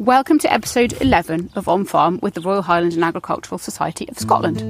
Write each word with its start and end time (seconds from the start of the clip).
Welcome 0.00 0.40
to 0.40 0.52
episode 0.52 1.00
11 1.00 1.50
of 1.54 1.68
On 1.68 1.84
Farm 1.84 2.18
with 2.20 2.34
the 2.34 2.40
Royal 2.40 2.62
Highland 2.62 2.94
and 2.94 3.04
Agricultural 3.04 3.58
Society 3.58 4.08
of 4.08 4.18
Scotland. 4.18 4.60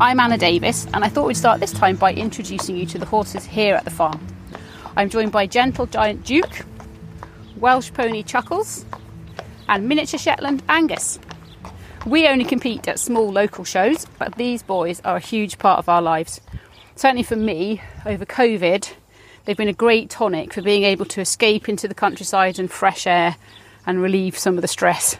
I'm 0.00 0.20
Anna 0.20 0.38
Davis, 0.38 0.86
and 0.94 1.02
I 1.04 1.08
thought 1.08 1.26
we'd 1.26 1.36
start 1.36 1.58
this 1.58 1.72
time 1.72 1.96
by 1.96 2.12
introducing 2.12 2.76
you 2.76 2.86
to 2.86 2.98
the 2.98 3.04
horses 3.04 3.44
here 3.44 3.74
at 3.74 3.84
the 3.84 3.90
farm. 3.90 4.24
I'm 4.96 5.10
joined 5.10 5.32
by 5.32 5.48
Gentle 5.48 5.86
Giant 5.86 6.24
Duke, 6.24 6.64
Welsh 7.56 7.92
Pony 7.92 8.22
Chuckles, 8.22 8.86
and 9.68 9.88
Miniature 9.88 10.20
Shetland 10.20 10.62
Angus. 10.68 11.18
We 12.06 12.28
only 12.28 12.44
compete 12.44 12.86
at 12.86 13.00
small 13.00 13.28
local 13.28 13.64
shows, 13.64 14.06
but 14.20 14.36
these 14.36 14.62
boys 14.62 15.00
are 15.04 15.16
a 15.16 15.20
huge 15.20 15.58
part 15.58 15.80
of 15.80 15.88
our 15.88 16.00
lives. 16.00 16.40
Certainly 16.94 17.24
for 17.24 17.34
me, 17.34 17.82
over 18.06 18.24
COVID, 18.24 18.92
they've 19.48 19.56
been 19.56 19.66
a 19.66 19.72
great 19.72 20.10
tonic 20.10 20.52
for 20.52 20.60
being 20.60 20.84
able 20.84 21.06
to 21.06 21.22
escape 21.22 21.70
into 21.70 21.88
the 21.88 21.94
countryside 21.94 22.58
and 22.58 22.70
fresh 22.70 23.06
air 23.06 23.34
and 23.86 24.02
relieve 24.02 24.36
some 24.36 24.56
of 24.56 24.62
the 24.62 24.68
stress. 24.68 25.16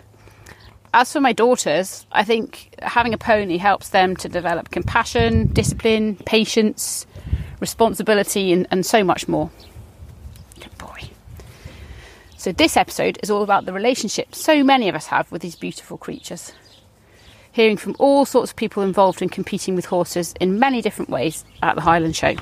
As 0.93 1.11
for 1.11 1.21
my 1.23 1.33
daughters, 1.33 2.05
I 2.13 2.25
think 2.25 2.75
having 2.83 3.15
a 3.15 3.19
pony 3.19 3.57
helps 3.57 3.89
them 3.89 4.15
to 4.17 4.29
develop 4.29 4.71
compassion, 4.71 5.47
discipline, 5.47 6.17
patience, 6.27 7.07
responsibility, 7.59 8.53
and, 8.53 8.67
and 8.71 8.85
so 8.85 9.03
much 9.03 9.29
more. 9.29 9.51
Good 10.61 10.77
boy. 10.77 11.09
So, 12.37 12.53
this 12.53 12.77
episode 12.77 13.19
is 13.23 13.31
all 13.31 13.43
about 13.43 13.65
the 13.65 13.73
relationship 13.73 14.35
so 14.35 14.63
many 14.63 14.91
of 14.91 14.95
us 14.95 15.07
have 15.07 15.33
with 15.33 15.41
these 15.41 15.57
beautiful 15.57 15.97
creatures. 15.97 16.53
Hearing 17.51 17.79
from 17.79 17.97
all 17.99 18.27
sorts 18.27 18.51
of 18.51 18.57
people 18.57 18.83
involved 18.83 19.23
in 19.23 19.31
competing 19.31 19.75
with 19.75 19.87
horses 19.87 20.35
in 20.39 20.59
many 20.59 20.83
different 20.83 21.09
ways 21.09 21.47
at 21.63 21.77
the 21.77 21.81
Highland 21.81 22.15
Show. 22.15 22.37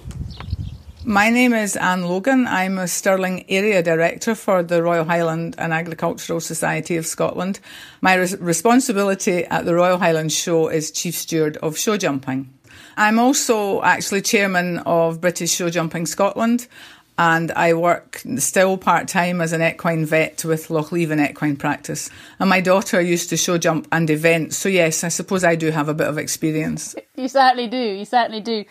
My 1.08 1.30
name 1.30 1.54
is 1.54 1.76
Anne 1.76 2.02
Logan. 2.02 2.48
I'm 2.48 2.78
a 2.78 2.88
Stirling 2.88 3.44
Area 3.48 3.80
Director 3.80 4.34
for 4.34 4.64
the 4.64 4.82
Royal 4.82 5.04
Highland 5.04 5.54
and 5.56 5.72
Agricultural 5.72 6.40
Society 6.40 6.96
of 6.96 7.06
Scotland. 7.06 7.60
My 8.00 8.14
res- 8.14 8.36
responsibility 8.40 9.44
at 9.44 9.64
the 9.64 9.76
Royal 9.76 9.98
Highland 9.98 10.32
Show 10.32 10.66
is 10.66 10.90
Chief 10.90 11.14
Steward 11.14 11.58
of 11.58 11.78
Show 11.78 11.96
Jumping. 11.96 12.52
I'm 12.96 13.20
also 13.20 13.82
actually 13.82 14.22
Chairman 14.22 14.78
of 14.78 15.20
British 15.20 15.52
Show 15.52 15.70
Jumping 15.70 16.06
Scotland 16.06 16.66
and 17.16 17.52
I 17.52 17.74
work 17.74 18.20
still 18.38 18.76
part 18.76 19.06
time 19.06 19.40
as 19.40 19.52
an 19.52 19.62
equine 19.62 20.06
vet 20.06 20.44
with 20.44 20.68
Lochleven 20.70 21.24
Equine 21.30 21.56
Practice. 21.56 22.10
And 22.40 22.50
my 22.50 22.60
daughter 22.60 23.00
used 23.00 23.30
to 23.30 23.36
show 23.36 23.58
jump 23.58 23.86
and 23.92 24.10
event, 24.10 24.54
so 24.54 24.68
yes, 24.68 25.04
I 25.04 25.08
suppose 25.08 25.44
I 25.44 25.54
do 25.54 25.70
have 25.70 25.88
a 25.88 25.94
bit 25.94 26.08
of 26.08 26.18
experience. 26.18 26.96
You 27.14 27.28
certainly 27.28 27.68
do, 27.68 27.78
you 27.78 28.04
certainly 28.04 28.40
do. 28.40 28.64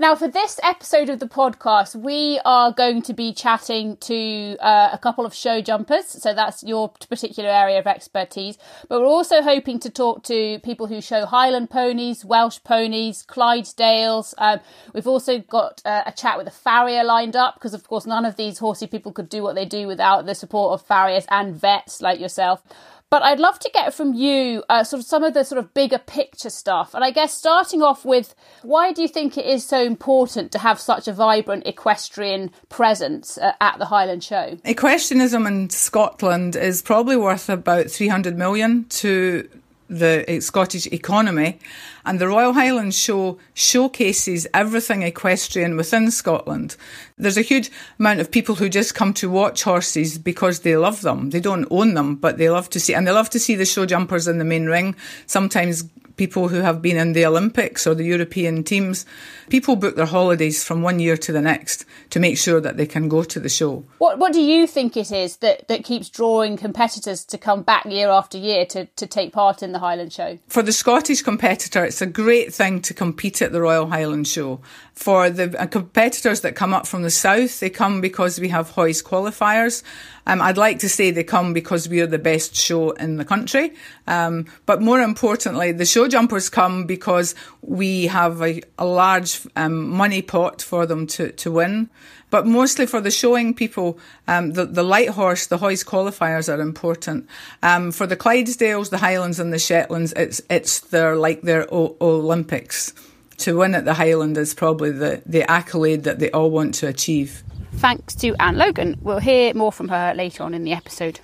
Now, 0.00 0.14
for 0.14 0.28
this 0.28 0.58
episode 0.62 1.10
of 1.10 1.18
the 1.18 1.28
podcast, 1.28 1.94
we 1.94 2.40
are 2.46 2.72
going 2.72 3.02
to 3.02 3.12
be 3.12 3.34
chatting 3.34 3.98
to 3.98 4.56
uh, 4.58 4.88
a 4.94 4.96
couple 4.96 5.26
of 5.26 5.34
show 5.34 5.60
jumpers. 5.60 6.06
So 6.06 6.32
that's 6.32 6.62
your 6.62 6.88
particular 6.88 7.50
area 7.50 7.78
of 7.78 7.86
expertise. 7.86 8.56
But 8.88 9.02
we're 9.02 9.06
also 9.08 9.42
hoping 9.42 9.78
to 9.80 9.90
talk 9.90 10.22
to 10.22 10.58
people 10.60 10.86
who 10.86 11.02
show 11.02 11.26
Highland 11.26 11.68
ponies, 11.68 12.24
Welsh 12.24 12.60
ponies, 12.64 13.26
Clydesdales. 13.28 14.32
Um, 14.38 14.60
we've 14.94 15.06
also 15.06 15.38
got 15.40 15.82
uh, 15.84 16.04
a 16.06 16.12
chat 16.12 16.38
with 16.38 16.46
a 16.46 16.50
farrier 16.50 17.04
lined 17.04 17.36
up 17.36 17.56
because, 17.56 17.74
of 17.74 17.86
course, 17.86 18.06
none 18.06 18.24
of 18.24 18.36
these 18.36 18.56
horsey 18.56 18.86
people 18.86 19.12
could 19.12 19.28
do 19.28 19.42
what 19.42 19.54
they 19.54 19.66
do 19.66 19.86
without 19.86 20.24
the 20.24 20.34
support 20.34 20.72
of 20.72 20.86
farriers 20.86 21.26
and 21.28 21.54
vets 21.54 22.00
like 22.00 22.18
yourself. 22.18 22.62
But 23.10 23.22
I'd 23.22 23.40
love 23.40 23.58
to 23.58 23.70
get 23.74 23.92
from 23.92 24.14
you 24.14 24.62
uh, 24.68 24.84
sort 24.84 25.00
of 25.00 25.06
some 25.06 25.24
of 25.24 25.34
the 25.34 25.42
sort 25.44 25.58
of 25.58 25.74
bigger 25.74 25.98
picture 25.98 26.48
stuff. 26.48 26.94
And 26.94 27.02
I 27.02 27.10
guess 27.10 27.34
starting 27.34 27.82
off 27.82 28.04
with 28.04 28.36
why 28.62 28.92
do 28.92 29.02
you 29.02 29.08
think 29.08 29.36
it 29.36 29.46
is 29.46 29.66
so 29.66 29.82
important 29.82 30.52
to 30.52 30.58
have 30.60 30.78
such 30.78 31.08
a 31.08 31.12
vibrant 31.12 31.66
equestrian 31.66 32.52
presence 32.68 33.36
uh, 33.36 33.52
at 33.60 33.78
the 33.78 33.86
Highland 33.86 34.22
Show? 34.22 34.58
Equestrianism 34.64 35.44
in 35.48 35.70
Scotland 35.70 36.54
is 36.54 36.82
probably 36.82 37.16
worth 37.16 37.48
about 37.48 37.90
300 37.90 38.38
million 38.38 38.84
to 38.90 39.48
the 39.90 40.24
uh, 40.28 40.40
Scottish 40.40 40.86
economy. 40.86 41.58
And 42.06 42.18
the 42.18 42.28
Royal 42.28 42.54
Highland 42.54 42.94
Show 42.94 43.38
showcases 43.52 44.46
everything 44.54 45.02
equestrian 45.02 45.76
within 45.76 46.10
Scotland. 46.10 46.76
There's 47.18 47.36
a 47.36 47.42
huge 47.42 47.70
amount 47.98 48.20
of 48.20 48.30
people 48.30 48.54
who 48.54 48.70
just 48.70 48.94
come 48.94 49.12
to 49.14 49.28
watch 49.28 49.64
horses 49.64 50.16
because 50.16 50.60
they 50.60 50.76
love 50.76 51.02
them. 51.02 51.30
They 51.30 51.40
don't 51.40 51.68
own 51.70 51.94
them, 51.94 52.14
but 52.14 52.38
they 52.38 52.48
love 52.48 52.70
to 52.70 52.80
see, 52.80 52.94
and 52.94 53.06
they 53.06 53.12
love 53.12 53.28
to 53.30 53.38
see 53.38 53.54
the 53.54 53.66
show 53.66 53.84
jumpers 53.84 54.26
in 54.26 54.38
the 54.38 54.44
main 54.44 54.66
ring. 54.66 54.96
Sometimes 55.26 55.84
people 56.20 56.48
who 56.48 56.60
have 56.60 56.82
been 56.82 56.98
in 56.98 57.14
the 57.14 57.24
Olympics 57.24 57.86
or 57.86 57.94
the 57.94 58.04
European 58.04 58.62
teams. 58.62 59.06
People 59.48 59.74
book 59.74 59.96
their 59.96 60.04
holidays 60.04 60.62
from 60.62 60.82
one 60.82 60.98
year 61.00 61.16
to 61.16 61.32
the 61.32 61.40
next 61.40 61.86
to 62.10 62.20
make 62.20 62.36
sure 62.36 62.60
that 62.60 62.76
they 62.76 62.84
can 62.84 63.08
go 63.08 63.24
to 63.24 63.40
the 63.40 63.48
show. 63.48 63.82
What 63.96 64.18
What 64.18 64.34
do 64.34 64.42
you 64.42 64.66
think 64.66 64.98
it 64.98 65.10
is 65.10 65.38
that, 65.38 65.66
that 65.68 65.82
keeps 65.82 66.10
drawing 66.10 66.58
competitors 66.58 67.24
to 67.24 67.38
come 67.38 67.62
back 67.62 67.86
year 67.86 68.10
after 68.10 68.36
year 68.36 68.66
to, 68.66 68.84
to 68.84 69.06
take 69.06 69.32
part 69.32 69.62
in 69.62 69.72
the 69.72 69.78
Highland 69.78 70.12
Show? 70.12 70.38
For 70.48 70.62
the 70.62 70.72
Scottish 70.72 71.22
competitor, 71.22 71.82
it's 71.86 72.02
a 72.02 72.06
great 72.06 72.52
thing 72.52 72.82
to 72.82 72.92
compete 72.92 73.40
at 73.40 73.52
the 73.52 73.62
Royal 73.62 73.86
Highland 73.86 74.28
Show. 74.28 74.60
For 74.94 75.30
the 75.30 75.58
uh, 75.58 75.66
competitors 75.66 76.42
that 76.42 76.56
come 76.56 76.74
up 76.74 76.86
from 76.86 77.02
the 77.02 77.10
south, 77.10 77.60
they 77.60 77.70
come 77.70 78.00
because 78.00 78.38
we 78.38 78.48
have 78.48 78.70
Hoys 78.70 79.02
qualifiers. 79.02 79.82
Um, 80.26 80.42
I'd 80.42 80.58
like 80.58 80.80
to 80.80 80.88
say 80.88 81.10
they 81.10 81.24
come 81.24 81.52
because 81.52 81.88
we 81.88 82.00
are 82.00 82.06
the 82.06 82.18
best 82.18 82.54
show 82.54 82.90
in 82.90 83.16
the 83.16 83.24
country. 83.24 83.72
Um, 84.06 84.46
but 84.66 84.82
more 84.82 85.00
importantly, 85.00 85.72
the 85.72 85.86
show 85.86 86.06
jumpers 86.06 86.48
come 86.48 86.84
because 86.84 87.34
we 87.62 88.06
have 88.08 88.42
a, 88.42 88.62
a 88.78 88.84
large 88.84 89.40
um, 89.56 89.88
money 89.88 90.22
pot 90.22 90.60
for 90.60 90.86
them 90.86 91.06
to, 91.08 91.32
to 91.32 91.50
win. 91.50 91.88
But 92.30 92.46
mostly 92.46 92.86
for 92.86 93.00
the 93.00 93.10
showing 93.10 93.54
people, 93.54 93.98
um, 94.28 94.52
the, 94.52 94.64
the 94.64 94.84
light 94.84 95.10
horse, 95.10 95.46
the 95.46 95.58
Hoys 95.58 95.82
qualifiers 95.82 96.52
are 96.52 96.60
important. 96.60 97.26
Um, 97.62 97.90
for 97.90 98.06
the 98.06 98.16
Clydesdales, 98.16 98.90
the 98.90 98.98
Highlands 98.98 99.40
and 99.40 99.52
the 99.52 99.58
Shetlands, 99.58 100.12
it's, 100.14 100.40
it's 100.48 100.80
their, 100.80 101.16
like 101.16 101.42
their 101.42 101.66
o- 101.74 101.96
Olympics 102.00 102.92
to 103.40 103.56
win 103.56 103.74
at 103.74 103.84
the 103.84 103.94
Highland 103.94 104.36
is 104.36 104.54
probably 104.54 104.90
the, 104.90 105.22
the 105.26 105.48
accolade 105.50 106.04
that 106.04 106.18
they 106.18 106.30
all 106.30 106.50
want 106.50 106.74
to 106.76 106.88
achieve. 106.88 107.42
Thanks 107.74 108.14
to 108.16 108.34
Anne 108.40 108.56
Logan. 108.56 108.98
We'll 109.00 109.18
hear 109.18 109.54
more 109.54 109.72
from 109.72 109.88
her 109.88 110.12
later 110.14 110.42
on 110.42 110.54
in 110.54 110.64
the 110.64 110.72
episode. 110.72 111.20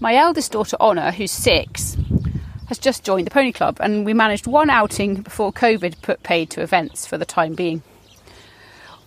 My 0.00 0.14
eldest 0.14 0.52
daughter, 0.52 0.76
Honor, 0.80 1.10
who's 1.10 1.30
six, 1.30 1.96
has 2.68 2.78
just 2.78 3.04
joined 3.04 3.26
the 3.26 3.30
Pony 3.30 3.52
Club, 3.52 3.76
and 3.80 4.06
we 4.06 4.14
managed 4.14 4.46
one 4.46 4.70
outing 4.70 5.22
before 5.22 5.52
COVID 5.52 6.00
put 6.02 6.22
paid 6.22 6.50
to 6.50 6.62
events 6.62 7.06
for 7.06 7.18
the 7.18 7.24
time 7.24 7.54
being. 7.54 7.82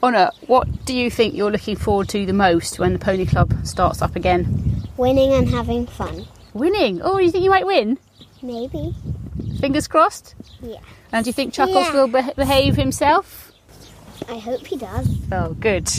Honor, 0.03 0.31
what 0.47 0.85
do 0.85 0.93
you 0.93 1.09
think 1.09 1.33
you're 1.33 1.49
looking 1.49 1.77
forward 1.77 2.09
to 2.09 2.25
the 2.25 2.33
most 2.33 2.77
when 2.77 2.93
the 2.93 2.99
Pony 2.99 3.25
Club 3.25 3.53
starts 3.65 4.01
up 4.01 4.15
again? 4.15 4.85
Winning 4.97 5.33
and 5.33 5.47
having 5.47 5.87
fun. 5.87 6.27
Winning? 6.53 7.01
Oh, 7.01 7.17
you 7.17 7.31
think 7.31 7.43
you 7.43 7.49
might 7.49 7.65
win? 7.65 7.97
Maybe. 8.41 8.93
Fingers 9.59 9.87
crossed? 9.87 10.35
Yeah. 10.61 10.79
And 11.13 11.23
do 11.23 11.29
you 11.29 11.33
think 11.33 11.53
Chuckles 11.53 11.85
Yeah. 11.87 11.93
will 11.93 12.07
be- 12.07 12.33
behave 12.35 12.75
himself? 12.75 13.51
I 14.27 14.39
hope 14.39 14.65
he 14.67 14.75
does. 14.77 15.07
Oh, 15.31 15.49
good. 15.59 15.89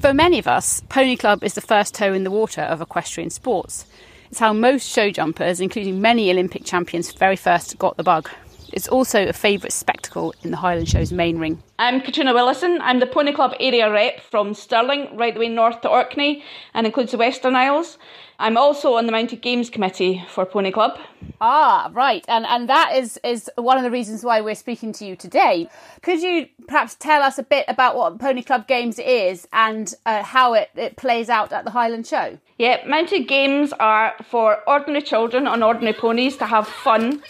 For 0.00 0.14
many 0.14 0.38
of 0.38 0.48
us, 0.48 0.82
Pony 0.88 1.16
Club 1.16 1.44
is 1.44 1.54
the 1.54 1.60
first 1.60 1.94
toe 1.94 2.12
in 2.14 2.24
the 2.24 2.30
water 2.30 2.62
of 2.62 2.80
equestrian 2.80 3.30
sports. 3.30 3.84
It's 4.30 4.40
how 4.40 4.52
most 4.52 4.88
show 4.88 5.10
jumpers, 5.10 5.60
including 5.60 6.00
many 6.00 6.30
Olympic 6.30 6.64
champions, 6.64 7.12
very 7.12 7.36
first 7.36 7.78
got 7.78 7.96
the 7.96 8.02
bug. 8.02 8.30
It's 8.72 8.88
also 8.88 9.26
a 9.26 9.32
favourite 9.32 9.72
spectacle 9.72 10.32
in 10.42 10.50
the 10.50 10.56
Highland 10.56 10.88
Show's 10.88 11.12
main 11.12 11.38
ring. 11.38 11.62
I'm 11.78 12.00
Katrina 12.00 12.32
Willison. 12.32 12.80
I'm 12.82 13.00
the 13.00 13.06
Pony 13.06 13.32
Club 13.32 13.54
area 13.58 13.90
rep 13.90 14.20
from 14.20 14.54
Stirling, 14.54 15.16
right 15.16 15.34
the 15.34 15.40
way 15.40 15.48
north 15.48 15.80
to 15.80 15.88
Orkney, 15.88 16.44
and 16.74 16.86
includes 16.86 17.12
the 17.12 17.18
Western 17.18 17.56
Isles. 17.56 17.98
I'm 18.38 18.56
also 18.56 18.94
on 18.94 19.06
the 19.06 19.12
Mounted 19.12 19.42
Games 19.42 19.68
Committee 19.68 20.24
for 20.28 20.46
Pony 20.46 20.70
Club. 20.70 20.98
Ah, 21.40 21.90
right, 21.92 22.24
and 22.28 22.46
and 22.46 22.68
that 22.68 22.96
is 22.96 23.18
is 23.22 23.50
one 23.56 23.76
of 23.76 23.82
the 23.82 23.90
reasons 23.90 24.24
why 24.24 24.40
we're 24.40 24.54
speaking 24.54 24.92
to 24.94 25.04
you 25.04 25.16
today. 25.16 25.68
Could 26.02 26.22
you 26.22 26.48
perhaps 26.66 26.94
tell 26.94 27.22
us 27.22 27.38
a 27.38 27.42
bit 27.42 27.64
about 27.68 27.96
what 27.96 28.18
Pony 28.18 28.42
Club 28.42 28.66
Games 28.66 28.98
is 28.98 29.46
and 29.52 29.94
uh, 30.06 30.22
how 30.22 30.54
it, 30.54 30.70
it 30.74 30.96
plays 30.96 31.28
out 31.28 31.52
at 31.52 31.64
the 31.64 31.70
Highland 31.70 32.06
Show? 32.06 32.38
Yeah, 32.56 32.82
Mounted 32.86 33.26
Games 33.26 33.72
are 33.74 34.14
for 34.22 34.58
ordinary 34.66 35.02
children 35.02 35.46
on 35.46 35.62
ordinary 35.62 35.94
ponies 35.94 36.36
to 36.38 36.46
have 36.46 36.66
fun. 36.66 37.22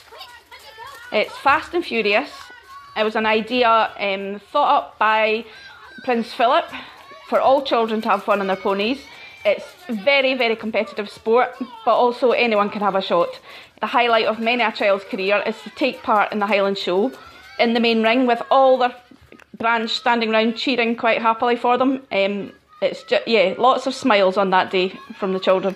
It's 1.13 1.37
fast 1.39 1.75
and 1.75 1.85
furious. 1.85 2.31
It 2.97 3.03
was 3.03 3.17
an 3.17 3.27
idea 3.27 3.69
um, 3.99 4.41
thought 4.53 4.77
up 4.77 4.99
by 4.99 5.45
Prince 6.05 6.33
Philip 6.33 6.67
for 7.29 7.41
all 7.41 7.63
children 7.63 8.01
to 8.03 8.09
have 8.09 8.23
fun 8.23 8.41
on 8.41 8.47
their 8.47 8.57
ponies. 8.57 9.01
It's 9.45 9.65
very, 9.89 10.35
very 10.35 10.55
competitive 10.55 11.09
sport, 11.09 11.57
but 11.85 11.95
also 11.95 12.31
anyone 12.31 12.71
can 12.71 12.83
have 12.83 12.95
a 12.95 13.03
shot. 13.03 13.41
The 13.81 13.87
highlight 13.87 14.27
of 14.27 14.39
many 14.39 14.63
a 14.63 14.71
child's 14.71 15.05
career 15.05 15.43
is 15.47 15.61
to 15.63 15.71
take 15.71 16.03
part 16.03 16.31
in 16.33 16.39
the 16.39 16.47
Highland 16.47 16.79
Show 16.79 17.13
in 17.59 17.75
the 17.75 17.81
main 17.81 18.03
ring 18.03 18.27
with 18.27 18.43
all 18.51 18.79
the 18.79 18.95
branch 19.57 19.91
standing 19.91 20.31
around 20.31 20.57
cheering 20.57 20.95
quite 20.95 21.21
happily 21.21 21.57
for 21.57 21.77
them. 21.77 22.03
Um, 22.13 22.53
it's 22.83 23.03
just, 23.03 23.27
yeah, 23.27 23.55
lots 23.59 23.87
of 23.87 23.95
smiles 23.95 24.37
on 24.37 24.51
that 24.51 24.71
day 24.71 24.91
from 25.19 25.33
the 25.33 25.41
children. 25.41 25.75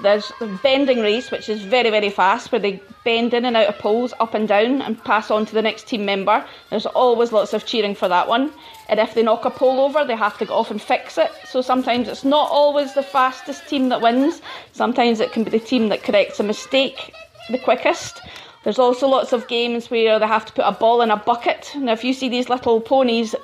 There's 0.00 0.32
the 0.40 0.46
bending 0.62 1.00
race, 1.00 1.30
which 1.30 1.48
is 1.48 1.62
very, 1.62 1.90
very 1.90 2.10
fast, 2.10 2.50
where 2.50 2.60
they 2.60 2.80
bend 3.04 3.34
in 3.34 3.44
and 3.44 3.56
out 3.56 3.66
of 3.66 3.78
poles, 3.78 4.14
up 4.20 4.34
and 4.34 4.48
down, 4.48 4.80
and 4.80 5.02
pass 5.04 5.30
on 5.30 5.44
to 5.46 5.54
the 5.54 5.62
next 5.62 5.86
team 5.86 6.04
member. 6.04 6.44
There's 6.70 6.86
always 6.86 7.30
lots 7.30 7.52
of 7.52 7.66
cheering 7.66 7.94
for 7.94 8.08
that 8.08 8.26
one. 8.26 8.52
And 8.88 8.98
if 8.98 9.14
they 9.14 9.22
knock 9.22 9.44
a 9.44 9.50
pole 9.50 9.80
over, 9.80 10.04
they 10.04 10.16
have 10.16 10.38
to 10.38 10.46
go 10.46 10.54
off 10.54 10.70
and 10.70 10.80
fix 10.80 11.18
it. 11.18 11.30
So 11.46 11.60
sometimes 11.60 12.08
it's 12.08 12.24
not 12.24 12.50
always 12.50 12.94
the 12.94 13.02
fastest 13.02 13.68
team 13.68 13.90
that 13.90 14.00
wins. 14.00 14.40
Sometimes 14.72 15.20
it 15.20 15.32
can 15.32 15.44
be 15.44 15.50
the 15.50 15.60
team 15.60 15.88
that 15.90 16.02
corrects 16.02 16.40
a 16.40 16.42
mistake 16.42 17.12
the 17.50 17.58
quickest. 17.58 18.22
There's 18.64 18.78
also 18.78 19.08
lots 19.08 19.32
of 19.32 19.48
games 19.48 19.90
where 19.90 20.18
they 20.18 20.26
have 20.26 20.46
to 20.46 20.52
put 20.52 20.64
a 20.64 20.72
ball 20.72 21.02
in 21.02 21.10
a 21.10 21.16
bucket. 21.16 21.72
Now, 21.76 21.92
if 21.92 22.04
you 22.04 22.12
see 22.12 22.28
these 22.28 22.48
little 22.48 22.80
ponies 22.80 23.34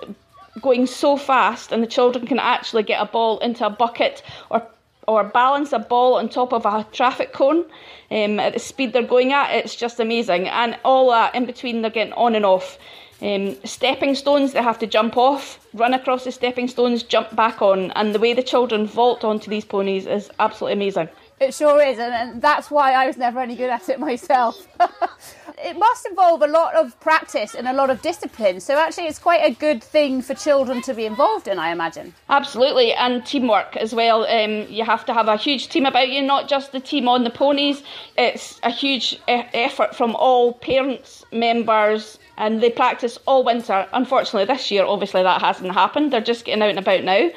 going 0.63 0.87
so 0.87 1.17
fast, 1.17 1.73
and 1.73 1.83
the 1.83 1.87
children 1.87 2.27
can 2.27 2.39
actually 2.39 2.83
get 2.85 3.03
a 3.03 3.07
ball 3.07 3.39
into 3.41 3.67
a 3.67 3.71
bucket 3.71 4.23
or 4.51 4.67
or 5.09 5.25
balance 5.25 5.73
a 5.73 5.79
ball 5.79 6.15
on 6.15 6.29
top 6.29 6.53
of 6.53 6.67
a 6.67 6.87
traffic 6.93 7.33
cone 7.33 7.65
um, 8.11 8.39
at 8.39 8.53
the 8.53 8.59
speed 8.59 8.93
they're 8.93 9.03
going 9.03 9.33
at, 9.33 9.51
it's 9.55 9.75
just 9.75 9.99
amazing. 9.99 10.47
And 10.49 10.79
all 10.85 11.11
that 11.11 11.35
in 11.35 11.47
between, 11.47 11.83
they're 11.83 11.91
getting 11.91 12.13
on 12.13 12.35
and 12.35 12.45
off. 12.45 12.79
Um, 13.21 13.57
stepping 13.65 14.15
stones, 14.15 14.53
they 14.53 14.63
have 14.63 14.79
to 14.79 14.87
jump 14.87 15.17
off, 15.17 15.67
run 15.75 15.95
across 15.95 16.25
the 16.25 16.31
stepping 16.31 16.69
stones, 16.69 17.03
jump 17.03 17.35
back 17.35 17.61
on, 17.61 17.91
and 17.93 18.15
the 18.15 18.21
way 18.21 18.33
the 18.33 18.43
children 18.43 18.87
vault 18.87 19.25
onto 19.25 19.51
these 19.51 19.65
ponies 19.65 20.07
is 20.07 20.31
absolutely 20.39 20.75
amazing. 20.75 21.09
It 21.41 21.55
sure 21.55 21.81
is, 21.83 21.99
and, 21.99 22.13
and 22.13 22.43
that's 22.43 22.71
why 22.71 22.93
I 22.93 23.07
was 23.07 23.17
never 23.17 23.39
any 23.41 23.55
good 23.55 23.71
at 23.71 23.89
it 23.89 24.01
myself. 24.09 24.67
it 25.65 25.79
must 25.79 26.07
involve 26.07 26.43
a 26.43 26.47
lot 26.47 26.75
of 26.75 26.99
practice 27.01 27.55
and 27.55 27.69
a 27.69 27.73
lot 27.73 27.91
of 27.91 28.03
discipline, 28.03 28.61
so 28.61 28.77
actually, 28.79 29.07
it's 29.07 29.19
quite 29.19 29.43
a 29.45 29.55
good 29.55 29.83
thing 29.83 30.21
for 30.23 30.35
children 30.35 30.83
to 30.83 30.95
be 30.95 31.07
involved 31.07 31.47
in, 31.47 31.59
I 31.59 31.71
imagine. 31.71 32.15
Absolutely, 32.29 32.93
and 32.95 33.25
teamwork 33.25 33.77
as 33.77 33.95
well. 33.95 34.25
Um, 34.27 34.67
you 34.69 34.85
have 34.85 35.05
to 35.07 35.15
have 35.15 35.29
a 35.29 35.37
huge 35.37 35.69
team 35.69 35.87
about 35.87 36.09
you, 36.09 36.23
not 36.23 36.49
just 36.49 36.73
the 36.73 36.81
team 36.81 37.09
on 37.09 37.25
the 37.25 37.31
ponies. 37.31 37.83
It's 38.17 38.59
a 38.63 38.71
huge 38.71 39.15
e- 39.29 39.45
effort 39.55 39.95
from 39.95 40.17
all 40.17 40.55
parents, 40.55 41.25
members, 41.33 42.19
and 42.37 42.61
they 42.63 42.71
practice 42.71 43.19
all 43.27 43.45
winter. 43.45 43.87
Unfortunately, 43.93 44.45
this 44.45 44.71
year, 44.71 44.85
obviously, 44.85 45.23
that 45.23 45.41
hasn't 45.41 45.73
happened. 45.73 46.13
They're 46.13 46.21
just 46.21 46.45
getting 46.45 46.63
out 46.63 46.71
and 46.71 46.79
about 46.79 47.05
now. 47.05 47.31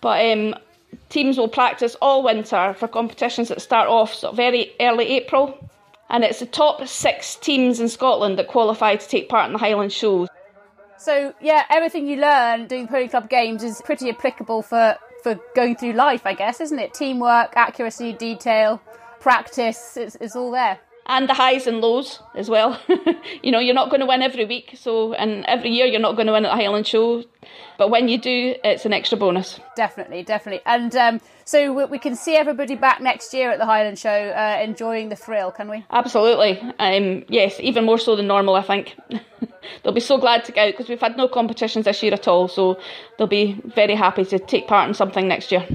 But 0.00 0.24
um, 0.32 0.54
teams 1.08 1.38
will 1.38 1.48
practice 1.48 1.96
all 2.00 2.22
winter 2.22 2.74
for 2.78 2.88
competitions 2.88 3.48
that 3.48 3.60
start 3.60 3.88
off 3.88 4.14
so 4.14 4.32
very 4.32 4.72
early 4.80 5.06
April. 5.06 5.70
And 6.10 6.22
it's 6.22 6.40
the 6.40 6.46
top 6.46 6.86
six 6.86 7.36
teams 7.36 7.80
in 7.80 7.88
Scotland 7.88 8.38
that 8.38 8.48
qualify 8.48 8.96
to 8.96 9.08
take 9.08 9.28
part 9.28 9.46
in 9.46 9.52
the 9.52 9.58
Highland 9.58 9.92
Shows. 9.92 10.28
So, 10.98 11.34
yeah, 11.40 11.64
everything 11.70 12.06
you 12.06 12.16
learn 12.16 12.66
doing 12.66 12.86
Pony 12.86 13.08
Club 13.08 13.28
games 13.28 13.62
is 13.62 13.82
pretty 13.84 14.10
applicable 14.10 14.62
for, 14.62 14.96
for 15.22 15.38
going 15.54 15.76
through 15.76 15.92
life, 15.92 16.22
I 16.24 16.34
guess, 16.34 16.60
isn't 16.60 16.78
it? 16.78 16.94
Teamwork, 16.94 17.54
accuracy, 17.56 18.12
detail, 18.12 18.80
practice, 19.20 19.96
it's, 19.96 20.14
it's 20.16 20.36
all 20.36 20.50
there 20.50 20.78
and 21.06 21.28
the 21.28 21.34
highs 21.34 21.66
and 21.66 21.80
lows 21.80 22.20
as 22.34 22.48
well. 22.48 22.80
you 23.42 23.50
know, 23.50 23.58
you're 23.58 23.74
not 23.74 23.90
going 23.90 24.00
to 24.00 24.06
win 24.06 24.22
every 24.22 24.44
week, 24.44 24.74
so 24.76 25.12
and 25.14 25.44
every 25.46 25.70
year 25.70 25.86
you're 25.86 26.00
not 26.00 26.16
going 26.16 26.26
to 26.26 26.32
win 26.32 26.44
at 26.44 26.56
the 26.56 26.62
Highland 26.62 26.86
Show, 26.86 27.24
but 27.78 27.90
when 27.90 28.08
you 28.08 28.18
do, 28.18 28.54
it's 28.64 28.86
an 28.86 28.92
extra 28.92 29.18
bonus. 29.18 29.60
Definitely, 29.76 30.22
definitely. 30.22 30.62
And 30.64 30.94
um, 30.96 31.20
so 31.44 31.86
we 31.86 31.98
can 31.98 32.16
see 32.16 32.36
everybody 32.36 32.74
back 32.74 33.00
next 33.00 33.34
year 33.34 33.50
at 33.50 33.58
the 33.58 33.66
Highland 33.66 33.98
Show, 33.98 34.10
uh, 34.10 34.60
enjoying 34.62 35.10
the 35.10 35.16
thrill, 35.16 35.50
can 35.50 35.68
we? 35.68 35.84
Absolutely. 35.90 36.60
Um, 36.78 37.24
yes, 37.28 37.58
even 37.60 37.84
more 37.84 37.98
so 37.98 38.16
than 38.16 38.26
normal, 38.26 38.54
I 38.54 38.62
think. 38.62 38.96
they'll 39.82 39.92
be 39.92 40.00
so 40.00 40.18
glad 40.18 40.44
to 40.46 40.52
get 40.52 40.68
out 40.68 40.72
because 40.72 40.88
we've 40.88 41.00
had 41.00 41.16
no 41.16 41.28
competitions 41.28 41.84
this 41.84 42.02
year 42.02 42.14
at 42.14 42.28
all, 42.28 42.48
so 42.48 42.78
they'll 43.18 43.26
be 43.26 43.60
very 43.64 43.94
happy 43.94 44.24
to 44.24 44.38
take 44.38 44.66
part 44.66 44.88
in 44.88 44.94
something 44.94 45.28
next 45.28 45.52
year. 45.52 45.66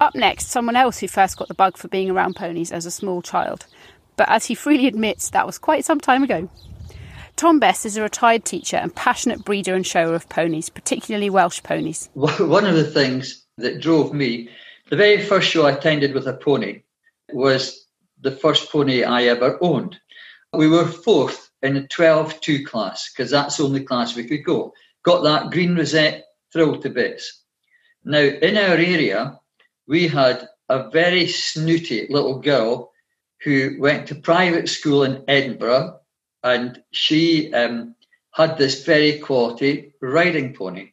Up 0.00 0.14
next, 0.16 0.48
someone 0.48 0.74
else 0.74 0.98
who 0.98 1.06
first 1.06 1.36
got 1.36 1.46
the 1.46 1.54
bug 1.54 1.76
for 1.76 1.86
being 1.86 2.10
around 2.10 2.34
ponies 2.34 2.72
as 2.72 2.86
a 2.86 2.90
small 2.90 3.22
child 3.22 3.66
but 4.16 4.28
as 4.28 4.46
he 4.46 4.54
freely 4.54 4.86
admits, 4.86 5.30
that 5.30 5.46
was 5.46 5.58
quite 5.58 5.84
some 5.84 6.00
time 6.00 6.22
ago. 6.22 6.48
Tom 7.36 7.58
Best 7.58 7.86
is 7.86 7.96
a 7.96 8.02
retired 8.02 8.44
teacher 8.44 8.76
and 8.76 8.94
passionate 8.94 9.44
breeder 9.44 9.74
and 9.74 9.86
shower 9.86 10.14
of 10.14 10.28
ponies, 10.28 10.68
particularly 10.68 11.30
Welsh 11.30 11.62
ponies. 11.62 12.08
One 12.14 12.66
of 12.66 12.74
the 12.74 12.90
things 12.90 13.44
that 13.58 13.80
drove 13.80 14.12
me, 14.12 14.48
the 14.90 14.96
very 14.96 15.22
first 15.24 15.48
show 15.48 15.66
I 15.66 15.72
attended 15.72 16.14
with 16.14 16.26
a 16.26 16.34
pony 16.34 16.82
was 17.32 17.86
the 18.20 18.30
first 18.30 18.70
pony 18.70 19.02
I 19.02 19.24
ever 19.24 19.58
owned. 19.60 19.98
We 20.52 20.68
were 20.68 20.86
fourth 20.86 21.50
in 21.62 21.76
a 21.76 21.86
12 21.88 22.40
2 22.40 22.64
class 22.64 23.10
because 23.10 23.30
that's 23.30 23.56
the 23.56 23.64
only 23.64 23.82
class 23.82 24.14
we 24.14 24.24
could 24.24 24.44
go. 24.44 24.74
Got 25.02 25.22
that 25.22 25.50
green 25.50 25.74
rosette, 25.74 26.24
thrilled 26.52 26.82
to 26.82 26.90
bits. 26.90 27.42
Now, 28.04 28.20
in 28.20 28.56
our 28.56 28.74
area, 28.74 29.38
we 29.86 30.06
had 30.08 30.48
a 30.68 30.90
very 30.90 31.26
snooty 31.26 32.06
little 32.10 32.40
girl 32.40 32.91
who 33.44 33.76
went 33.78 34.08
to 34.08 34.14
private 34.14 34.68
school 34.68 35.04
in 35.04 35.24
Edinburgh, 35.26 36.00
and 36.42 36.82
she 36.92 37.52
um, 37.52 37.94
had 38.32 38.56
this 38.56 38.84
very 38.84 39.18
quality 39.18 39.94
riding 40.00 40.54
pony. 40.54 40.92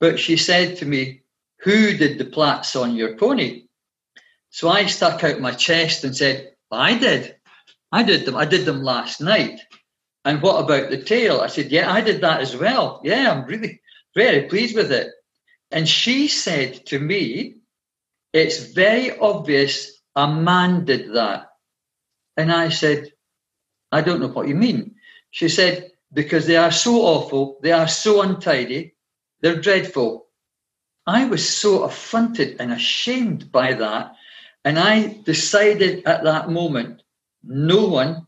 But 0.00 0.18
she 0.18 0.36
said 0.36 0.78
to 0.78 0.84
me, 0.84 1.22
Who 1.60 1.96
did 1.96 2.18
the 2.18 2.24
plaits 2.24 2.76
on 2.76 2.96
your 2.96 3.16
pony? 3.16 3.64
So 4.50 4.68
I 4.68 4.86
stuck 4.86 5.22
out 5.24 5.40
my 5.40 5.52
chest 5.52 6.04
and 6.04 6.16
said, 6.16 6.52
I 6.70 6.98
did. 6.98 7.36
I 7.92 8.02
did 8.02 8.24
them. 8.24 8.36
I 8.36 8.44
did 8.44 8.64
them 8.64 8.82
last 8.82 9.20
night. 9.20 9.60
And 10.24 10.42
what 10.42 10.62
about 10.62 10.90
the 10.90 11.02
tail? 11.02 11.40
I 11.40 11.46
said, 11.46 11.70
Yeah, 11.70 11.92
I 11.92 12.00
did 12.00 12.20
that 12.22 12.40
as 12.40 12.56
well. 12.56 13.00
Yeah, 13.04 13.30
I'm 13.30 13.46
really 13.46 13.80
very 14.14 14.48
pleased 14.48 14.76
with 14.76 14.90
it. 14.90 15.08
And 15.70 15.88
she 15.88 16.28
said 16.28 16.86
to 16.86 16.98
me, 16.98 17.56
It's 18.32 18.72
very 18.72 19.16
obvious 19.16 19.95
a 20.16 20.26
man 20.26 20.84
did 20.86 21.12
that. 21.14 21.52
And 22.36 22.50
I 22.50 22.70
said, 22.70 23.12
I 23.92 24.00
don't 24.00 24.20
know 24.20 24.28
what 24.28 24.48
you 24.48 24.54
mean. 24.54 24.96
She 25.30 25.48
said, 25.48 25.92
because 26.12 26.46
they 26.46 26.56
are 26.56 26.72
so 26.72 27.02
awful, 27.02 27.58
they 27.62 27.72
are 27.72 27.88
so 27.88 28.22
untidy, 28.22 28.94
they're 29.40 29.60
dreadful. 29.60 30.26
I 31.06 31.26
was 31.26 31.48
so 31.48 31.84
affronted 31.84 32.56
and 32.58 32.72
ashamed 32.72 33.52
by 33.52 33.74
that. 33.74 34.14
And 34.64 34.78
I 34.78 35.20
decided 35.24 36.04
at 36.06 36.24
that 36.24 36.50
moment, 36.50 37.02
no 37.44 37.86
one 37.86 38.26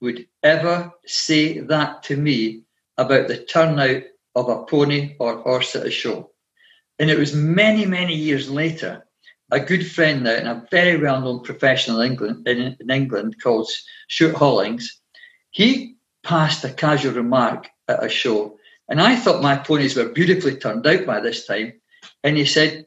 would 0.00 0.26
ever 0.42 0.90
say 1.06 1.60
that 1.60 2.02
to 2.04 2.16
me 2.16 2.62
about 2.96 3.28
the 3.28 3.38
turnout 3.38 4.02
of 4.34 4.48
a 4.48 4.64
pony 4.64 5.16
or 5.20 5.36
horse 5.38 5.76
at 5.76 5.86
a 5.86 5.90
show. 5.90 6.30
And 6.98 7.10
it 7.10 7.18
was 7.18 7.34
many, 7.34 7.84
many 7.84 8.14
years 8.14 8.50
later 8.50 9.05
a 9.50 9.60
good 9.60 9.86
friend 9.86 10.24
now 10.24 10.32
and 10.32 10.48
a 10.48 10.66
very 10.70 11.00
well-known 11.00 11.42
professional 11.42 12.00
in 12.00 12.12
England, 12.12 12.48
in, 12.48 12.76
in 12.80 12.90
England 12.90 13.36
called 13.42 13.70
Stuart 14.08 14.34
Hollings. 14.34 15.00
He 15.50 15.96
passed 16.24 16.64
a 16.64 16.72
casual 16.72 17.14
remark 17.14 17.68
at 17.88 18.04
a 18.04 18.08
show, 18.08 18.58
and 18.88 19.00
I 19.00 19.16
thought 19.16 19.42
my 19.42 19.56
ponies 19.56 19.96
were 19.96 20.08
beautifully 20.08 20.56
turned 20.56 20.86
out 20.86 21.06
by 21.06 21.20
this 21.20 21.46
time. 21.46 21.74
And 22.24 22.36
he 22.36 22.44
said, 22.44 22.86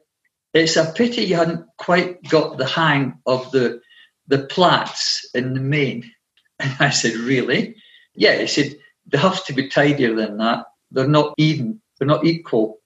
"It's 0.54 0.76
a 0.76 0.92
pity 0.96 1.24
you 1.24 1.36
hadn't 1.36 1.66
quite 1.78 2.22
got 2.24 2.58
the 2.58 2.68
hang 2.68 3.20
of 3.26 3.52
the 3.52 3.82
the 4.28 4.40
plaits 4.40 5.30
in 5.34 5.54
the 5.54 5.62
mane." 5.62 6.12
And 6.62 6.76
I 6.80 6.90
said, 6.90 7.14
"Really?" 7.14 7.78
Yeah. 8.16 8.38
He 8.38 8.48
said, 8.48 8.76
"They 9.08 9.18
have 9.18 9.46
to 9.46 9.54
be 9.54 9.70
tidier 9.70 10.14
than 10.14 10.38
that. 10.38 10.66
They're 10.92 11.08
not 11.08 11.34
even. 11.38 11.82
They're 11.98 12.08
not 12.08 12.26
equal." 12.26 12.82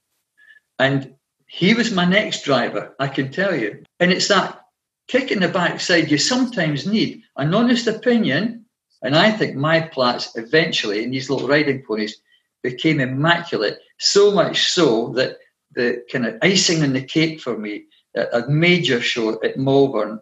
And 0.78 1.14
he 1.56 1.72
was 1.72 1.92
my 1.92 2.04
next 2.04 2.44
driver, 2.44 2.96
I 2.98 3.06
can 3.06 3.30
tell 3.30 3.54
you. 3.54 3.84
And 4.00 4.10
it's 4.10 4.26
that 4.26 4.60
kick 5.06 5.30
in 5.30 5.38
the 5.38 5.48
backside 5.48 6.10
you 6.10 6.18
sometimes 6.18 6.84
need 6.84 7.22
an 7.36 7.54
honest 7.54 7.86
opinion 7.86 8.64
And 9.04 9.14
I 9.14 9.30
think 9.30 9.54
my 9.54 9.80
plats 9.80 10.34
eventually 10.34 11.04
in 11.04 11.10
these 11.10 11.28
little 11.28 11.46
riding 11.46 11.82
ponies 11.82 12.16
became 12.62 13.00
immaculate, 13.00 13.78
so 13.98 14.32
much 14.32 14.72
so 14.72 15.10
that 15.10 15.36
the 15.74 16.02
kind 16.10 16.24
of 16.26 16.38
icing 16.40 16.82
on 16.82 16.94
the 16.94 17.02
cake 17.02 17.40
for 17.40 17.58
me 17.58 17.84
at 18.16 18.32
a 18.32 18.48
major 18.48 19.02
show 19.02 19.38
at 19.44 19.58
Malvern, 19.58 20.20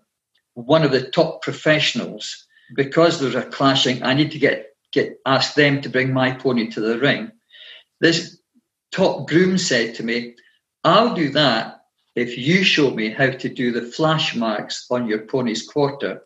one 0.55 0.83
of 0.83 0.91
the 0.91 1.09
top 1.11 1.43
professionals, 1.43 2.45
because 2.75 3.21
there's 3.21 3.37
a 3.37 3.45
clashing, 3.45 4.03
I 4.03 4.15
need 4.15 4.33
to 4.33 4.39
get 4.39 4.67
get 4.91 5.19
ask 5.25 5.55
them 5.55 5.81
to 5.81 5.89
bring 5.89 6.13
my 6.13 6.33
pony 6.33 6.69
to 6.71 6.81
the 6.81 6.99
ring. 6.99 7.31
This 8.01 8.39
top 8.91 9.29
groom 9.29 9.57
said 9.59 9.95
to 9.95 10.03
me, 10.03 10.35
I'll 10.85 11.15
do 11.15 11.31
that 11.31 11.85
if 12.15 12.37
you 12.37 12.65
show 12.65 12.91
me 12.91 13.11
how 13.11 13.31
to 13.31 13.49
do 13.49 13.73
the 13.73 13.83
flash 13.83 14.35
marks 14.35 14.87
on 14.91 15.07
your 15.07 15.27
pony's 15.27 15.67
quarter 15.67 16.23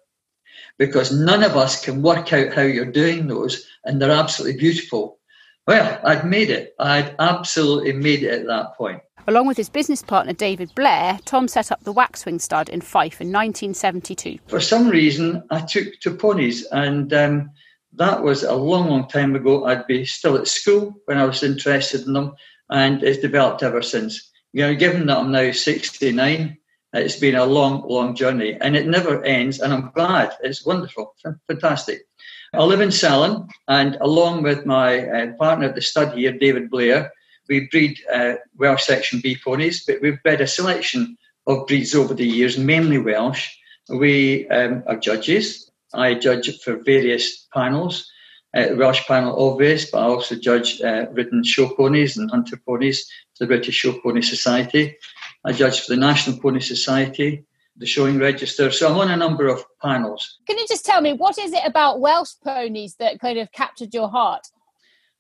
because 0.79 1.13
none 1.13 1.43
of 1.43 1.57
us 1.57 1.85
can 1.85 2.03
work 2.03 2.33
out 2.33 2.53
how 2.53 2.63
you're 2.63 2.85
doing 2.85 3.27
those, 3.27 3.67
and 3.85 4.01
they're 4.01 4.11
absolutely 4.11 4.59
beautiful. 4.59 5.19
Well, 5.67 6.01
I'd 6.05 6.27
made 6.27 6.51
it. 6.51 6.75
I'd 6.79 7.15
absolutely 7.19 7.93
made 7.93 8.23
it 8.23 8.41
at 8.41 8.47
that 8.47 8.77
point. 8.77 9.01
Along 9.27 9.47
with 9.47 9.57
his 9.57 9.69
business 9.69 10.03
partner 10.03 10.33
David 10.33 10.73
Blair, 10.77 11.19
Tom 11.25 11.49
set 11.49 11.73
up 11.73 11.83
the 11.83 11.93
Waxwing 11.93 12.41
Stud 12.41 12.69
in 12.69 12.81
Fife 12.81 13.21
in 13.21 13.33
1972. 13.33 14.39
For 14.47 14.61
some 14.61 14.89
reason, 14.89 15.43
I 15.51 15.61
took 15.61 15.99
to 16.01 16.15
ponies, 16.15 16.65
and 16.67 17.13
um, 17.13 17.51
that 17.95 18.23
was 18.23 18.45
a 18.45 18.55
long, 18.55 18.89
long 18.89 19.09
time 19.09 19.35
ago. 19.35 19.65
I'd 19.65 19.87
be 19.87 20.05
still 20.05 20.37
at 20.37 20.47
school 20.47 20.95
when 21.07 21.19
I 21.19 21.25
was 21.25 21.43
interested 21.43 22.07
in 22.07 22.13
them, 22.13 22.35
and 22.71 23.03
it's 23.03 23.19
developed 23.19 23.63
ever 23.65 23.83
since. 23.83 24.26
You 24.53 24.63
know, 24.63 24.75
given 24.75 25.07
that 25.07 25.19
I'm 25.19 25.33
now 25.33 25.53
69, 25.53 26.57
it's 26.93 27.17
been 27.17 27.35
a 27.35 27.45
long, 27.45 27.87
long 27.89 28.15
journey 28.15 28.57
and 28.61 28.77
it 28.77 28.87
never 28.87 29.23
ends. 29.25 29.61
And 29.61 29.73
I'm 29.73 29.91
glad. 29.95 30.33
It's 30.43 30.65
wonderful, 30.65 31.15
fantastic. 31.47 32.07
I 32.55 32.63
live 32.65 32.81
in 32.81 32.93
Saline, 32.93 33.49
and 33.69 33.97
along 34.01 34.43
with 34.43 34.65
my 34.65 35.07
uh, 35.07 35.33
partner 35.35 35.67
at 35.67 35.75
the 35.75 35.83
stud 35.83 36.17
here, 36.17 36.33
David 36.33 36.71
Blair, 36.71 37.13
we 37.49 37.69
breed 37.71 37.99
uh, 38.13 38.35
Welsh 38.57 38.85
Section 38.85 39.21
B 39.21 39.37
ponies, 39.45 39.85
but 39.85 40.01
we've 40.01 40.23
bred 40.23 40.41
a 40.41 40.47
selection 40.47 41.19
of 41.47 41.67
breeds 41.67 41.95
over 41.95 42.15
the 42.15 42.27
years, 42.27 42.57
mainly 42.57 42.99
Welsh. 42.99 43.51
We 43.89 44.49
um, 44.49 44.85
are 44.87 44.97
judges. 44.97 45.71
I 45.95 46.15
judge 46.15 46.59
for 46.61 46.77
various 46.83 47.47
panels, 47.53 48.11
uh, 48.55 48.75
Welsh 48.77 49.07
panel 49.07 49.51
obvious, 49.51 49.91
but 49.91 49.99
I 49.99 50.07
also 50.07 50.37
judge 50.37 50.81
uh, 50.81 51.07
ridden 51.13 51.45
show 51.45 51.69
ponies 51.69 52.17
and 52.17 52.31
hunter 52.31 52.57
ponies 52.57 53.09
for 53.37 53.45
the 53.45 53.49
British 53.49 53.75
Show 53.75 53.99
Pony 54.01 54.23
Society. 54.23 54.97
I 55.45 55.53
judge 55.53 55.81
for 55.81 55.95
the 55.95 56.01
National 56.01 56.39
Pony 56.39 56.61
Society, 56.61 57.45
the 57.77 57.87
Showing 57.87 58.19
Register. 58.19 58.71
So 58.71 58.89
I'm 58.91 58.99
on 58.99 59.11
a 59.11 59.17
number 59.17 59.47
of 59.47 59.65
panels. 59.83 60.39
Can 60.47 60.59
you 60.59 60.67
just 60.69 60.87
tell 60.87 61.01
me 61.01 61.13
what 61.13 61.39
is 61.39 61.53
it 61.53 61.63
about 61.65 62.01
Welsh 62.01 62.33
ponies 62.43 62.97
that 62.97 63.21
kind 63.21 63.39
of 63.39 63.53
captured 63.53 63.93
your 63.93 64.09
heart? 64.09 64.47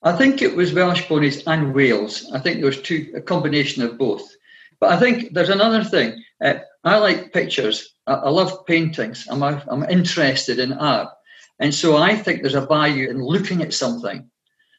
I 0.03 0.13
think 0.13 0.43
it 0.43 0.55
was 0.55 0.73
Welsh 0.73 1.07
ponies 1.07 1.43
and 1.47 1.75
Wales. 1.75 2.31
I 2.33 2.39
think 2.39 2.57
there 2.57 2.67
was 2.67 2.81
two 2.81 3.13
a 3.17 3.21
combination 3.21 3.83
of 3.83 3.99
both. 3.99 4.35
But 4.79 4.93
I 4.93 4.99
think 4.99 5.33
there's 5.33 5.49
another 5.49 5.83
thing. 5.83 6.23
Uh, 6.43 6.55
I 6.85 6.99
like 6.99 7.33
pictures. 7.33 7.95
I, 8.07 8.15
I 8.15 8.31
love 8.31 8.67
paintings. 8.67 9.27
I'm, 9.31 9.43
I'm 9.43 9.85
interested 9.85 10.59
in 10.59 10.75
art. 10.75 11.09
And 11.59 11.75
so 11.75 11.97
I 11.97 12.15
think 12.17 12.43
there's 12.43 12.55
a 12.55 12.67
value 12.67 13.09
in 13.09 13.23
looking 13.23 13.63
at 13.63 13.75
something. 13.75 14.31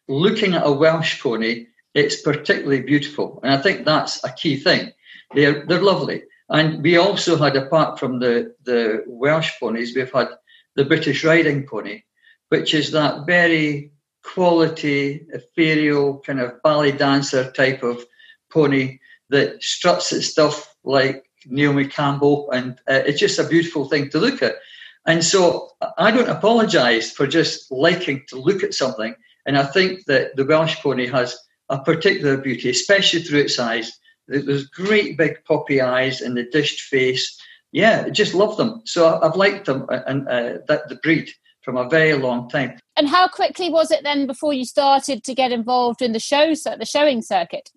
Looking 0.08 0.54
at 0.54 0.66
a 0.66 0.72
Welsh 0.72 1.22
pony, 1.22 1.68
it's 1.94 2.22
particularly 2.22 2.82
beautiful. 2.82 3.40
And 3.44 3.52
I 3.52 3.58
think 3.58 3.86
that's 3.86 4.24
a 4.24 4.32
key 4.32 4.58
thing. 4.58 4.92
They're 5.34 5.66
they're 5.66 5.82
lovely. 5.82 6.24
And 6.50 6.82
we 6.82 6.98
also 6.98 7.36
had, 7.36 7.56
apart 7.56 8.00
from 8.00 8.20
the, 8.20 8.56
the 8.64 9.04
Welsh 9.06 9.52
ponies, 9.60 9.96
we've 9.96 10.12
had 10.12 10.30
the 10.76 10.86
British 10.86 11.26
riding 11.26 11.68
pony, 11.68 12.04
which 12.50 12.74
is 12.74 12.92
that 12.92 13.26
very 13.26 13.92
quality, 14.24 15.26
ethereal, 15.34 16.20
kind 16.20 16.40
of 16.40 16.62
ballet 16.64 16.92
dancer 16.92 17.52
type 17.52 17.84
of 17.84 18.06
pony 18.52 19.00
that 19.30 19.62
struts 19.62 20.14
its 20.14 20.28
stuff 20.28 20.74
like 20.86 21.26
Naomi 21.46 21.88
Campbell. 21.88 22.50
And 22.52 22.80
uh, 22.90 23.04
it's 23.06 23.20
just 23.20 23.40
a 23.40 23.48
beautiful 23.48 23.90
thing 23.90 24.10
to 24.12 24.20
look 24.20 24.42
at. 24.42 24.56
And 25.08 25.24
so 25.24 25.72
I 25.98 26.12
don't 26.12 26.30
apologize 26.30 27.12
for 27.12 27.26
just 27.26 27.72
liking 27.72 28.24
to 28.28 28.36
look 28.36 28.62
at 28.62 28.74
something. 28.74 29.16
And 29.46 29.58
I 29.58 29.64
think 29.64 30.06
that 30.06 30.36
the 30.36 30.46
Welsh 30.46 30.76
pony 30.76 31.08
has 31.08 31.36
a 31.70 31.80
particular 31.80 32.38
beauty, 32.38 32.70
especially 32.70 33.22
through 33.22 33.40
its 33.40 33.58
eyes. 33.58 33.98
There's 34.28 34.68
great 34.68 35.18
big 35.18 35.44
poppy 35.46 35.82
eyes 35.82 36.20
and 36.20 36.36
the 36.36 36.44
dished 36.44 36.82
face. 36.82 37.40
Yeah, 37.72 38.04
I 38.06 38.10
just 38.10 38.34
love 38.34 38.58
them. 38.58 38.82
So 38.86 39.20
I've 39.22 39.38
liked 39.38 39.66
them 39.66 39.86
and 39.90 40.28
uh, 40.28 40.58
that 40.68 40.90
the 40.90 40.96
breed 40.96 41.32
from 41.62 41.78
a 41.78 41.88
very 41.88 42.14
long 42.14 42.50
time. 42.50 42.78
And 42.98 43.08
how 43.08 43.30
quickly 43.30 43.70
was 43.70 43.92
it 43.92 44.04
then 44.04 44.28
before 44.28 44.54
you 44.54 44.66
started 44.66 45.24
to 45.24 45.34
get 45.34 45.54
involved 45.54 46.02
in 46.02 46.12
the 46.12 46.20
shows, 46.20 46.64
the 46.64 46.86
showing 46.86 47.22
circuit? 47.22 47.70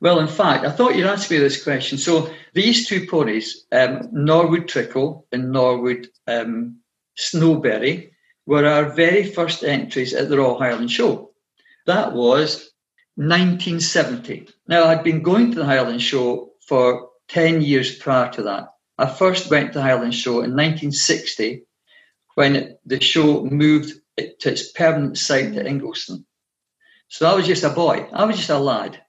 Well, 0.00 0.20
in 0.20 0.28
fact, 0.28 0.64
I 0.64 0.70
thought 0.70 0.94
you'd 0.94 1.06
ask 1.06 1.30
me 1.30 1.38
this 1.38 1.62
question. 1.62 1.98
So 1.98 2.30
these 2.52 2.86
two 2.86 3.06
ponies, 3.06 3.64
um, 3.72 4.08
Norwood 4.12 4.68
Trickle 4.68 5.26
and 5.32 5.52
Norwood 5.52 6.08
um, 6.26 6.80
Snowberry, 7.18 8.10
were 8.44 8.66
our 8.66 8.90
very 8.90 9.24
first 9.24 9.64
entries 9.64 10.14
at 10.14 10.28
the 10.28 10.38
Royal 10.38 10.58
Highland 10.58 10.90
Show. 10.90 11.32
That 11.86 12.12
was 12.12 12.70
1970. 13.16 14.48
Now, 14.68 14.84
I'd 14.84 15.02
been 15.02 15.22
going 15.22 15.52
to 15.52 15.58
the 15.58 15.64
Highland 15.64 16.02
Show 16.02 16.52
for 16.66 17.10
10 17.28 17.62
years 17.62 17.96
prior 17.96 18.30
to 18.32 18.42
that. 18.42 18.68
I 18.98 19.06
first 19.06 19.50
went 19.50 19.72
to 19.72 19.78
the 19.78 19.84
Highland 19.84 20.14
Show 20.14 20.42
in 20.42 20.52
1960 20.52 21.64
when 22.34 22.76
the 22.84 23.00
show 23.00 23.44
moved 23.44 23.94
to 24.16 24.50
its 24.50 24.70
permanent 24.72 25.18
site 25.18 25.56
at 25.56 25.66
Ingliston. 25.66 26.24
So 27.08 27.28
I 27.28 27.34
was 27.34 27.46
just 27.46 27.64
a 27.64 27.70
boy, 27.70 28.08
I 28.12 28.24
was 28.24 28.36
just 28.36 28.50
a 28.50 28.58
lad. 28.58 29.00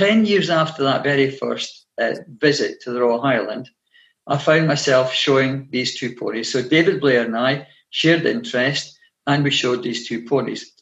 10 0.00 0.24
years 0.24 0.48
after 0.48 0.82
that 0.82 1.04
very 1.04 1.30
first 1.30 1.84
uh, 2.00 2.14
visit 2.38 2.80
to 2.80 2.90
the 2.90 3.02
Royal 3.02 3.20
Highland, 3.20 3.68
I 4.26 4.38
found 4.38 4.66
myself 4.66 5.12
showing 5.12 5.68
these 5.72 5.98
two 5.98 6.14
ponies. 6.16 6.50
So 6.50 6.62
David 6.62 7.02
Blair 7.02 7.26
and 7.26 7.36
I 7.36 7.66
shared 7.90 8.22
the 8.22 8.30
interest 8.30 8.98
and 9.26 9.44
we 9.44 9.50
showed 9.50 9.82
these 9.82 10.08
two 10.08 10.24
ponies. 10.24 10.72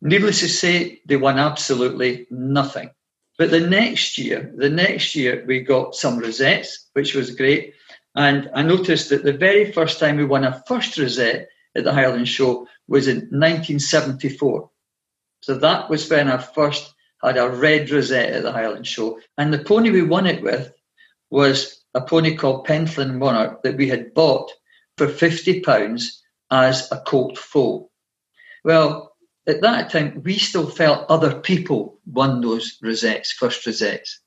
Needless 0.00 0.40
to 0.40 0.48
say, 0.48 1.02
they 1.04 1.16
won 1.16 1.38
absolutely 1.38 2.26
nothing. 2.30 2.88
But 3.36 3.50
the 3.50 3.60
next 3.60 4.16
year, 4.16 4.50
the 4.56 4.70
next 4.70 5.14
year, 5.14 5.44
we 5.46 5.60
got 5.60 5.94
some 5.94 6.18
rosettes, 6.18 6.88
which 6.94 7.14
was 7.14 7.36
great. 7.36 7.74
And 8.14 8.50
I 8.54 8.62
noticed 8.62 9.10
that 9.10 9.22
the 9.22 9.34
very 9.34 9.70
first 9.70 10.00
time 10.00 10.16
we 10.16 10.24
won 10.24 10.44
a 10.44 10.62
first 10.66 10.96
rosette 10.96 11.50
at 11.76 11.84
the 11.84 11.92
Highland 11.92 12.26
Show 12.26 12.66
was 12.88 13.06
in 13.06 13.16
1974. 13.16 14.70
So 15.42 15.58
that 15.58 15.90
was 15.90 16.08
when 16.08 16.30
I 16.30 16.38
first 16.38 16.94
had 17.22 17.38
a 17.38 17.48
red 17.48 17.90
rosette 17.90 18.32
at 18.32 18.42
the 18.42 18.52
Highland 18.52 18.86
Show. 18.86 19.20
And 19.38 19.52
the 19.52 19.64
pony 19.64 19.90
we 19.90 20.02
won 20.02 20.26
it 20.26 20.42
with 20.42 20.72
was 21.30 21.82
a 21.94 22.00
pony 22.00 22.34
called 22.34 22.64
Pentland 22.64 23.18
Monarch 23.18 23.62
that 23.62 23.76
we 23.76 23.88
had 23.88 24.14
bought 24.14 24.50
for 24.96 25.06
£50 25.06 26.06
as 26.50 26.90
a 26.92 27.00
colt 27.00 27.38
foal. 27.38 27.90
Well, 28.64 29.12
at 29.46 29.62
that 29.62 29.90
time, 29.90 30.22
we 30.24 30.38
still 30.38 30.68
felt 30.68 31.06
other 31.08 31.40
people 31.40 31.98
won 32.06 32.40
those 32.40 32.78
rosettes, 32.82 33.32
first 33.32 33.66
rosettes. 33.66 34.20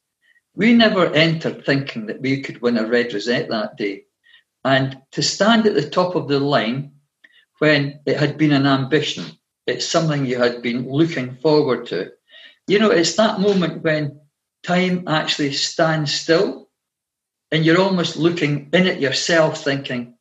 We 0.55 0.73
never 0.73 1.11
entered 1.13 1.65
thinking 1.65 2.07
that 2.07 2.21
we 2.21 2.41
could 2.41 2.61
win 2.61 2.77
a 2.77 2.87
red 2.87 3.13
rosette 3.13 3.49
that 3.49 3.77
day. 3.77 4.03
And 4.63 4.97
to 5.11 5.21
stand 5.21 5.67
at 5.67 5.75
the 5.75 5.89
top 5.89 6.15
of 6.15 6.27
the 6.27 6.39
line 6.39 6.93
when 7.59 7.99
it 8.05 8.17
had 8.17 8.37
been 8.37 8.51
an 8.51 8.65
ambition, 8.65 9.25
it's 9.67 9.87
something 9.87 10.25
you 10.25 10.37
had 10.37 10.61
been 10.61 10.89
looking 10.89 11.35
forward 11.35 11.87
to. 11.87 12.11
You 12.67 12.79
know, 12.79 12.91
it's 12.91 13.15
that 13.15 13.39
moment 13.39 13.83
when 13.83 14.19
time 14.63 15.03
actually 15.07 15.53
stands 15.53 16.13
still 16.13 16.69
and 17.51 17.63
you're 17.63 17.81
almost 17.81 18.17
looking 18.17 18.69
in 18.73 18.87
at 18.87 18.99
yourself 18.99 19.63
thinking, 19.63 20.15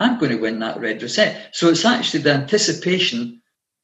I'm 0.00 0.18
going 0.18 0.32
to 0.32 0.40
win 0.40 0.58
that 0.58 0.80
red 0.80 1.00
rosette. 1.00 1.54
So 1.54 1.68
it's 1.68 1.84
actually 1.84 2.22
the 2.22 2.34
anticipation 2.34 3.40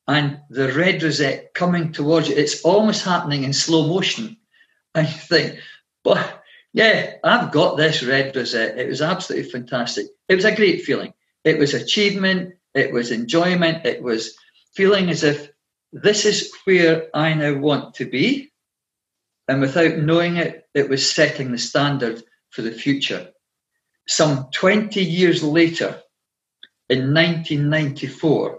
and 0.09 0.41
the 0.51 0.73
red 0.73 1.03
rosette 1.03 1.55
coming 1.55 1.93
towards 1.93 2.29
you. 2.29 2.35
It's 2.35 2.63
almost 2.63 3.05
happening 3.05 3.45
in 3.45 3.53
slow 3.53 3.87
motion. 3.87 4.37
And 4.95 5.07
you 5.07 5.15
think, 5.15 5.61
but 6.03 6.43
yeah, 6.73 7.15
I've 7.23 7.53
got 7.53 7.77
this 7.77 8.03
red 8.03 8.35
rosette. 8.35 8.79
It 8.79 8.89
was 8.89 9.01
absolutely 9.01 9.51
fantastic. 9.51 10.07
It 10.29 10.35
was 10.35 10.45
a 10.45 10.55
great 10.55 10.83
feeling. 10.83 11.15
It 11.45 11.59
was 11.59 11.73
achievement. 11.73 12.55
It 12.75 12.93
was 12.93 13.11
enjoyment. 13.11 13.87
It 13.87 14.03
was 14.03 14.35
feeling 14.75 15.09
as 15.09 15.23
if 15.23 15.52
this 15.93 16.25
is 16.25 16.53
where 16.65 17.09
I 17.15 17.35
now 17.35 17.55
want 17.55 17.95
to 17.95 18.07
be. 18.07 18.51
And 19.49 19.61
without 19.61 19.99
knowing 19.99 20.37
it, 20.37 20.67
it 20.75 20.89
was 20.89 21.11
setting 21.11 21.53
the 21.53 21.59
standard 21.59 22.23
for 22.51 22.63
the 22.63 22.73
future. 22.73 23.31
Some 24.09 24.49
20 24.53 25.03
years 25.03 25.43
later, 25.43 26.01
in 26.89 27.13
1994, 27.15 28.59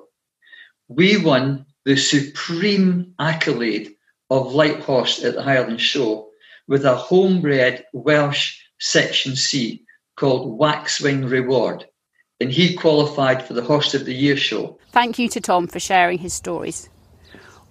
we 0.88 1.18
won 1.18 1.66
the 1.86 1.98
supreme 1.98 3.13
accolade 3.20 3.96
of 4.30 4.54
Light 4.54 4.80
Horse 4.82 5.24
at 5.24 5.36
the 5.36 5.44
Highland 5.44 5.82
Show 5.82 6.30
with 6.68 6.86
a 6.86 6.96
homebred 6.96 7.84
Welsh 7.94 8.60
Section 8.80 9.36
C 9.36 9.86
called 10.16 10.58
Waxwing 10.58 11.25
Reward. 11.25 11.86
and 12.40 12.52
he 12.52 12.75
qualified 12.75 13.46
for 13.46 13.54
the 13.54 13.62
Horse 13.62 13.94
of 13.94 14.04
the 14.04 14.13
Year 14.13 14.36
show. 14.36 14.78
Thank 14.92 15.18
you 15.18 15.30
to 15.30 15.40
Tom 15.40 15.66
for 15.66 15.80
sharing 15.80 16.18
his 16.18 16.34
stories. 16.34 16.90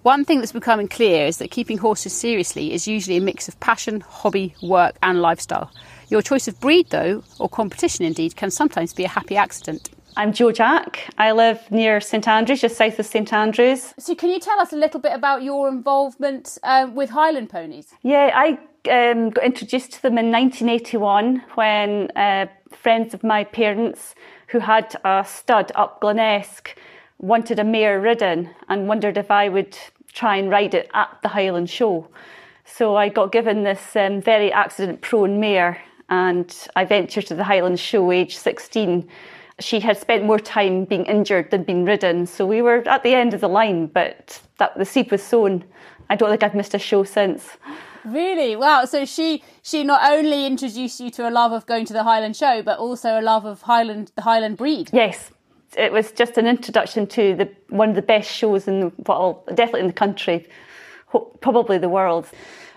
One 0.03 0.25
thing 0.25 0.39
that's 0.39 0.51
becoming 0.51 0.89
clear 0.89 1.25
is 1.25 1.37
that 1.37 1.49
keeping 1.49 1.77
horses 1.77 2.11
seriously 2.11 2.73
is 2.73 2.89
usually 2.89 3.15
a 3.15 3.21
mix 3.21 3.47
of 3.47 3.57
passion, 3.61 4.01
hobby, 4.01 4.53
work, 4.61 4.97
and 5.01 5.21
lifestyle. 5.21 5.71
Your 6.09 6.21
choice 6.21 6.45
of 6.49 6.59
breed, 6.59 6.89
though, 6.89 7.23
or 7.39 7.47
competition 7.47 8.03
indeed, 8.03 8.35
can 8.35 8.51
sometimes 8.51 8.93
be 8.93 9.05
a 9.05 9.07
happy 9.07 9.37
accident. 9.37 9.91
I'm 10.17 10.33
Jo 10.33 10.51
Jack. 10.51 11.09
I 11.17 11.31
live 11.31 11.71
near 11.71 12.01
St 12.01 12.27
Andrews, 12.27 12.59
just 12.59 12.75
south 12.75 12.99
of 12.99 13.05
St 13.05 13.31
Andrews. 13.31 13.93
So, 13.97 14.13
can 14.13 14.29
you 14.29 14.41
tell 14.41 14.59
us 14.59 14.73
a 14.73 14.75
little 14.75 14.99
bit 14.99 15.13
about 15.13 15.41
your 15.41 15.69
involvement 15.69 16.57
um, 16.63 16.95
with 16.95 17.09
Highland 17.09 17.49
ponies? 17.49 17.93
Yeah, 18.01 18.29
I 18.35 18.59
um, 18.91 19.29
got 19.29 19.45
introduced 19.45 19.93
to 19.93 20.01
them 20.01 20.17
in 20.17 20.31
1981 20.31 21.43
when 21.55 22.11
uh, 22.17 22.47
friends 22.71 23.13
of 23.13 23.23
my 23.23 23.45
parents 23.45 24.15
who 24.47 24.59
had 24.59 24.97
a 25.05 25.23
stud 25.25 25.71
up 25.75 26.01
Glenesk 26.01 26.75
wanted 27.23 27.57
a 27.57 27.63
mare 27.63 28.01
ridden 28.01 28.49
and 28.67 28.87
wondered 28.87 29.17
if 29.17 29.31
I 29.31 29.47
would 29.47 29.77
try 30.13 30.37
and 30.37 30.49
ride 30.49 30.73
it 30.73 30.89
at 30.93 31.17
the 31.21 31.29
Highland 31.29 31.69
Show. 31.69 32.07
So 32.65 32.95
I 32.95 33.09
got 33.09 33.31
given 33.31 33.63
this 33.63 33.95
um, 33.95 34.21
very 34.21 34.51
accident 34.51 35.01
prone 35.01 35.39
mare 35.39 35.81
and 36.09 36.55
I 36.75 36.85
ventured 36.85 37.27
to 37.27 37.35
the 37.35 37.43
Highland 37.43 37.79
Show 37.79 38.11
age 38.11 38.37
16. 38.37 39.07
She 39.59 39.79
had 39.79 39.97
spent 39.97 40.25
more 40.25 40.39
time 40.39 40.85
being 40.85 41.05
injured 41.05 41.51
than 41.51 41.63
being 41.63 41.85
ridden, 41.85 42.25
so 42.25 42.45
we 42.45 42.61
were 42.61 42.87
at 42.87 43.03
the 43.03 43.13
end 43.13 43.33
of 43.33 43.41
the 43.41 43.47
line, 43.47 43.87
but 43.87 44.41
that, 44.57 44.77
the 44.77 44.85
seed 44.85 45.11
was 45.11 45.21
sown. 45.21 45.63
I 46.09 46.15
don't 46.15 46.29
think 46.29 46.43
I've 46.43 46.55
missed 46.55 46.73
a 46.73 46.79
show 46.79 47.03
since. 47.03 47.57
Really? 48.03 48.55
Wow. 48.55 48.85
So 48.85 49.05
she 49.05 49.43
she 49.61 49.83
not 49.83 50.01
only 50.11 50.45
introduced 50.45 50.99
you 50.99 51.09
to 51.11 51.29
a 51.29 51.31
love 51.31 51.51
of 51.51 51.65
going 51.65 51.85
to 51.85 51.93
the 51.93 52.03
Highland 52.03 52.35
Show, 52.35 52.61
but 52.61 52.77
also 52.77 53.19
a 53.19 53.21
love 53.21 53.45
of 53.45 53.61
Highland 53.61 54.11
the 54.15 54.23
Highland 54.23 54.57
breed. 54.57 54.89
Yes, 54.91 55.31
it 55.77 55.91
was 55.91 56.11
just 56.11 56.37
an 56.37 56.47
introduction 56.47 57.07
to 57.07 57.35
the 57.35 57.49
one 57.69 57.89
of 57.89 57.95
the 57.95 58.01
best 58.01 58.29
shows 58.29 58.67
in 58.67 58.79
the, 58.79 58.91
well, 59.07 59.43
definitely 59.49 59.81
in 59.81 59.87
the 59.87 59.93
country, 59.93 60.47
probably 61.41 61.77
the 61.77 61.89
world. 61.89 62.27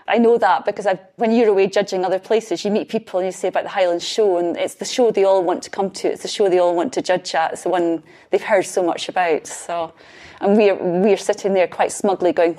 I 0.09 0.19
know 0.19 0.37
that 0.37 0.63
because 0.63 0.85
I've, 0.85 0.99
when 1.17 1.33
you're 1.33 1.49
away 1.49 1.67
judging 1.67 2.05
other 2.05 2.19
places, 2.19 2.63
you 2.63 2.71
meet 2.71 2.87
people 2.87 3.19
and 3.19 3.27
you 3.27 3.31
say 3.33 3.49
about 3.49 3.63
the 3.63 3.69
Highland 3.69 4.01
Show, 4.01 4.37
and 4.37 4.55
it's 4.55 4.75
the 4.75 4.85
show 4.85 5.11
they 5.11 5.25
all 5.25 5.43
want 5.43 5.63
to 5.63 5.69
come 5.69 5.91
to. 5.91 6.07
It's 6.07 6.21
the 6.21 6.29
show 6.29 6.49
they 6.49 6.59
all 6.59 6.75
want 6.75 6.93
to 6.93 7.01
judge 7.01 7.35
at. 7.35 7.53
It's 7.53 7.63
the 7.63 7.69
one 7.69 8.03
they've 8.29 8.41
heard 8.41 8.65
so 8.65 8.81
much 8.81 9.09
about. 9.09 9.45
So, 9.47 9.93
and 10.39 10.55
we're 10.55 10.75
we're 10.75 11.17
sitting 11.17 11.53
there 11.53 11.67
quite 11.67 11.91
smugly 11.91 12.31
going, 12.31 12.57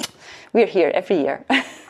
"We're 0.52 0.66
here 0.66 0.90
every 0.92 1.20
year." 1.20 1.46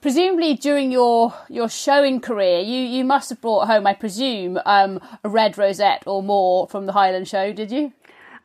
Presumably, 0.00 0.54
during 0.54 0.92
your 0.92 1.34
your 1.48 1.68
showing 1.68 2.20
career, 2.20 2.60
you, 2.60 2.80
you 2.80 3.04
must 3.04 3.30
have 3.30 3.40
brought 3.40 3.66
home, 3.66 3.86
I 3.86 3.94
presume, 3.94 4.58
um, 4.64 5.00
a 5.24 5.28
red 5.28 5.58
rosette 5.58 6.04
or 6.06 6.22
more 6.22 6.68
from 6.68 6.86
the 6.86 6.92
Highland 6.92 7.28
Show, 7.28 7.52
did 7.52 7.70
you? 7.70 7.92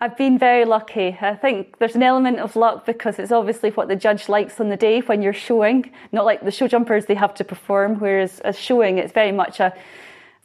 I've 0.01 0.17
been 0.17 0.38
very 0.38 0.65
lucky. 0.65 1.17
I 1.22 1.36
think 1.36 1.77
there's 1.77 1.96
an 1.96 2.03
element 2.03 2.39
of 2.39 2.55
luck 2.55 2.86
because 2.86 3.20
it's 3.20 3.32
obviously 3.32 3.70
what 3.70 3.88
the 3.88 3.96
judge 3.96 4.27
likes 4.27 4.60
on 4.60 4.70
the 4.70 4.75
day 4.75 5.00
when 5.00 5.22
you're 5.22 5.32
showing. 5.32 5.91
Not 6.12 6.25
like 6.25 6.43
the 6.43 6.51
show 6.51 6.67
jumpers, 6.67 7.05
they 7.05 7.15
have 7.15 7.34
to 7.36 7.43
perform, 7.43 8.00
whereas 8.00 8.39
as 8.41 8.60
showing, 8.60 8.98
it's 8.98 9.13
very 9.13 9.32
much 9.32 9.60
a 9.60 9.74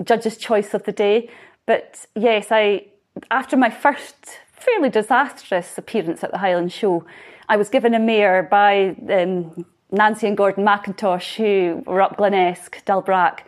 judge's 0.04 0.36
choice 0.36 0.74
of 0.74 0.84
the 0.84 0.92
day. 0.92 1.28
But 1.66 2.06
yes, 2.14 2.48
I 2.50 2.86
after 3.30 3.56
my 3.56 3.70
first 3.70 4.14
fairly 4.52 4.90
disastrous 4.90 5.76
appearance 5.76 6.22
at 6.22 6.30
the 6.30 6.38
Highland 6.38 6.72
Show, 6.72 7.04
I 7.48 7.56
was 7.56 7.68
given 7.68 7.94
a 7.94 7.98
mare 7.98 8.42
by 8.44 8.94
um, 9.10 9.66
Nancy 9.90 10.26
and 10.26 10.36
Gordon 10.36 10.64
McIntosh, 10.64 11.36
who 11.36 11.82
were 11.86 12.02
up 12.02 12.16
Glenesk, 12.16 12.82
Dalbrack, 12.84 13.40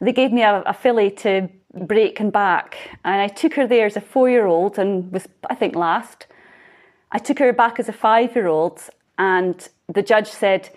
they 0.00 0.12
gave 0.12 0.32
me 0.32 0.42
a, 0.42 0.62
a 0.66 0.74
filly 0.74 1.10
to 1.10 1.48
break 1.72 2.20
and 2.20 2.32
back. 2.32 2.76
And 3.04 3.20
I 3.20 3.28
took 3.28 3.54
her 3.54 3.66
there 3.66 3.86
as 3.86 3.96
a 3.96 4.00
four 4.00 4.28
year 4.28 4.46
old 4.46 4.78
and 4.78 5.10
was, 5.12 5.28
I 5.48 5.54
think, 5.54 5.74
last. 5.74 6.26
I 7.12 7.18
took 7.18 7.38
her 7.38 7.52
back 7.52 7.78
as 7.78 7.88
a 7.88 7.92
five 7.92 8.34
year 8.34 8.48
old, 8.48 8.82
and 9.18 9.68
the 9.92 10.02
judge 10.02 10.28
said, 10.28 10.70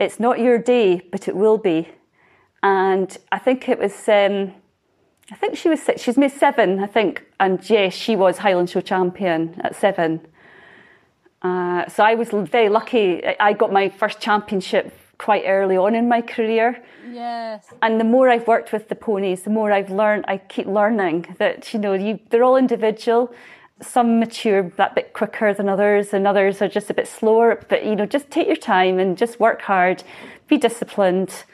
It's 0.00 0.18
not 0.18 0.40
your 0.40 0.58
day, 0.58 1.02
but 1.12 1.28
it 1.28 1.36
will 1.36 1.58
be. 1.58 1.88
And 2.62 3.16
I 3.30 3.38
think 3.38 3.68
it 3.68 3.78
was, 3.78 4.08
um, 4.08 4.52
I 5.30 5.36
think 5.36 5.56
she 5.56 5.68
was 5.68 5.80
six, 5.80 6.02
she's 6.02 6.18
made 6.18 6.32
seven, 6.32 6.80
I 6.80 6.86
think. 6.86 7.24
And 7.38 7.58
yes, 7.70 7.94
she 7.94 8.16
was 8.16 8.38
Highland 8.38 8.70
Show 8.70 8.80
champion 8.80 9.60
at 9.62 9.76
seven. 9.76 10.26
Uh, 11.42 11.88
so 11.88 12.02
I 12.02 12.14
was 12.14 12.30
very 12.30 12.68
lucky. 12.68 13.22
I 13.24 13.52
got 13.52 13.72
my 13.72 13.88
first 13.88 14.20
championship 14.20 14.92
quite 15.18 15.44
early 15.46 15.76
on 15.76 15.94
in 15.94 16.08
my 16.08 16.20
career. 16.20 16.82
Yes. 17.10 17.66
And 17.82 18.00
the 18.00 18.04
more 18.04 18.28
I've 18.28 18.46
worked 18.46 18.72
with 18.72 18.88
the 18.88 18.94
ponies, 18.94 19.42
the 19.42 19.50
more 19.50 19.72
I've 19.72 19.90
learned. 19.90 20.24
I 20.28 20.38
keep 20.38 20.66
learning 20.66 21.36
that 21.38 21.72
you 21.72 21.80
know 21.80 21.94
you, 21.94 22.18
they're 22.30 22.44
all 22.44 22.56
individual. 22.56 23.32
Some 23.82 24.18
mature 24.18 24.72
that 24.76 24.94
bit 24.94 25.12
quicker 25.12 25.52
than 25.52 25.68
others, 25.68 26.14
and 26.14 26.26
others 26.26 26.62
are 26.62 26.68
just 26.68 26.90
a 26.90 26.94
bit 26.94 27.06
slower. 27.06 27.62
But 27.68 27.84
you 27.84 27.94
know, 27.94 28.06
just 28.06 28.30
take 28.30 28.46
your 28.46 28.56
time 28.56 28.98
and 28.98 29.18
just 29.18 29.38
work 29.38 29.62
hard, 29.62 30.02
be 30.48 30.56
disciplined, 30.56 31.44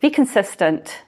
be 0.00 0.10
consistent, 0.10 1.02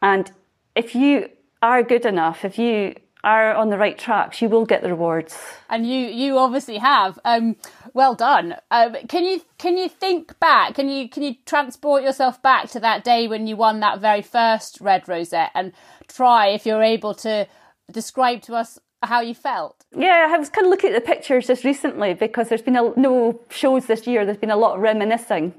and 0.00 0.30
if 0.74 0.94
you 0.94 1.28
are 1.62 1.82
good 1.82 2.06
enough, 2.06 2.44
if 2.44 2.58
you 2.58 2.94
are 3.24 3.54
on 3.54 3.70
the 3.70 3.78
right 3.78 3.98
tracks, 3.98 4.40
you 4.40 4.48
will 4.48 4.64
get 4.64 4.82
the 4.82 4.88
rewards. 4.88 5.36
And 5.68 5.86
you, 5.86 6.06
you 6.06 6.38
obviously 6.38 6.78
have. 6.78 7.18
Um, 7.24 7.56
well 7.92 8.14
done. 8.14 8.56
Um, 8.70 8.94
can 9.08 9.24
you 9.24 9.40
can 9.58 9.76
you 9.76 9.88
think 9.88 10.38
back? 10.38 10.74
Can 10.74 10.88
you 10.88 11.08
can 11.08 11.22
you 11.22 11.34
transport 11.46 12.02
yourself 12.02 12.40
back 12.42 12.68
to 12.70 12.80
that 12.80 13.04
day 13.04 13.26
when 13.26 13.46
you 13.46 13.56
won 13.56 13.80
that 13.80 14.00
very 14.00 14.22
first 14.22 14.80
red 14.80 15.08
rosette 15.08 15.50
and 15.54 15.72
try, 16.08 16.48
if 16.48 16.66
you're 16.66 16.82
able 16.82 17.14
to, 17.14 17.48
describe 17.90 18.42
to 18.42 18.54
us 18.54 18.78
how 19.02 19.20
you 19.20 19.34
felt? 19.34 19.84
Yeah, 19.96 20.28
I 20.30 20.38
was 20.38 20.50
kind 20.50 20.66
of 20.66 20.70
looking 20.70 20.92
at 20.92 21.04
the 21.04 21.06
pictures 21.06 21.46
just 21.46 21.64
recently 21.64 22.14
because 22.14 22.48
there's 22.48 22.62
been 22.62 22.76
a, 22.76 22.92
no 22.96 23.40
shows 23.48 23.86
this 23.86 24.06
year. 24.06 24.24
There's 24.24 24.36
been 24.36 24.50
a 24.50 24.56
lot 24.56 24.76
of 24.76 24.82
reminiscing, 24.82 25.54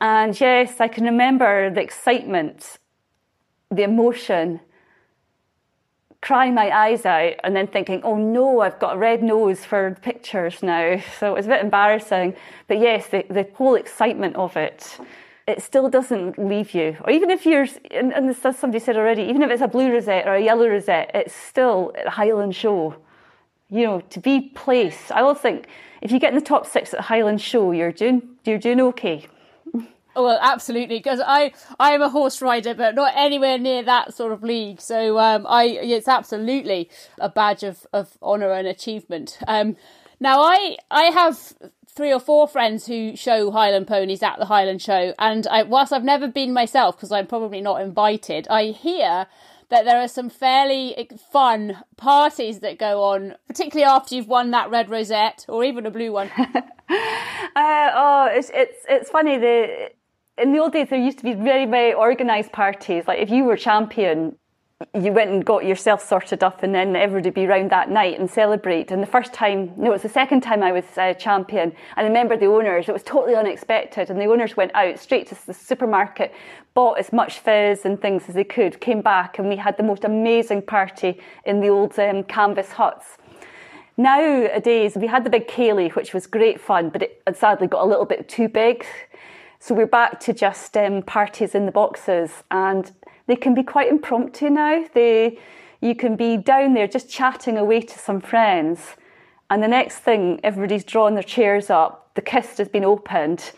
and 0.00 0.38
yes, 0.40 0.80
I 0.80 0.88
can 0.88 1.04
remember 1.04 1.70
the 1.70 1.82
excitement, 1.82 2.78
the 3.70 3.82
emotion 3.82 4.60
crying 6.26 6.54
my 6.54 6.68
eyes 6.76 7.06
out 7.06 7.34
and 7.44 7.54
then 7.54 7.68
thinking, 7.68 8.00
oh 8.02 8.16
no, 8.16 8.60
I've 8.60 8.80
got 8.80 8.96
a 8.96 8.98
red 8.98 9.22
nose 9.22 9.64
for 9.64 9.96
pictures 10.02 10.60
now. 10.60 11.00
So 11.20 11.30
it 11.30 11.36
was 11.36 11.46
a 11.46 11.50
bit 11.50 11.62
embarrassing. 11.62 12.34
But 12.66 12.80
yes, 12.80 13.06
the, 13.06 13.24
the 13.30 13.46
whole 13.54 13.76
excitement 13.76 14.34
of 14.34 14.56
it, 14.56 14.98
it 15.46 15.62
still 15.62 15.88
doesn't 15.88 16.36
leave 16.36 16.74
you. 16.74 16.96
Or 17.04 17.10
even 17.12 17.30
if 17.30 17.46
you're, 17.46 17.68
and, 17.92 18.12
and 18.12 18.28
as 18.28 18.58
somebody 18.58 18.80
said 18.80 18.96
already, 18.96 19.22
even 19.22 19.40
if 19.42 19.50
it's 19.50 19.62
a 19.62 19.68
blue 19.68 19.92
rosette 19.92 20.26
or 20.26 20.34
a 20.34 20.42
yellow 20.42 20.66
rosette, 20.66 21.12
it's 21.14 21.32
still 21.32 21.92
a 22.04 22.10
Highland 22.10 22.56
show. 22.56 22.96
You 23.70 23.84
know, 23.86 24.00
to 24.00 24.18
be 24.18 24.50
placed. 24.54 25.12
I 25.12 25.20
always 25.20 25.38
think 25.38 25.68
if 26.00 26.10
you 26.10 26.18
get 26.18 26.32
in 26.32 26.38
the 26.38 26.44
top 26.44 26.66
six 26.66 26.92
at 26.92 27.02
Highland 27.02 27.40
show, 27.40 27.70
you're 27.70 27.92
doing, 27.92 28.22
you're 28.44 28.58
doing 28.58 28.80
okay. 28.80 29.26
Well, 30.16 30.38
absolutely, 30.40 30.96
because 30.96 31.20
I 31.24 31.52
I 31.78 31.92
am 31.92 32.00
a 32.00 32.08
horse 32.08 32.40
rider, 32.40 32.72
but 32.72 32.94
not 32.94 33.12
anywhere 33.14 33.58
near 33.58 33.82
that 33.82 34.14
sort 34.14 34.32
of 34.32 34.42
league. 34.42 34.80
So 34.80 35.18
um, 35.18 35.46
I 35.46 35.64
it's 35.64 36.08
absolutely 36.08 36.88
a 37.20 37.28
badge 37.28 37.62
of, 37.62 37.86
of 37.92 38.16
honour 38.22 38.50
and 38.52 38.66
achievement. 38.66 39.38
Um, 39.46 39.76
now 40.18 40.40
I 40.40 40.78
I 40.90 41.04
have 41.04 41.52
three 41.94 42.12
or 42.12 42.20
four 42.20 42.48
friends 42.48 42.86
who 42.86 43.14
show 43.14 43.50
Highland 43.50 43.86
ponies 43.86 44.22
at 44.22 44.38
the 44.38 44.46
Highland 44.46 44.80
Show, 44.80 45.12
and 45.18 45.46
I, 45.48 45.64
whilst 45.64 45.92
I've 45.92 46.04
never 46.04 46.28
been 46.28 46.54
myself 46.54 46.96
because 46.96 47.12
I'm 47.12 47.26
probably 47.26 47.60
not 47.60 47.82
invited, 47.82 48.48
I 48.48 48.66
hear 48.66 49.26
that 49.68 49.84
there 49.84 50.00
are 50.00 50.08
some 50.08 50.30
fairly 50.30 51.08
fun 51.30 51.82
parties 51.96 52.60
that 52.60 52.78
go 52.78 53.02
on, 53.02 53.34
particularly 53.48 53.84
after 53.84 54.14
you've 54.14 54.28
won 54.28 54.52
that 54.52 54.70
red 54.70 54.88
rosette 54.88 55.44
or 55.48 55.62
even 55.64 55.84
a 55.84 55.90
blue 55.90 56.12
one. 56.12 56.30
uh, 56.38 56.62
oh, 56.88 58.28
it's 58.32 58.50
it's 58.54 58.84
it's 58.88 59.10
funny 59.10 59.36
the 59.38 59.90
in 60.38 60.52
the 60.52 60.58
old 60.58 60.72
days, 60.72 60.88
there 60.90 61.00
used 61.00 61.18
to 61.18 61.24
be 61.24 61.32
very, 61.32 61.66
very 61.66 61.94
organised 61.94 62.52
parties. 62.52 63.04
Like 63.06 63.20
if 63.20 63.30
you 63.30 63.44
were 63.44 63.56
champion, 63.56 64.36
you 64.92 65.10
went 65.10 65.30
and 65.30 65.42
got 65.42 65.64
yourself 65.64 66.06
sorted 66.06 66.42
up, 66.42 66.62
and 66.62 66.74
then 66.74 66.94
everybody 66.94 67.30
be 67.30 67.46
round 67.46 67.70
that 67.70 67.90
night 67.90 68.18
and 68.18 68.30
celebrate. 68.30 68.90
And 68.90 69.02
the 69.02 69.06
first 69.06 69.32
time, 69.32 69.72
no, 69.78 69.86
it 69.86 69.92
was 69.92 70.02
the 70.02 70.10
second 70.10 70.42
time 70.42 70.62
I 70.62 70.72
was 70.72 70.84
uh, 70.98 71.14
champion. 71.14 71.72
I 71.96 72.02
remember 72.02 72.36
the 72.36 72.46
owners. 72.46 72.86
It 72.86 72.92
was 72.92 73.02
totally 73.02 73.34
unexpected, 73.34 74.10
and 74.10 74.20
the 74.20 74.26
owners 74.26 74.56
went 74.56 74.74
out 74.74 74.98
straight 74.98 75.26
to 75.28 75.46
the 75.46 75.54
supermarket, 75.54 76.34
bought 76.74 76.98
as 76.98 77.10
much 77.10 77.38
fizz 77.38 77.86
and 77.86 77.98
things 77.98 78.24
as 78.28 78.34
they 78.34 78.44
could, 78.44 78.78
came 78.80 79.00
back, 79.00 79.38
and 79.38 79.48
we 79.48 79.56
had 79.56 79.78
the 79.78 79.82
most 79.82 80.04
amazing 80.04 80.60
party 80.60 81.18
in 81.46 81.60
the 81.60 81.68
old 81.68 81.98
um, 81.98 82.22
canvas 82.24 82.72
huts. 82.72 83.16
Nowadays, 83.96 84.94
we 84.94 85.06
had 85.06 85.24
the 85.24 85.30
big 85.30 85.48
ceilidh, 85.48 85.94
which 85.94 86.12
was 86.12 86.26
great 86.26 86.60
fun, 86.60 86.90
but 86.90 87.00
it 87.00 87.22
sadly 87.32 87.66
got 87.66 87.82
a 87.82 87.88
little 87.88 88.04
bit 88.04 88.28
too 88.28 88.46
big. 88.46 88.84
So 89.66 89.74
we're 89.74 89.86
back 89.86 90.20
to 90.20 90.32
just 90.32 90.76
um, 90.76 91.02
parties 91.02 91.52
in 91.52 91.66
the 91.66 91.72
boxes, 91.72 92.30
and 92.52 92.88
they 93.26 93.34
can 93.34 93.52
be 93.52 93.64
quite 93.64 93.88
impromptu 93.88 94.48
now. 94.48 94.84
They, 94.94 95.40
you 95.80 95.96
can 95.96 96.14
be 96.14 96.36
down 96.36 96.74
there 96.74 96.86
just 96.86 97.10
chatting 97.10 97.58
away 97.58 97.80
to 97.80 97.98
some 97.98 98.20
friends, 98.20 98.94
and 99.50 99.60
the 99.60 99.66
next 99.66 99.98
thing, 99.98 100.38
everybody's 100.44 100.84
drawn 100.84 101.14
their 101.14 101.24
chairs 101.24 101.68
up, 101.68 102.14
the 102.14 102.22
kist 102.22 102.58
has 102.58 102.68
been 102.68 102.84
opened, 102.84 103.50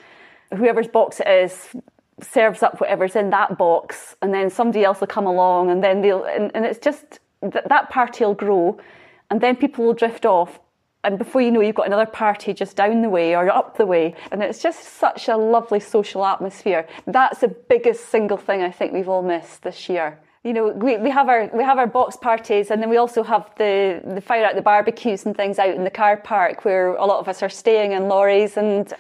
whoever's 0.57 0.89
box 0.89 1.21
it 1.21 1.29
is 1.29 1.77
serves 2.23 2.63
up 2.63 2.81
whatever's 2.81 3.15
in 3.15 3.29
that 3.29 3.59
box, 3.59 4.17
and 4.23 4.33
then 4.33 4.49
somebody 4.49 4.85
else 4.87 5.01
will 5.01 5.09
come 5.09 5.27
along, 5.27 5.71
and 5.71 5.85
then 5.85 6.01
they'll, 6.01 6.25
and, 6.25 6.51
and 6.55 6.65
it's 6.65 6.79
just 6.79 7.19
that 7.43 7.91
party 7.91 8.25
will 8.25 8.33
grow 8.33 8.81
and 9.31 9.43
then 9.43 9.57
people 9.57 9.85
will 9.85 9.93
drift 9.93 10.25
off. 10.25 10.59
And 11.05 11.17
before 11.17 11.41
you 11.41 11.51
know, 11.51 11.61
you've 11.61 11.77
got 11.77 11.87
another 11.87 12.07
party 12.07 12.53
just 12.53 12.77
down 12.77 13.03
the 13.03 13.09
way 13.09 13.35
or 13.35 13.49
up 13.49 13.77
the 13.77 13.87
way. 13.87 14.15
And 14.33 14.43
it's 14.43 14.61
just 14.63 14.83
such 14.83 15.29
a 15.29 15.37
lovely 15.37 15.81
social 15.81 16.25
atmosphere. 16.25 16.87
That's 17.07 17.41
the 17.41 17.49
biggest 17.49 18.09
single 18.09 18.37
thing 18.37 18.63
I 18.63 18.71
think 18.71 18.93
we've 18.93 19.09
all 19.09 19.23
missed 19.23 19.63
this 19.63 19.89
year 19.89 20.21
you 20.45 20.53
know, 20.53 20.69
we, 20.69 20.97
we 20.97 21.11
have 21.11 21.29
our 21.29 21.51
we 21.53 21.65
have 21.65 21.79
our 21.79 21.87
box 21.87 22.17
parties, 22.17 22.71
and 22.71 22.81
then 22.81 22.89
we 22.89 22.97
also 22.97 23.23
have 23.23 23.51
the 23.59 24.01
the 24.05 24.21
fire 24.21 24.45
out 24.45 24.55
the 24.55 24.63
barbecues 24.63 25.27
and 25.27 25.37
things 25.37 25.59
out 25.59 25.75
in 25.75 25.85
the 25.85 25.91
car 25.91 26.17
park 26.17 26.65
where 26.65 26.95
a 26.95 27.05
lot 27.05 27.19
of 27.19 27.29
us 27.29 27.43
are 27.43 27.49
staying 27.49 27.93
in 27.93 28.09
lorries 28.09 28.57
and 28.57 28.93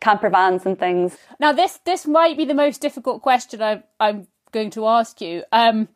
camper 0.00 0.28
vans 0.28 0.66
and 0.66 0.78
things. 0.78 1.16
Now, 1.38 1.52
this 1.52 1.78
this 1.84 2.06
might 2.06 2.36
be 2.36 2.44
the 2.44 2.54
most 2.54 2.80
difficult 2.80 3.22
question 3.22 3.62
I, 3.62 3.82
I'm 4.00 4.26
going 4.52 4.70
to 4.70 4.86
ask 4.86 5.20
you. 5.20 5.44
Um, 5.52 5.88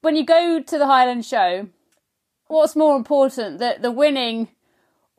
when 0.00 0.16
you 0.16 0.24
go 0.24 0.60
to 0.60 0.78
the 0.78 0.86
Highland 0.86 1.24
Show, 1.24 1.68
what's 2.48 2.74
more 2.74 2.96
important, 2.96 3.58
the 3.58 3.76
the 3.80 3.92
winning 3.92 4.48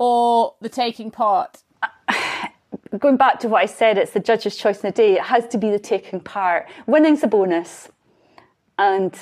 or 0.01 0.55
the 0.61 0.67
taking 0.67 1.11
part? 1.11 1.61
Going 2.97 3.17
back 3.17 3.39
to 3.41 3.47
what 3.47 3.61
I 3.61 3.67
said, 3.67 3.99
it's 3.99 4.13
the 4.13 4.19
judge's 4.19 4.55
choice 4.55 4.77
in 4.83 4.89
the 4.89 4.91
day. 4.91 5.13
It 5.13 5.21
has 5.21 5.47
to 5.49 5.59
be 5.59 5.69
the 5.69 5.77
taking 5.77 6.19
part. 6.19 6.67
Winning's 6.87 7.21
a 7.21 7.27
bonus 7.27 7.87
and 8.79 9.13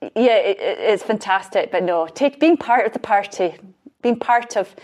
yeah, 0.00 0.36
it, 0.36 0.56
it's 0.58 1.02
fantastic. 1.02 1.70
But 1.70 1.82
no, 1.82 2.06
take 2.06 2.40
being 2.40 2.56
part 2.56 2.86
of 2.86 2.94
the 2.94 2.98
party, 2.98 3.56
being 4.00 4.18
part 4.18 4.56
of 4.56 4.74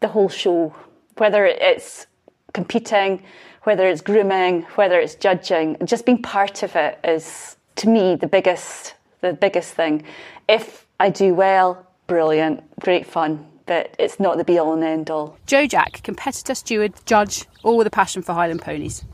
the 0.00 0.08
whole 0.08 0.28
show, 0.28 0.74
whether 1.16 1.46
it's 1.46 2.08
competing, 2.52 3.22
whether 3.62 3.86
it's 3.86 4.00
grooming, 4.00 4.62
whether 4.74 4.98
it's 4.98 5.14
judging, 5.14 5.76
just 5.84 6.04
being 6.04 6.20
part 6.20 6.64
of 6.64 6.74
it 6.74 6.98
is 7.04 7.56
to 7.76 7.88
me 7.88 8.16
the 8.16 8.26
biggest 8.26 8.94
the 9.20 9.32
biggest 9.32 9.74
thing. 9.74 10.02
If 10.48 10.86
I 10.98 11.10
do 11.10 11.34
well, 11.34 11.86
brilliant, 12.08 12.62
great 12.80 13.06
fun. 13.06 13.53
But 13.66 13.94
it's 13.98 14.20
not 14.20 14.36
the 14.36 14.44
be 14.44 14.58
all 14.58 14.74
and 14.74 14.84
end 14.84 15.10
all. 15.10 15.38
Jo 15.46 15.66
Jack, 15.66 16.02
competitor, 16.02 16.54
steward, 16.54 16.92
judge, 17.06 17.44
all 17.62 17.76
with 17.76 17.86
a 17.86 17.90
passion 17.90 18.22
for 18.22 18.32
Highland 18.34 18.62
ponies. 18.62 19.04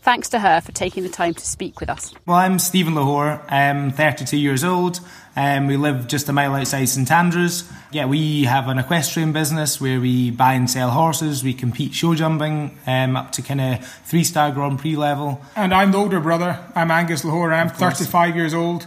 Thanks 0.00 0.30
to 0.30 0.38
her 0.38 0.60
for 0.60 0.72
taking 0.72 1.02
the 1.02 1.08
time 1.08 1.34
to 1.34 1.44
speak 1.44 1.80
with 1.80 1.90
us. 1.90 2.14
Well, 2.24 2.38
I'm 2.38 2.58
Stephen 2.58 2.94
Lahore. 2.94 3.42
I'm 3.48 3.90
32 3.90 4.38
years 4.38 4.64
old. 4.64 5.00
Um, 5.36 5.66
we 5.66 5.76
live 5.76 6.08
just 6.08 6.28
a 6.28 6.32
mile 6.32 6.54
outside 6.54 6.86
St 6.86 7.10
Andrews. 7.10 7.70
Yeah, 7.92 8.06
we 8.06 8.44
have 8.44 8.68
an 8.68 8.78
equestrian 8.78 9.32
business 9.32 9.80
where 9.80 10.00
we 10.00 10.30
buy 10.30 10.54
and 10.54 10.70
sell 10.70 10.90
horses. 10.90 11.44
We 11.44 11.52
compete 11.52 11.94
show 11.94 12.14
jumping 12.14 12.78
um, 12.86 13.16
up 13.16 13.32
to 13.32 13.42
kind 13.42 13.60
of 13.60 13.86
three 14.04 14.24
star 14.24 14.50
Grand 14.50 14.78
Prix 14.78 14.96
level. 14.96 15.42
And 15.54 15.74
I'm 15.74 15.92
the 15.92 15.98
older 15.98 16.20
brother. 16.20 16.58
I'm 16.74 16.90
Angus 16.90 17.24
Lahore. 17.24 17.52
I'm 17.52 17.68
35 17.68 18.34
years 18.34 18.54
old. 18.54 18.86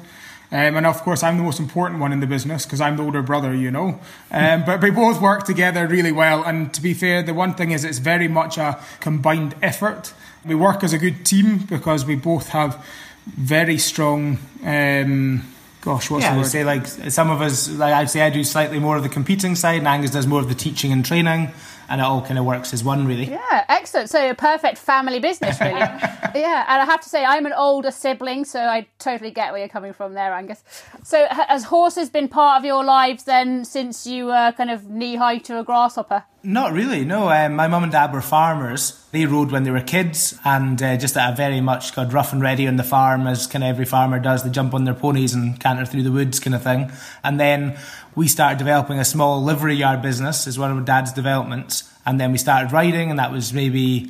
Um, 0.54 0.76
and 0.76 0.86
of 0.86 1.02
course, 1.04 1.24
I'm 1.24 1.38
the 1.38 1.44
most 1.44 1.60
important 1.60 2.02
one 2.02 2.12
in 2.12 2.20
the 2.20 2.28
business 2.28 2.66
because 2.66 2.82
I'm 2.82 2.98
the 2.98 3.04
older 3.04 3.22
brother, 3.22 3.54
you 3.54 3.72
know. 3.72 4.00
Um, 4.32 4.66
but 4.66 4.82
we 4.82 4.90
both 4.92 5.22
work 5.22 5.46
together 5.46 5.88
really 5.88 6.12
well. 6.12 6.44
And 6.44 6.74
to 6.74 6.82
be 6.82 6.94
fair, 6.94 7.24
the 7.24 7.34
one 7.34 7.54
thing 7.54 7.72
is 7.72 7.86
it's 7.86 8.00
very 8.00 8.28
much 8.28 8.58
a 8.58 8.78
combined 9.00 9.56
effort. 9.62 10.14
We 10.46 10.56
work 10.56 10.84
as 10.84 10.92
a 10.92 10.98
good 10.98 11.26
team 11.26 11.60
because 11.60 12.06
we 12.06 12.16
both 12.16 12.50
have 12.50 12.86
very 13.26 13.78
strong. 13.78 14.40
Um, 14.66 15.44
gosh, 15.80 16.10
what's 16.10 16.24
yeah, 16.24 16.30
the 16.30 16.34
I 16.34 16.38
word? 16.38 16.42
would 16.42 16.52
say 16.52 16.64
like 16.66 16.86
some 16.86 17.30
of 17.30 17.42
us, 17.42 17.70
like 17.70 17.94
I'd 17.94 18.10
say 18.10 18.22
I 18.22 18.30
do 18.30 18.44
slightly 18.44 18.80
more 18.80 18.98
of 18.98 19.04
the 19.04 19.10
competing 19.10 19.56
side, 19.56 19.78
and 19.78 19.88
Angus 19.88 20.12
does 20.12 20.28
more 20.28 20.42
of 20.42 20.50
the 20.50 20.56
teaching 20.56 20.92
and 20.92 21.06
training, 21.06 21.52
and 21.92 22.00
it 22.00 22.04
all 22.06 22.22
kind 22.22 22.40
of 22.40 22.46
works 22.46 22.74
as 22.74 22.86
one, 22.86 23.06
really. 23.06 23.26
Yeah, 23.26 23.66
excellent. 23.68 24.10
So 24.10 24.30
a 24.30 24.34
perfect 24.34 24.78
family 24.78 25.20
business, 25.20 25.60
really. 25.60 25.80
yeah, 25.80 26.66
and 26.70 26.82
I 26.82 26.86
have 26.86 27.02
to 27.02 27.10
say 27.10 27.26
I'm 27.26 27.46
an 27.46 27.52
older 27.52 27.92
sibling, 27.92 28.46
so 28.46 28.62
I 28.62 28.88
totally 28.98 29.30
get 29.30 29.52
where 29.52 29.60
you're 29.60 29.68
coming 29.68 29.92
from 29.92 30.14
there, 30.14 30.34
Angus. 30.34 30.64
So 31.04 31.28
has 31.30 31.66
horses 31.66 32.10
been 32.10 32.30
part 32.30 32.60
of 32.60 32.66
your 32.66 32.86
lives 32.86 33.26
then 33.26 33.66
since 33.66 34.08
you 34.08 34.28
were 34.28 34.54
kind 34.56 34.72
of 34.72 34.90
knee 34.90 35.18
high 35.18 35.40
to 35.40 35.60
a 35.60 35.66
grasshopper? 35.66 36.24
Not 36.44 36.72
really, 36.72 37.04
no. 37.04 37.30
Um, 37.30 37.56
my 37.56 37.68
mum 37.68 37.84
and 37.84 37.92
dad 37.92 38.14
were 38.14 38.22
farmers. 38.22 39.01
They 39.12 39.26
rode 39.26 39.52
when 39.52 39.64
they 39.64 39.72
were 39.72 39.82
kids, 39.82 40.40
and 40.46 40.82
uh, 40.82 40.96
just 40.96 41.18
at 41.18 41.34
a 41.34 41.36
very 41.36 41.60
much 41.60 41.94
got 41.94 42.14
rough 42.14 42.32
and 42.32 42.42
ready 42.42 42.68
on 42.68 42.78
the 42.78 42.84
farm, 42.84 43.28
as 43.28 43.46
kind 43.46 43.64
of 43.64 43.70
every 43.70 43.86
farmer 43.86 44.20
does. 44.20 44.44
They 44.44 44.50
jump 44.50 44.74
on 44.74 44.86
their 44.86 44.94
ponies 44.94 45.34
and 45.34 45.60
canter 45.60 45.86
through 45.86 46.04
the 46.04 46.12
woods, 46.12 46.40
kind 46.40 46.56
of 46.56 46.64
thing. 46.64 46.92
And 47.24 47.40
then 47.40 47.78
we 48.16 48.30
started 48.30 48.58
developing 48.58 49.00
a 49.00 49.06
small 49.06 49.44
livery 49.44 49.76
yard 49.76 50.02
business 50.02 50.48
as 50.48 50.58
one 50.58 50.78
of 50.78 50.86
dad's 50.86 51.12
developments. 51.12 51.92
And 52.06 52.20
then 52.20 52.32
we 52.32 52.38
started 52.38 52.72
riding, 52.72 53.10
and 53.10 53.20
that 53.20 53.32
was 53.34 53.52
maybe 53.52 54.10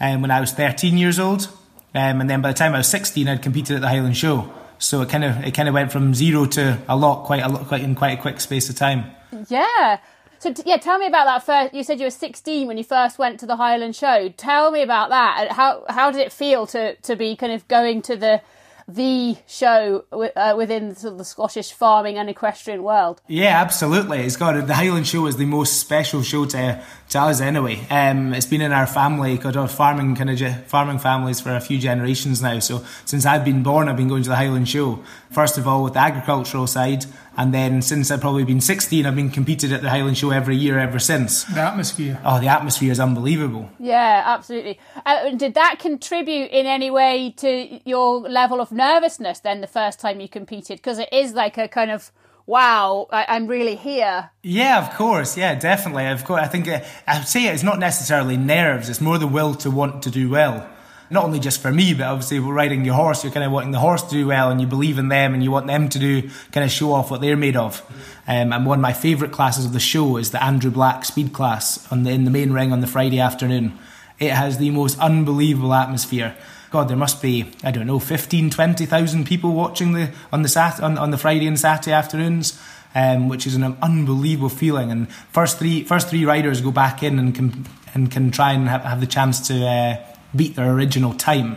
um, 0.00 0.20
when 0.20 0.30
I 0.30 0.40
was 0.40 0.52
13 0.52 0.98
years 0.98 1.18
old. 1.18 1.48
Um, 1.94 2.20
and 2.20 2.28
then 2.28 2.42
by 2.42 2.52
the 2.52 2.58
time 2.58 2.74
I 2.74 2.78
was 2.78 2.88
16, 2.88 3.28
I'd 3.28 3.42
competed 3.42 3.76
at 3.76 3.80
the 3.80 3.88
Highland 3.88 4.16
Show. 4.16 4.52
So 4.78 5.00
it 5.00 5.08
kind 5.08 5.24
of 5.24 5.44
it 5.44 5.54
kind 5.54 5.68
of 5.68 5.74
went 5.74 5.92
from 5.92 6.12
zero 6.12 6.44
to 6.44 6.76
a 6.88 6.96
lot, 6.96 7.24
quite 7.24 7.42
a 7.42 7.48
lot, 7.48 7.68
quite 7.68 7.82
in 7.82 7.94
quite 7.94 8.18
a 8.18 8.20
quick 8.20 8.40
space 8.40 8.68
of 8.68 8.76
time. 8.76 9.04
Yeah. 9.48 9.98
So 10.42 10.52
t- 10.52 10.64
yeah, 10.66 10.76
tell 10.76 10.98
me 10.98 11.06
about 11.06 11.26
that 11.26 11.46
first. 11.46 11.72
You 11.72 11.84
said 11.84 12.00
you 12.00 12.06
were 12.06 12.10
16 12.10 12.66
when 12.66 12.76
you 12.76 12.82
first 12.82 13.16
went 13.16 13.38
to 13.38 13.46
the 13.46 13.54
Highland 13.54 13.94
Show. 13.94 14.28
Tell 14.30 14.72
me 14.72 14.82
about 14.82 15.10
that. 15.10 15.52
How 15.52 15.84
how 15.88 16.10
did 16.10 16.20
it 16.20 16.32
feel 16.32 16.66
to 16.66 16.96
to 16.96 17.14
be 17.14 17.36
kind 17.36 17.52
of 17.52 17.68
going 17.68 18.02
to 18.02 18.16
the 18.16 18.42
the 18.88 19.36
show 19.46 20.04
uh, 20.10 20.54
within 20.56 20.96
sort 20.96 21.12
of 21.12 21.18
the 21.18 21.24
Scottish 21.24 21.70
farming 21.72 22.18
and 22.18 22.28
equestrian 22.28 22.82
world? 22.82 23.20
Yeah, 23.28 23.60
absolutely. 23.60 24.18
It's 24.18 24.34
got 24.34 24.66
the 24.66 24.74
Highland 24.74 25.06
Show 25.06 25.26
is 25.26 25.36
the 25.36 25.46
most 25.46 25.78
special 25.78 26.22
show 26.22 26.44
to, 26.46 26.82
to 27.12 27.20
us 27.20 27.40
anyway. 27.40 27.78
Um, 27.90 28.32
it's 28.32 28.46
been 28.46 28.62
in 28.62 28.72
our 28.72 28.86
family, 28.86 29.36
got 29.36 29.56
our 29.56 29.68
farming 29.68 30.16
kind 30.16 30.30
of 30.30 30.36
ge- 30.36 30.66
farming 30.66 30.98
families 30.98 31.40
for 31.40 31.54
a 31.54 31.60
few 31.60 31.78
generations 31.78 32.40
now. 32.40 32.58
So 32.58 32.84
since 33.04 33.26
I've 33.26 33.44
been 33.44 33.62
born, 33.62 33.88
I've 33.88 33.96
been 33.96 34.08
going 34.08 34.22
to 34.22 34.30
the 34.30 34.36
Highland 34.36 34.68
Show. 34.68 35.02
First 35.30 35.58
of 35.58 35.68
all 35.68 35.84
with 35.84 35.92
the 35.92 36.00
agricultural 36.00 36.66
side, 36.66 37.04
and 37.36 37.52
then 37.52 37.82
since 37.82 38.10
I've 38.10 38.20
probably 38.20 38.44
been 38.44 38.60
16, 38.60 39.04
I've 39.04 39.14
been 39.14 39.30
competed 39.30 39.72
at 39.72 39.82
the 39.82 39.90
Highland 39.90 40.16
Show 40.16 40.30
every 40.30 40.56
year 40.56 40.78
ever 40.78 40.98
since. 40.98 41.44
The 41.44 41.60
atmosphere. 41.60 42.20
Oh, 42.24 42.40
the 42.40 42.48
atmosphere 42.48 42.90
is 42.90 43.00
unbelievable. 43.00 43.70
Yeah, 43.78 44.22
absolutely. 44.24 44.78
Uh, 45.04 45.30
did 45.30 45.54
that 45.54 45.78
contribute 45.78 46.50
in 46.50 46.66
any 46.66 46.90
way 46.90 47.34
to 47.38 47.80
your 47.88 48.20
level 48.20 48.60
of 48.60 48.72
nervousness 48.72 49.40
then 49.40 49.60
the 49.60 49.66
first 49.66 50.00
time 50.00 50.20
you 50.20 50.28
competed? 50.28 50.78
Because 50.78 50.98
it 50.98 51.10
is 51.12 51.34
like 51.34 51.58
a 51.58 51.68
kind 51.68 51.90
of 51.90 52.10
wow, 52.52 53.06
I, 53.10 53.36
am 53.36 53.46
really 53.46 53.76
here. 53.76 54.30
Yeah, 54.42 54.86
of 54.86 54.94
course. 54.94 55.38
Yeah, 55.38 55.54
definitely. 55.54 56.06
Of 56.08 56.26
course, 56.26 56.42
I 56.42 56.48
think 56.48 56.68
uh, 56.68 56.80
I 57.06 57.22
say 57.22 57.46
it's 57.46 57.62
not 57.62 57.78
necessarily 57.78 58.36
nerves. 58.36 58.90
It's 58.90 59.00
more 59.00 59.16
the 59.16 59.26
will 59.26 59.54
to 59.54 59.70
want 59.70 60.02
to 60.02 60.10
do 60.10 60.28
well. 60.28 60.68
Not 61.08 61.24
only 61.24 61.40
just 61.40 61.62
for 61.62 61.72
me, 61.72 61.94
but 61.94 62.04
obviously 62.04 62.40
riding 62.40 62.84
your 62.84 62.94
horse. 62.94 63.24
You're 63.24 63.32
kind 63.32 63.46
of 63.46 63.52
wanting 63.52 63.70
the 63.70 63.78
horse 63.78 64.02
to 64.02 64.10
do 64.10 64.26
well, 64.26 64.50
and 64.50 64.60
you 64.60 64.66
believe 64.66 64.98
in 64.98 65.08
them, 65.08 65.32
and 65.32 65.42
you 65.42 65.50
want 65.50 65.66
them 65.66 65.88
to 65.88 65.98
do 65.98 66.28
kind 66.52 66.64
of 66.64 66.70
show 66.70 66.92
off 66.92 67.10
what 67.10 67.22
they're 67.22 67.38
made 67.38 67.56
of. 67.56 67.80
Um, 68.28 68.52
and 68.52 68.66
one 68.66 68.80
of 68.80 68.82
my 68.82 68.92
favourite 68.92 69.32
classes 69.32 69.64
of 69.64 69.72
the 69.72 69.80
show 69.80 70.18
is 70.18 70.30
the 70.30 70.44
Andrew 70.44 70.70
Black 70.70 71.06
Speed 71.06 71.32
class 71.32 71.90
on 71.90 72.02
the 72.02 72.10
in 72.10 72.24
the 72.24 72.30
main 72.30 72.52
ring 72.52 72.70
on 72.70 72.82
the 72.82 72.86
Friday 72.86 73.18
afternoon. 73.18 73.78
It 74.18 74.30
has 74.30 74.58
the 74.58 74.70
most 74.70 74.98
unbelievable 74.98 75.72
atmosphere. 75.72 76.36
God, 76.72 76.88
there 76.88 76.96
must 76.96 77.22
be, 77.22 77.52
I 77.62 77.70
don't 77.70 77.86
know, 77.86 77.98
15, 77.98 78.50
20,000 78.50 79.26
people 79.26 79.52
watching 79.52 79.92
the 79.92 80.10
on 80.32 80.42
the 80.42 80.48
sat 80.48 80.80
on, 80.80 80.98
on 80.98 81.10
the 81.10 81.18
Friday 81.18 81.46
and 81.46 81.58
Saturday 81.58 81.92
afternoons. 81.92 82.60
Um, 82.94 83.30
which 83.30 83.46
is 83.46 83.54
an 83.54 83.64
unbelievable 83.80 84.50
feeling. 84.50 84.90
And 84.90 85.10
first 85.10 85.58
three 85.58 85.82
first 85.82 86.10
three 86.10 86.26
riders 86.26 86.60
go 86.60 86.70
back 86.70 87.02
in 87.02 87.18
and 87.18 87.34
can 87.34 87.66
and 87.94 88.10
can 88.10 88.30
try 88.30 88.52
and 88.52 88.68
have, 88.68 88.82
have 88.82 89.00
the 89.00 89.06
chance 89.06 89.48
to 89.48 89.66
uh, 89.66 89.96
beat 90.36 90.56
their 90.56 90.70
original 90.70 91.14
time. 91.14 91.56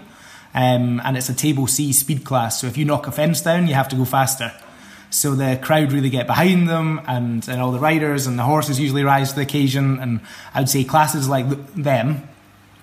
Um, 0.54 1.02
and 1.04 1.18
it's 1.18 1.28
a 1.28 1.34
table 1.34 1.68
C 1.68 1.92
speed 1.92 2.24
class, 2.24 2.62
so 2.62 2.68
if 2.68 2.78
you 2.78 2.86
knock 2.86 3.08
a 3.08 3.12
fence 3.12 3.42
down, 3.42 3.68
you 3.68 3.74
have 3.74 3.90
to 3.90 3.98
go 3.98 4.06
faster. 4.06 4.54
So 5.10 5.36
the 5.36 5.60
crowd 5.62 5.92
really 5.92 6.10
get 6.10 6.28
behind 6.28 6.70
them, 6.70 7.02
and, 7.08 7.48
and 7.50 7.62
all 7.62 7.72
the 7.72 7.80
riders 7.80 8.28
and 8.28 8.40
the 8.40 8.44
horses 8.44 8.80
usually 8.80 9.04
rise 9.04 9.32
to 9.32 9.36
the 9.36 9.42
occasion. 9.42 10.00
And 10.00 10.22
I 10.54 10.62
would 10.62 10.70
say 10.70 10.86
classes 10.86 11.28
like 11.28 11.46
them, 11.74 12.28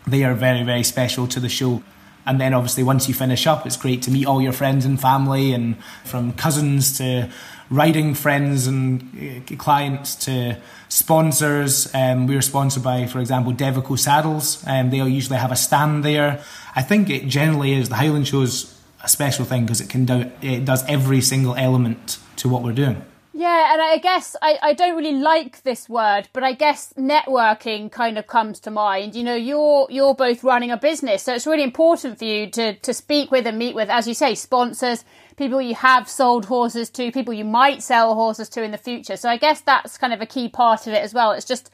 they 0.06 0.24
are 0.24 0.34
very 0.34 0.62
very 0.62 0.82
special 0.82 1.26
to 1.28 1.40
the 1.40 1.48
show. 1.48 1.82
And 2.26 2.40
then 2.40 2.54
obviously 2.54 2.82
once 2.82 3.08
you 3.08 3.14
finish 3.14 3.46
up, 3.46 3.66
it's 3.66 3.76
great 3.76 4.02
to 4.02 4.10
meet 4.10 4.26
all 4.26 4.40
your 4.40 4.52
friends 4.52 4.84
and 4.84 5.00
family, 5.00 5.52
and 5.52 5.76
from 6.04 6.32
cousins 6.32 6.98
to 6.98 7.30
riding 7.70 8.14
friends 8.14 8.66
and 8.66 9.42
uh, 9.50 9.56
clients 9.56 10.14
to 10.14 10.58
sponsors. 10.88 11.92
Um, 11.94 12.26
we 12.26 12.36
are 12.36 12.42
sponsored 12.42 12.82
by, 12.82 13.06
for 13.06 13.18
example, 13.18 13.52
Devoucoux 13.52 13.98
Saddles. 13.98 14.62
Um, 14.66 14.90
they'll 14.90 15.08
usually 15.08 15.38
have 15.38 15.50
a 15.50 15.56
stand 15.56 16.04
there. 16.04 16.42
I 16.76 16.82
think 16.82 17.10
it 17.10 17.26
generally 17.26 17.72
is 17.72 17.88
the 17.88 17.96
Highland 17.96 18.28
Show's 18.28 18.78
a 19.02 19.08
special 19.08 19.44
thing 19.44 19.64
because 19.64 19.80
it 19.80 19.88
can 19.88 20.04
do 20.04 20.30
it 20.40 20.64
does 20.64 20.84
every 20.86 21.20
single 21.20 21.54
element 21.56 22.18
to 22.36 22.48
what 22.48 22.62
we're 22.62 22.72
doing. 22.72 23.04
Yeah, 23.34 23.72
and 23.72 23.80
I 23.80 23.96
guess 23.96 24.36
I, 24.42 24.58
I 24.60 24.74
don't 24.74 24.94
really 24.94 25.14
like 25.18 25.62
this 25.62 25.88
word, 25.88 26.28
but 26.34 26.44
I 26.44 26.52
guess 26.52 26.92
networking 26.98 27.90
kind 27.90 28.18
of 28.18 28.26
comes 28.26 28.60
to 28.60 28.70
mind. 28.70 29.14
You 29.14 29.24
know, 29.24 29.34
you're 29.34 29.86
you're 29.88 30.14
both 30.14 30.44
running 30.44 30.70
a 30.70 30.76
business, 30.76 31.22
so 31.22 31.34
it's 31.34 31.46
really 31.46 31.62
important 31.62 32.18
for 32.18 32.26
you 32.26 32.50
to 32.50 32.74
to 32.74 32.92
speak 32.92 33.30
with 33.30 33.46
and 33.46 33.58
meet 33.58 33.74
with, 33.74 33.88
as 33.88 34.06
you 34.06 34.12
say, 34.12 34.34
sponsors, 34.34 35.04
people 35.36 35.62
you 35.62 35.74
have 35.74 36.10
sold 36.10 36.44
horses 36.44 36.90
to, 36.90 37.10
people 37.10 37.32
you 37.32 37.46
might 37.46 37.82
sell 37.82 38.14
horses 38.14 38.50
to 38.50 38.62
in 38.62 38.70
the 38.70 38.76
future. 38.78 39.16
So 39.16 39.30
I 39.30 39.38
guess 39.38 39.62
that's 39.62 39.96
kind 39.96 40.12
of 40.12 40.20
a 40.20 40.26
key 40.26 40.50
part 40.50 40.86
of 40.86 40.92
it 40.92 41.02
as 41.02 41.14
well. 41.14 41.32
It's 41.32 41.46
just 41.46 41.70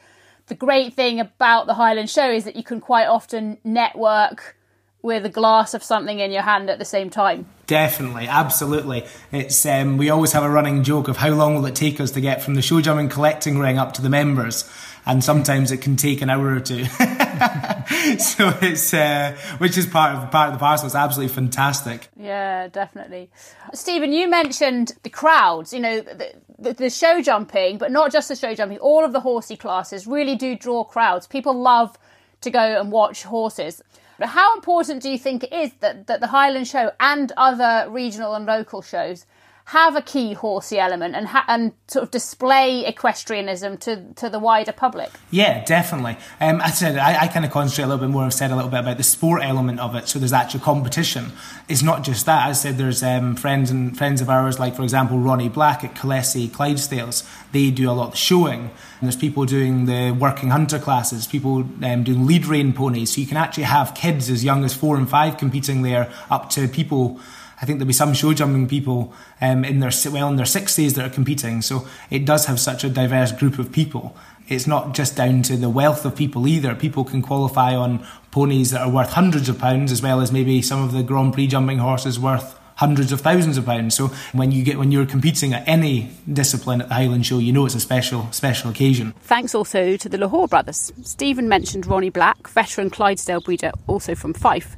the 0.47 0.55
great 0.55 0.93
thing 0.93 1.19
about 1.19 1.67
the 1.67 1.73
Highland 1.73 2.09
Show 2.09 2.31
is 2.31 2.45
that 2.45 2.55
you 2.55 2.63
can 2.63 2.79
quite 2.79 3.07
often 3.07 3.57
network 3.65 4.55
with 5.01 5.25
a 5.25 5.29
glass 5.29 5.73
of 5.73 5.83
something 5.83 6.19
in 6.19 6.31
your 6.31 6.41
hand 6.41 6.69
at 6.69 6.77
the 6.77 6.85
same 6.85 7.09
time. 7.09 7.45
Definitely, 7.67 8.27
absolutely. 8.27 9.05
It's 9.31 9.65
um, 9.65 9.97
we 9.97 10.09
always 10.09 10.33
have 10.33 10.43
a 10.43 10.49
running 10.49 10.83
joke 10.83 11.07
of 11.07 11.17
how 11.17 11.29
long 11.29 11.55
will 11.55 11.65
it 11.67 11.75
take 11.75 11.99
us 11.99 12.11
to 12.11 12.21
get 12.21 12.41
from 12.43 12.55
the 12.55 12.61
show 12.61 12.81
jumping 12.81 13.09
collecting 13.09 13.59
ring 13.59 13.77
up 13.77 13.93
to 13.93 14.01
the 14.01 14.09
members, 14.09 14.69
and 15.05 15.23
sometimes 15.23 15.71
it 15.71 15.77
can 15.77 15.95
take 15.95 16.21
an 16.21 16.29
hour 16.29 16.47
or 16.47 16.59
two. 16.59 16.85
so 18.17 18.53
it's 18.61 18.93
uh, 18.93 19.37
which 19.59 19.77
is 19.77 19.85
part 19.85 20.15
of 20.15 20.31
part 20.31 20.49
of 20.49 20.55
the 20.55 20.59
parcel. 20.59 20.87
It's 20.87 20.95
absolutely 20.95 21.33
fantastic. 21.33 22.09
Yeah, 22.17 22.67
definitely. 22.67 23.29
Stephen, 23.73 24.11
you 24.11 24.27
mentioned 24.27 24.93
the 25.03 25.09
crowds. 25.09 25.71
You 25.71 25.79
know, 25.79 26.01
the, 26.01 26.33
the, 26.57 26.73
the 26.73 26.89
show 26.89 27.21
jumping, 27.21 27.77
but 27.77 27.91
not 27.91 28.11
just 28.11 28.27
the 28.27 28.35
show 28.35 28.53
jumping. 28.53 28.79
All 28.79 29.05
of 29.05 29.13
the 29.13 29.21
horsey 29.21 29.55
classes 29.55 30.07
really 30.07 30.35
do 30.35 30.57
draw 30.57 30.83
crowds. 30.83 31.27
People 31.27 31.53
love 31.53 31.97
to 32.41 32.49
go 32.49 32.59
and 32.59 32.91
watch 32.91 33.23
horses. 33.23 33.81
But 34.19 34.27
how 34.29 34.53
important 34.53 35.01
do 35.01 35.09
you 35.09 35.17
think 35.17 35.45
it 35.45 35.53
is 35.53 35.71
that, 35.79 36.07
that 36.07 36.19
the 36.19 36.27
Highland 36.27 36.67
Show 36.67 36.91
and 36.99 37.31
other 37.37 37.89
regional 37.89 38.35
and 38.35 38.45
local 38.45 38.81
shows 38.81 39.25
have 39.69 39.95
a 39.95 40.01
key 40.01 40.33
horsey 40.33 40.79
element 40.79 41.13
and 41.15 41.27
ha- 41.27 41.45
and 41.47 41.71
sort 41.87 42.01
of 42.01 42.09
display 42.09 42.87
equestrianism 42.87 43.77
to, 43.77 44.03
to 44.15 44.27
the 44.27 44.39
wider 44.39 44.71
public? 44.71 45.11
Yeah, 45.29 45.63
definitely. 45.63 46.17
Um, 46.41 46.59
I 46.59 46.71
said 46.71 46.97
I, 46.97 47.21
I 47.21 47.27
kind 47.27 47.45
of 47.45 47.51
concentrate 47.51 47.83
a 47.83 47.87
little 47.87 48.03
bit 48.03 48.09
more. 48.11 48.23
I've 48.23 48.33
said 48.33 48.49
a 48.49 48.55
little 48.55 48.71
bit 48.71 48.79
about 48.79 48.97
the 48.97 49.03
sport 49.03 49.43
element 49.43 49.79
of 49.79 49.93
it. 49.93 50.07
So 50.07 50.17
there's 50.17 50.33
actual 50.33 50.61
competition. 50.61 51.33
It's 51.67 51.83
not 51.83 52.03
just 52.03 52.25
that. 52.25 52.47
I 52.47 52.53
said 52.53 52.79
there's 52.79 53.03
um, 53.03 53.35
friends 53.35 53.69
and 53.69 53.95
friends 53.95 54.21
of 54.21 54.29
ours, 54.29 54.57
like 54.57 54.75
for 54.75 54.81
example 54.81 55.19
Ronnie 55.19 55.49
Black 55.49 55.83
at 55.83 55.93
Collessie 55.93 56.49
Clydesdales. 56.49 57.23
They 57.51 57.69
do 57.69 57.91
a 57.91 57.93
lot 57.93 58.07
of 58.07 58.17
showing. 58.17 58.71
And 58.99 59.07
there's 59.07 59.15
people 59.15 59.45
doing 59.45 59.85
the 59.85 60.17
working 60.19 60.49
hunter 60.49 60.79
classes, 60.79 61.27
people 61.27 61.57
um, 61.83 62.03
doing 62.03 62.25
lead 62.25 62.47
rein 62.47 62.73
ponies. 62.73 63.13
So 63.13 63.21
you 63.21 63.27
can 63.27 63.37
actually 63.37 63.63
have 63.63 63.93
kids 63.93 64.31
as 64.31 64.43
young 64.43 64.65
as 64.65 64.73
four 64.73 64.97
and 64.97 65.07
five 65.07 65.37
competing 65.37 65.83
there, 65.83 66.11
up 66.31 66.49
to 66.51 66.67
people 66.67 67.19
I 67.61 67.65
think 67.65 67.79
there'll 67.79 67.87
be 67.87 67.93
some 67.93 68.13
show 68.13 68.33
jumping 68.33 68.67
people 68.67 69.13
um, 69.41 69.65
in 69.65 69.79
their 69.79 69.91
well 70.11 70.29
in 70.29 70.37
their 70.37 70.45
sixties 70.45 70.93
that 70.93 71.05
are 71.05 71.13
competing. 71.13 71.61
So 71.61 71.87
it 72.09 72.25
does 72.25 72.45
have 72.45 72.59
such 72.59 72.83
a 72.83 72.89
diverse 72.89 73.31
group 73.31 73.59
of 73.59 73.71
people. 73.71 74.15
It's 74.47 74.65
not 74.65 74.95
just 74.95 75.15
down 75.15 75.43
to 75.43 75.57
the 75.57 75.69
wealth 75.69 76.05
of 76.05 76.15
people 76.15 76.47
either. 76.47 76.73
People 76.73 77.03
can 77.03 77.21
qualify 77.21 77.75
on 77.75 78.05
ponies 78.31 78.71
that 78.71 78.81
are 78.81 78.89
worth 78.89 79.13
hundreds 79.13 79.47
of 79.49 79.59
pounds, 79.59 79.91
as 79.91 80.01
well 80.01 80.21
as 80.21 80.31
maybe 80.31 80.61
some 80.61 80.83
of 80.83 80.91
the 80.91 81.03
Grand 81.03 81.33
Prix 81.33 81.47
jumping 81.47 81.79
horses 81.79 82.19
worth 82.19 82.57
hundreds 82.79 83.11
of 83.11 83.19
thousands 83.19 83.57
of 83.57 83.65
pounds. 83.65 83.93
So 83.93 84.07
when 84.31 84.51
you 84.51 84.63
get 84.63 84.79
when 84.79 84.91
you're 84.91 85.05
competing 85.05 85.53
at 85.53 85.67
any 85.67 86.11
discipline 86.31 86.81
at 86.81 86.87
the 86.87 86.95
Highland 86.95 87.25
Show, 87.25 87.37
you 87.37 87.51
know 87.51 87.65
it's 87.65 87.75
a 87.75 87.79
special 87.79 88.31
special 88.31 88.71
occasion. 88.71 89.13
Thanks 89.21 89.53
also 89.53 89.97
to 89.97 90.09
the 90.09 90.17
Lahore 90.17 90.47
brothers. 90.47 90.91
Stephen 91.03 91.49
mentioned 91.49 91.85
Ronnie 91.85 92.09
Black, 92.09 92.47
veteran 92.47 92.89
Clydesdale 92.89 93.41
breeder, 93.41 93.71
also 93.87 94.15
from 94.15 94.33
Fife. 94.33 94.77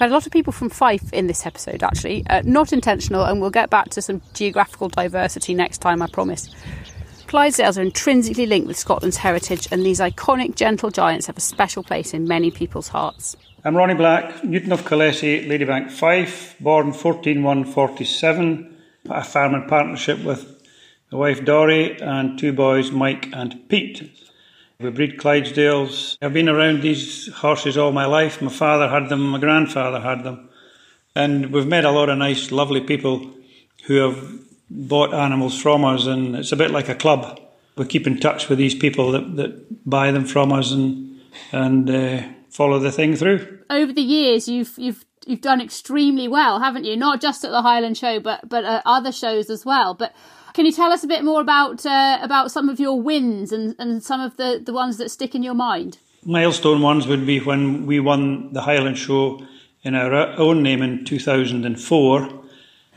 Had 0.00 0.08
a 0.08 0.14
lot 0.14 0.24
of 0.24 0.32
people 0.32 0.54
from 0.54 0.70
Fife 0.70 1.12
in 1.12 1.26
this 1.26 1.44
episode, 1.44 1.82
actually. 1.82 2.26
Uh, 2.30 2.40
not 2.46 2.72
intentional, 2.72 3.26
and 3.26 3.38
we'll 3.38 3.50
get 3.50 3.68
back 3.68 3.90
to 3.90 4.00
some 4.00 4.22
geographical 4.32 4.88
diversity 4.88 5.52
next 5.52 5.82
time, 5.82 6.00
I 6.00 6.06
promise. 6.06 6.48
Clydesdales 7.26 7.76
are 7.76 7.82
intrinsically 7.82 8.46
linked 8.46 8.66
with 8.66 8.78
Scotland's 8.78 9.18
heritage, 9.18 9.68
and 9.70 9.84
these 9.84 10.00
iconic 10.00 10.54
gentle 10.54 10.88
giants 10.88 11.26
have 11.26 11.36
a 11.36 11.42
special 11.42 11.82
place 11.82 12.14
in 12.14 12.26
many 12.26 12.50
people's 12.50 12.88
hearts. 12.88 13.36
I'm 13.62 13.76
Ronnie 13.76 13.92
Black, 13.92 14.42
Newton 14.42 14.72
of 14.72 14.84
Collessie, 14.84 15.46
Ladybank 15.46 15.90
Fife, 15.90 16.56
born 16.60 16.94
14147. 16.94 18.76
A 19.10 19.22
farm 19.22 19.54
in 19.54 19.68
partnership 19.68 20.24
with 20.24 20.62
my 21.12 21.18
wife 21.18 21.44
Dory 21.44 22.00
and 22.00 22.38
two 22.38 22.54
boys, 22.54 22.90
Mike 22.90 23.28
and 23.34 23.68
Pete. 23.68 24.10
We 24.80 24.88
breed 24.88 25.18
Clydesdales. 25.18 26.16
I've 26.22 26.32
been 26.32 26.48
around 26.48 26.80
these 26.80 27.30
horses 27.34 27.76
all 27.76 27.92
my 27.92 28.06
life. 28.06 28.40
My 28.40 28.50
father 28.50 28.88
had 28.88 29.10
them, 29.10 29.28
my 29.28 29.38
grandfather 29.38 30.00
had 30.00 30.24
them. 30.24 30.48
And 31.14 31.52
we've 31.52 31.66
met 31.66 31.84
a 31.84 31.90
lot 31.90 32.08
of 32.08 32.16
nice, 32.16 32.50
lovely 32.50 32.80
people 32.80 33.30
who 33.86 33.96
have 33.96 34.40
bought 34.70 35.12
animals 35.12 35.60
from 35.60 35.84
us, 35.84 36.06
and 36.06 36.34
it's 36.36 36.52
a 36.52 36.56
bit 36.56 36.70
like 36.70 36.88
a 36.88 36.94
club. 36.94 37.38
We 37.76 37.84
keep 37.84 38.06
in 38.06 38.18
touch 38.20 38.48
with 38.48 38.58
these 38.58 38.74
people 38.74 39.12
that, 39.12 39.36
that 39.36 39.88
buy 39.88 40.12
them 40.12 40.24
from 40.24 40.50
us 40.50 40.72
and, 40.72 41.20
and 41.52 41.90
uh, 41.90 42.22
follow 42.48 42.78
the 42.78 42.92
thing 42.92 43.16
through. 43.16 43.58
Over 43.68 43.92
the 43.92 44.02
years, 44.02 44.48
you've, 44.48 44.72
you've 44.78 45.04
you've 45.26 45.40
done 45.42 45.60
extremely 45.60 46.26
well, 46.26 46.60
haven't 46.60 46.84
you? 46.84 46.96
Not 46.96 47.20
just 47.20 47.44
at 47.44 47.50
the 47.50 47.62
Highland 47.62 47.98
Show, 47.98 48.20
but 48.20 48.48
but 48.48 48.64
uh, 48.64 48.82
other 48.86 49.12
shows 49.12 49.50
as 49.50 49.64
well. 49.64 49.94
But 49.94 50.14
can 50.52 50.66
you 50.66 50.72
tell 50.72 50.92
us 50.92 51.04
a 51.04 51.06
bit 51.06 51.24
more 51.24 51.40
about 51.40 51.86
uh, 51.86 52.18
about 52.22 52.50
some 52.50 52.68
of 52.68 52.80
your 52.80 53.00
wins 53.00 53.52
and, 53.52 53.74
and 53.78 54.02
some 54.02 54.20
of 54.20 54.36
the, 54.36 54.60
the 54.64 54.72
ones 54.72 54.96
that 54.98 55.10
stick 55.10 55.34
in 55.34 55.42
your 55.42 55.54
mind? 55.54 55.98
Milestone 56.24 56.82
ones 56.82 57.06
would 57.06 57.26
be 57.26 57.40
when 57.40 57.86
we 57.86 58.00
won 58.00 58.52
the 58.52 58.62
Highland 58.62 58.98
Show 58.98 59.46
in 59.82 59.94
our 59.94 60.12
own 60.38 60.62
name 60.62 60.82
in 60.82 61.04
2004 61.04 62.42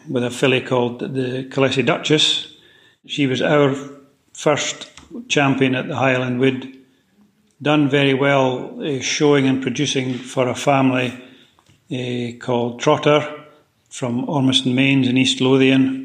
with 0.09 0.23
a 0.23 0.29
filly 0.29 0.61
called 0.61 0.99
the 0.99 1.47
Collessie 1.49 1.85
Duchess. 1.85 2.53
She 3.05 3.27
was 3.27 3.41
our 3.41 3.73
first 4.33 4.91
champion 5.29 5.75
at 5.75 5.87
the 5.87 5.95
Highland. 5.95 6.39
We'd 6.39 6.79
done 7.61 7.89
very 7.89 8.13
well 8.13 8.81
uh, 8.81 8.99
showing 8.99 9.47
and 9.47 9.61
producing 9.61 10.15
for 10.15 10.49
a 10.49 10.55
family 10.55 11.13
uh, 11.91 12.37
called 12.43 12.81
Trotter 12.81 13.45
from 13.89 14.27
Ormiston 14.27 14.75
Mains 14.75 15.07
in 15.07 15.17
East 15.17 15.39
Lothian 15.39 16.02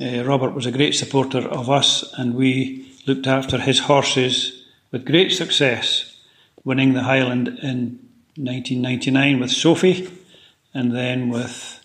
uh, 0.00 0.24
Robert 0.24 0.54
was 0.54 0.66
a 0.66 0.72
great 0.72 0.94
supporter 0.94 1.40
of 1.40 1.68
us, 1.68 2.12
and 2.16 2.34
we 2.34 2.90
looked 3.06 3.26
after 3.26 3.58
his 3.58 3.80
horses 3.80 4.64
with 4.90 5.04
great 5.04 5.30
success, 5.30 6.16
winning 6.64 6.94
the 6.94 7.02
Highland 7.02 7.48
in 7.48 7.98
1999 8.36 9.40
with 9.40 9.50
Sophie, 9.50 10.10
and 10.72 10.94
then 10.94 11.28
with 11.28 11.80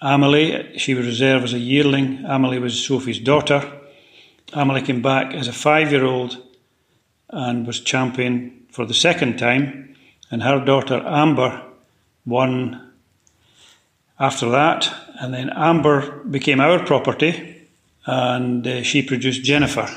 Amelie. 0.00 0.78
She 0.78 0.94
was 0.94 1.06
reserved 1.06 1.44
as 1.44 1.52
a 1.52 1.58
yearling. 1.58 2.24
Amelie 2.26 2.58
was 2.58 2.84
Sophie's 2.84 3.18
daughter. 3.18 3.70
Amelie 4.52 4.82
came 4.82 5.02
back 5.02 5.34
as 5.34 5.48
a 5.48 5.52
five 5.52 5.92
year 5.92 6.04
old 6.04 6.36
and 7.30 7.66
was 7.66 7.80
champion 7.80 8.66
for 8.70 8.84
the 8.84 8.94
second 8.94 9.38
time, 9.38 9.96
and 10.30 10.42
her 10.42 10.64
daughter 10.64 11.02
Amber 11.06 11.62
won 12.26 12.92
after 14.18 14.50
that, 14.50 14.92
and 15.20 15.34
then 15.34 15.50
Amber 15.50 16.22
became 16.24 16.60
our 16.60 16.84
property, 16.84 17.68
and 18.06 18.66
uh, 18.66 18.82
she 18.82 19.02
produced 19.02 19.44
Jennifer, 19.44 19.88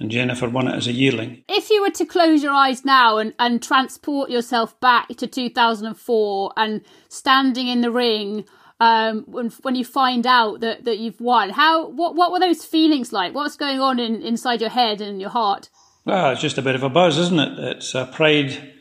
and 0.00 0.10
Jennifer 0.10 0.48
won 0.48 0.66
it 0.66 0.74
as 0.74 0.88
a 0.88 0.92
yearling. 0.92 1.44
If 1.48 1.70
you 1.70 1.82
were 1.82 1.90
to 1.90 2.04
close 2.04 2.42
your 2.42 2.52
eyes 2.52 2.84
now 2.84 3.18
and, 3.18 3.32
and 3.38 3.62
transport 3.62 4.28
yourself 4.28 4.78
back 4.80 5.08
to 5.08 5.26
2004 5.28 6.52
and 6.56 6.82
standing 7.08 7.68
in 7.68 7.80
the 7.80 7.92
ring 7.92 8.44
um, 8.80 9.22
when, 9.26 9.50
when 9.62 9.76
you 9.76 9.84
find 9.84 10.26
out 10.26 10.60
that, 10.60 10.84
that 10.84 10.98
you've 10.98 11.20
won, 11.20 11.50
how 11.50 11.88
what 11.88 12.16
what 12.16 12.32
were 12.32 12.40
those 12.40 12.64
feelings 12.64 13.12
like? 13.12 13.34
What's 13.34 13.56
going 13.56 13.80
on 13.80 14.00
in, 14.00 14.20
inside 14.20 14.60
your 14.60 14.70
head 14.70 15.00
and 15.00 15.20
your 15.20 15.30
heart? 15.30 15.70
Well, 16.04 16.32
it's 16.32 16.42
just 16.42 16.58
a 16.58 16.62
bit 16.62 16.74
of 16.74 16.82
a 16.82 16.88
buzz, 16.88 17.18
isn't 17.18 17.38
it? 17.38 17.58
It's 17.58 17.94
a 17.94 18.06
pride, 18.06 18.74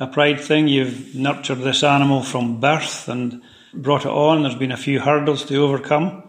a 0.00 0.06
pride 0.06 0.40
thing. 0.40 0.68
You've 0.68 1.14
nurtured 1.14 1.58
this 1.58 1.82
animal 1.82 2.22
from 2.22 2.60
birth 2.60 3.08
and 3.08 3.42
brought 3.74 4.04
it 4.04 4.10
on. 4.10 4.42
There's 4.42 4.54
been 4.54 4.72
a 4.72 4.76
few 4.76 5.00
hurdles 5.00 5.44
to 5.46 5.56
overcome. 5.56 6.28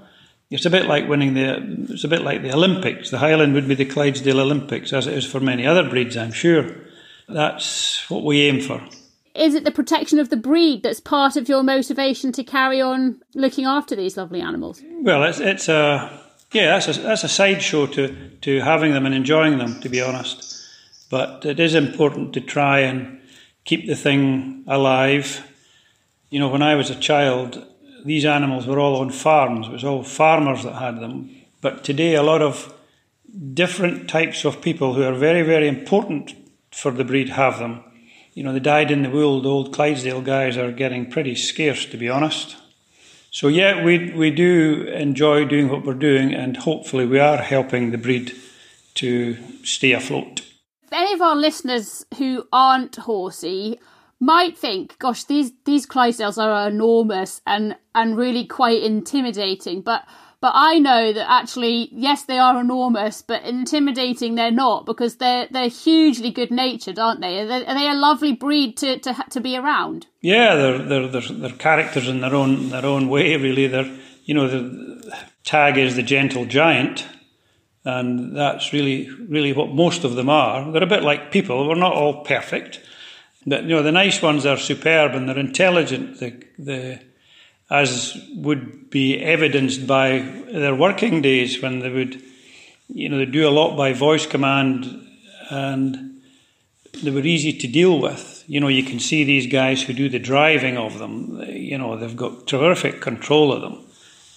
It's 0.49 0.65
a 0.65 0.69
bit 0.69 0.85
like 0.85 1.07
winning 1.07 1.33
the. 1.33 1.87
It's 1.89 2.03
a 2.03 2.07
bit 2.07 2.21
like 2.21 2.41
the 2.41 2.53
Olympics. 2.53 3.09
The 3.09 3.17
Highland 3.17 3.53
would 3.53 3.67
be 3.67 3.75
the 3.75 3.85
Clydesdale 3.85 4.39
Olympics, 4.39 4.93
as 4.93 5.07
it 5.07 5.13
is 5.13 5.25
for 5.25 5.39
many 5.39 5.65
other 5.65 5.89
breeds, 5.89 6.15
I'm 6.15 6.31
sure. 6.31 6.75
That's 7.27 8.09
what 8.09 8.23
we 8.23 8.43
aim 8.43 8.61
for. 8.61 8.81
Is 9.33 9.55
it 9.55 9.63
the 9.63 9.71
protection 9.71 10.19
of 10.19 10.29
the 10.29 10.37
breed 10.37 10.83
that's 10.83 10.99
part 10.99 11.35
of 11.35 11.49
your 11.49 11.63
motivation 11.63 12.31
to 12.33 12.43
carry 12.43 12.79
on 12.79 13.19
looking 13.33 13.65
after 13.65 13.95
these 13.95 14.15
lovely 14.15 14.41
animals? 14.41 14.81
Well, 15.01 15.23
it's 15.23 15.39
it's 15.39 15.67
a 15.69 16.19
yeah, 16.51 16.77
that's 16.77 16.97
a 16.97 17.01
that's 17.01 17.23
a 17.23 17.29
sideshow 17.29 17.87
to 17.87 18.29
to 18.41 18.61
having 18.61 18.93
them 18.93 19.07
and 19.07 19.15
enjoying 19.15 19.57
them, 19.57 19.81
to 19.81 19.89
be 19.89 20.01
honest. 20.01 20.61
But 21.09 21.45
it 21.45 21.59
is 21.59 21.73
important 21.73 22.33
to 22.33 22.41
try 22.41 22.79
and 22.79 23.19
keep 23.65 23.87
the 23.87 23.95
thing 23.95 24.63
alive 24.67 25.47
you 26.33 26.39
know, 26.39 26.47
when 26.47 26.63
I 26.63 26.73
was 26.73 26.89
a 26.89 26.95
child, 26.95 27.63
these 28.03 28.25
animals 28.25 28.65
were 28.65 28.79
all 28.79 29.01
on 29.01 29.11
farms. 29.11 29.67
It 29.67 29.71
was 29.71 29.83
all 29.83 30.01
farmers 30.01 30.63
that 30.63 30.73
had 30.73 30.99
them. 30.99 31.29
But 31.61 31.83
today, 31.83 32.15
a 32.15 32.23
lot 32.23 32.41
of 32.41 32.73
different 33.53 34.09
types 34.09 34.43
of 34.43 34.59
people 34.59 34.95
who 34.95 35.03
are 35.03 35.13
very, 35.13 35.43
very 35.43 35.67
important 35.67 36.33
for 36.71 36.89
the 36.89 37.03
breed 37.03 37.29
have 37.29 37.59
them. 37.59 37.83
You 38.33 38.41
know, 38.41 38.51
the 38.51 38.59
dyed 38.59 38.89
in 38.89 39.03
the 39.03 39.11
wool, 39.11 39.43
the 39.43 39.49
old 39.49 39.75
Clydesdale 39.75 40.21
guys 40.21 40.57
are 40.57 40.71
getting 40.71 41.11
pretty 41.11 41.35
scarce, 41.35 41.85
to 41.85 41.97
be 41.97 42.09
honest. 42.09 42.55
So, 43.29 43.47
yeah, 43.47 43.83
we, 43.83 44.11
we 44.13 44.31
do 44.31 44.87
enjoy 44.87 45.45
doing 45.45 45.69
what 45.69 45.85
we're 45.85 45.93
doing, 45.93 46.33
and 46.33 46.57
hopefully, 46.57 47.05
we 47.05 47.19
are 47.19 47.37
helping 47.37 47.91
the 47.91 47.99
breed 47.99 48.35
to 48.95 49.37
stay 49.63 49.91
afloat. 49.91 50.41
Any 50.91 51.13
of 51.13 51.21
our 51.21 51.35
listeners 51.35 52.07
who 52.17 52.47
aren't 52.51 52.95
horsey 52.95 53.79
might 54.23 54.57
think, 54.57 54.97
gosh, 54.99 55.23
these 55.25 55.51
these 55.65 55.85
Clydesdales 55.85 56.37
are 56.37 56.67
enormous 56.67 57.41
and 57.45 57.75
and 57.93 58.17
really 58.17 58.45
quite 58.45 58.81
intimidating. 58.83 59.81
But 59.81 60.03
But 60.43 60.55
I 60.55 60.77
know 60.77 61.13
that 61.13 61.31
actually, 61.31 61.87
yes, 61.93 62.25
they 62.25 62.37
are 62.37 62.59
enormous, 62.59 63.21
but 63.21 63.43
intimidating 63.43 64.35
they're 64.35 64.51
not 64.65 64.85
because 64.85 65.15
they're 65.15 65.47
they're 65.49 65.69
hugely 65.69 66.31
good 66.31 66.51
natured, 66.51 66.99
aren't 66.99 67.21
they? 67.21 67.39
Are 67.39 67.47
they, 67.47 67.65
are 67.65 67.75
they 67.75 67.89
a 67.89 67.93
lovely 67.93 68.33
breed 68.33 68.75
to, 68.77 68.99
to 68.99 69.15
to 69.29 69.39
be 69.39 69.55
around? 69.55 70.07
Yeah, 70.19 70.55
they're, 70.55 70.79
they're 70.79 71.07
they're 71.07 71.21
they're 71.21 71.57
characters 71.57 72.09
in 72.09 72.19
their 72.19 72.35
own 72.35 72.69
their 72.71 72.85
own 72.85 73.07
way. 73.07 73.37
Really, 73.37 73.67
they're 73.67 73.91
you 74.25 74.33
know 74.33 74.47
the 74.49 74.63
tag 75.45 75.77
is 75.77 75.95
the 75.95 76.03
gentle 76.03 76.45
giant, 76.45 77.07
and 77.85 78.35
that's 78.35 78.73
really 78.73 79.09
really 79.29 79.53
what 79.53 79.69
most 79.69 80.03
of 80.03 80.15
them 80.15 80.29
are. 80.29 80.71
They're 80.73 80.83
a 80.83 80.95
bit 80.95 81.03
like 81.03 81.31
people. 81.31 81.67
We're 81.69 81.75
not 81.75 81.93
all 81.93 82.25
perfect, 82.25 82.81
but 83.45 83.63
you 83.63 83.69
know 83.69 83.83
the 83.83 83.91
nice 83.91 84.21
ones 84.21 84.45
are 84.45 84.57
superb 84.57 85.13
and 85.13 85.27
they're 85.27 85.39
intelligent. 85.39 86.19
The 86.19 86.43
the 86.57 86.99
as 87.73 88.15
would 88.35 88.91
be 88.91 89.19
evidenced 89.19 89.87
by 89.87 90.19
their 90.51 90.75
working 90.75 91.21
days 91.21 91.61
when 91.61 91.79
they 91.79 91.89
would, 91.89 92.21
you 92.87 93.09
know, 93.09 93.17
they 93.17 93.25
do 93.25 93.47
a 93.47 93.49
lot 93.49 93.75
by 93.75 93.93
voice 93.93 94.27
command 94.27 95.07
and 95.49 96.21
they 97.03 97.09
were 97.09 97.21
easy 97.21 97.51
to 97.51 97.67
deal 97.67 97.99
with. 97.99 98.43
You 98.45 98.59
know, 98.59 98.67
you 98.67 98.83
can 98.83 98.99
see 98.99 99.23
these 99.23 99.47
guys 99.47 99.81
who 99.81 99.93
do 99.93 100.07
the 100.07 100.19
driving 100.19 100.77
of 100.77 100.99
them, 100.99 101.41
you 101.49 101.77
know, 101.77 101.97
they've 101.97 102.15
got 102.15 102.45
terrific 102.45 103.01
control 103.01 103.51
of 103.51 103.61
them. 103.61 103.79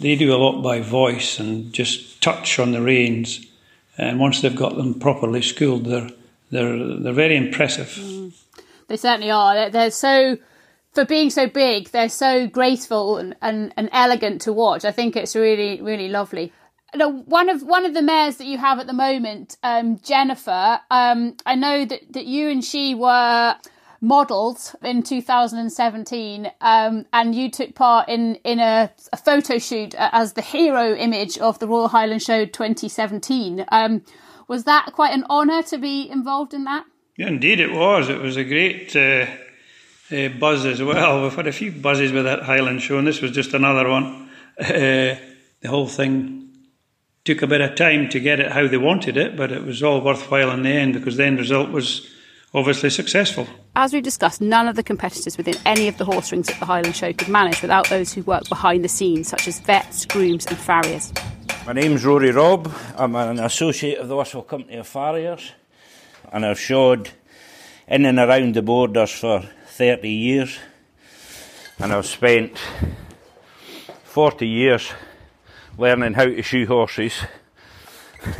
They 0.00 0.16
do 0.16 0.34
a 0.34 0.38
lot 0.38 0.62
by 0.62 0.80
voice 0.80 1.38
and 1.38 1.72
just 1.72 2.22
touch 2.22 2.58
on 2.58 2.72
the 2.72 2.80
reins. 2.80 3.44
And 3.98 4.18
once 4.18 4.40
they've 4.40 4.56
got 4.56 4.76
them 4.76 4.98
properly 4.98 5.42
schooled, 5.42 5.84
they're, 5.84 6.10
they're, 6.50 6.98
they're 6.98 7.12
very 7.12 7.36
impressive. 7.36 7.88
Mm. 7.88 8.32
They 8.88 8.96
certainly 8.96 9.30
are. 9.30 9.54
They're, 9.54 9.70
they're 9.70 9.90
so 9.90 10.38
for 10.96 11.04
being 11.04 11.28
so 11.28 11.46
big, 11.46 11.90
they're 11.90 12.08
so 12.08 12.46
graceful 12.46 13.18
and, 13.18 13.36
and, 13.42 13.72
and 13.76 13.90
elegant 13.92 14.40
to 14.42 14.52
watch. 14.52 14.84
I 14.84 14.92
think 14.92 15.14
it's 15.14 15.36
really, 15.36 15.80
really 15.82 16.08
lovely. 16.08 16.54
Now, 16.94 17.10
one 17.10 17.50
of 17.50 17.62
one 17.62 17.84
of 17.84 17.92
the 17.92 18.00
mares 18.00 18.38
that 18.38 18.46
you 18.46 18.56
have 18.56 18.78
at 18.78 18.86
the 18.86 18.94
moment, 18.94 19.58
um, 19.62 19.98
Jennifer. 19.98 20.80
Um, 20.90 21.36
I 21.44 21.54
know 21.54 21.84
that, 21.84 22.12
that 22.14 22.24
you 22.24 22.48
and 22.48 22.64
she 22.64 22.94
were 22.94 23.56
modelled 24.00 24.72
in 24.82 25.02
2017, 25.02 26.50
um, 26.62 27.04
and 27.12 27.34
you 27.34 27.50
took 27.50 27.74
part 27.74 28.08
in 28.08 28.36
in 28.36 28.58
a, 28.60 28.90
a, 29.12 29.16
photo 29.18 29.58
shoot 29.58 29.94
as 29.98 30.32
the 30.32 30.42
hero 30.42 30.94
image 30.94 31.36
of 31.38 31.58
the 31.58 31.68
Royal 31.68 31.88
Highland 31.88 32.22
Show 32.22 32.46
2017. 32.46 33.66
Um, 33.70 34.02
was 34.48 34.64
that 34.64 34.92
quite 34.94 35.12
an 35.12 35.24
honour 35.28 35.62
to 35.64 35.76
be 35.76 36.08
involved 36.08 36.54
in 36.54 36.64
that? 36.64 36.84
Yeah, 37.16 37.28
indeed, 37.28 37.60
it 37.60 37.72
was. 37.72 38.08
It 38.08 38.20
was 38.20 38.36
a 38.36 38.44
great. 38.44 38.94
Uh 38.94 39.26
uh, 40.10 40.28
buzz 40.28 40.64
as 40.64 40.82
well. 40.82 41.22
We've 41.24 41.34
had 41.34 41.46
a 41.46 41.52
few 41.52 41.72
buzzes 41.72 42.12
with 42.12 42.24
that 42.24 42.42
Highland 42.42 42.82
show, 42.82 42.98
and 42.98 43.06
this 43.06 43.20
was 43.20 43.32
just 43.32 43.54
another 43.54 43.88
one. 43.88 44.28
Uh, 44.58 45.16
the 45.60 45.68
whole 45.68 45.88
thing 45.88 46.48
took 47.24 47.42
a 47.42 47.46
bit 47.46 47.60
of 47.60 47.74
time 47.74 48.08
to 48.10 48.20
get 48.20 48.40
it 48.40 48.52
how 48.52 48.68
they 48.68 48.76
wanted 48.76 49.16
it, 49.16 49.36
but 49.36 49.50
it 49.50 49.64
was 49.64 49.82
all 49.82 50.00
worthwhile 50.00 50.50
in 50.52 50.62
the 50.62 50.70
end 50.70 50.94
because 50.94 51.16
the 51.16 51.24
end 51.24 51.38
result 51.38 51.70
was 51.70 52.08
obviously 52.54 52.88
successful. 52.88 53.46
As 53.74 53.92
we 53.92 54.00
discussed, 54.00 54.40
none 54.40 54.68
of 54.68 54.76
the 54.76 54.82
competitors 54.82 55.36
within 55.36 55.56
any 55.66 55.88
of 55.88 55.98
the 55.98 56.04
horse 56.04 56.30
rings 56.30 56.48
at 56.48 56.58
the 56.60 56.66
Highland 56.66 56.94
Show 56.94 57.12
could 57.12 57.28
manage 57.28 57.60
without 57.60 57.88
those 57.90 58.12
who 58.12 58.22
work 58.22 58.48
behind 58.48 58.84
the 58.84 58.88
scenes, 58.88 59.28
such 59.28 59.48
as 59.48 59.58
vets, 59.58 60.06
grooms, 60.06 60.46
and 60.46 60.56
farriers. 60.56 61.12
My 61.66 61.72
name's 61.72 62.04
Rory 62.04 62.30
Robb. 62.30 62.72
I'm 62.96 63.16
an 63.16 63.40
associate 63.40 63.98
of 63.98 64.06
the 64.06 64.16
Worshipful 64.16 64.42
Company 64.42 64.76
of 64.76 64.86
Farriers, 64.86 65.50
and 66.32 66.44
I've 66.44 66.60
shod 66.60 67.10
in 67.88 68.04
and 68.04 68.18
around 68.18 68.54
the 68.54 68.62
borders 68.62 69.12
for 69.12 69.42
30 69.66 70.08
years, 70.08 70.58
and 71.78 71.92
I've 71.92 72.06
spent 72.06 72.58
40 74.04 74.46
years 74.46 74.92
learning 75.78 76.14
how 76.14 76.24
to 76.24 76.42
shoe 76.42 76.66
horses. 76.66 77.14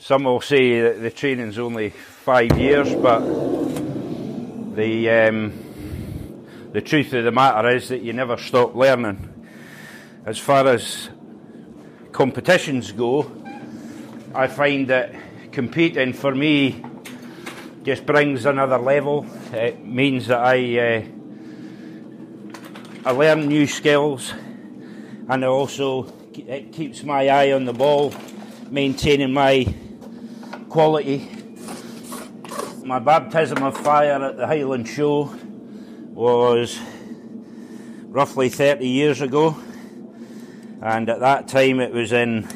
Some 0.00 0.24
will 0.24 0.40
say 0.40 0.80
that 0.80 1.00
the 1.00 1.10
training's 1.10 1.58
only 1.58 1.90
five 1.90 2.56
years, 2.58 2.94
but 2.94 3.20
the 4.74 5.10
um, 5.10 5.64
the 6.72 6.80
truth 6.80 7.12
of 7.14 7.24
the 7.24 7.32
matter 7.32 7.68
is 7.70 7.88
that 7.88 8.02
you 8.02 8.12
never 8.12 8.36
stop 8.36 8.74
learning. 8.74 9.46
As 10.24 10.38
far 10.38 10.66
as 10.66 11.08
competitions 12.12 12.92
go, 12.92 13.30
I 14.34 14.46
find 14.46 14.88
that 14.88 15.14
competing 15.58 16.12
for 16.12 16.32
me 16.32 16.80
just 17.82 18.06
brings 18.06 18.46
another 18.46 18.78
level. 18.78 19.26
It 19.52 19.84
means 19.84 20.28
that 20.28 20.38
I 20.38 20.78
uh, 20.78 21.02
I 23.04 23.10
learn 23.10 23.48
new 23.48 23.66
skills, 23.66 24.32
and 25.28 25.42
it 25.42 25.48
also 25.48 26.14
it 26.32 26.72
keeps 26.72 27.02
my 27.02 27.26
eye 27.26 27.50
on 27.50 27.64
the 27.64 27.72
ball, 27.72 28.14
maintaining 28.70 29.32
my 29.32 29.66
quality. 30.68 31.28
My 32.84 33.00
baptism 33.00 33.60
of 33.64 33.76
fire 33.78 34.22
at 34.22 34.36
the 34.36 34.46
Highland 34.46 34.86
Show 34.86 35.34
was 36.14 36.78
roughly 38.04 38.48
30 38.48 38.86
years 38.86 39.20
ago, 39.22 39.58
and 40.80 41.10
at 41.10 41.18
that 41.18 41.48
time 41.48 41.80
it 41.80 41.92
was 41.92 42.12
in 42.12 42.46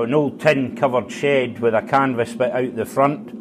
an 0.00 0.14
old 0.14 0.40
tin 0.40 0.76
covered 0.76 1.10
shed 1.10 1.58
with 1.58 1.74
a 1.74 1.82
canvas 1.82 2.32
bit 2.34 2.52
out 2.52 2.76
the 2.76 2.86
front 2.86 3.38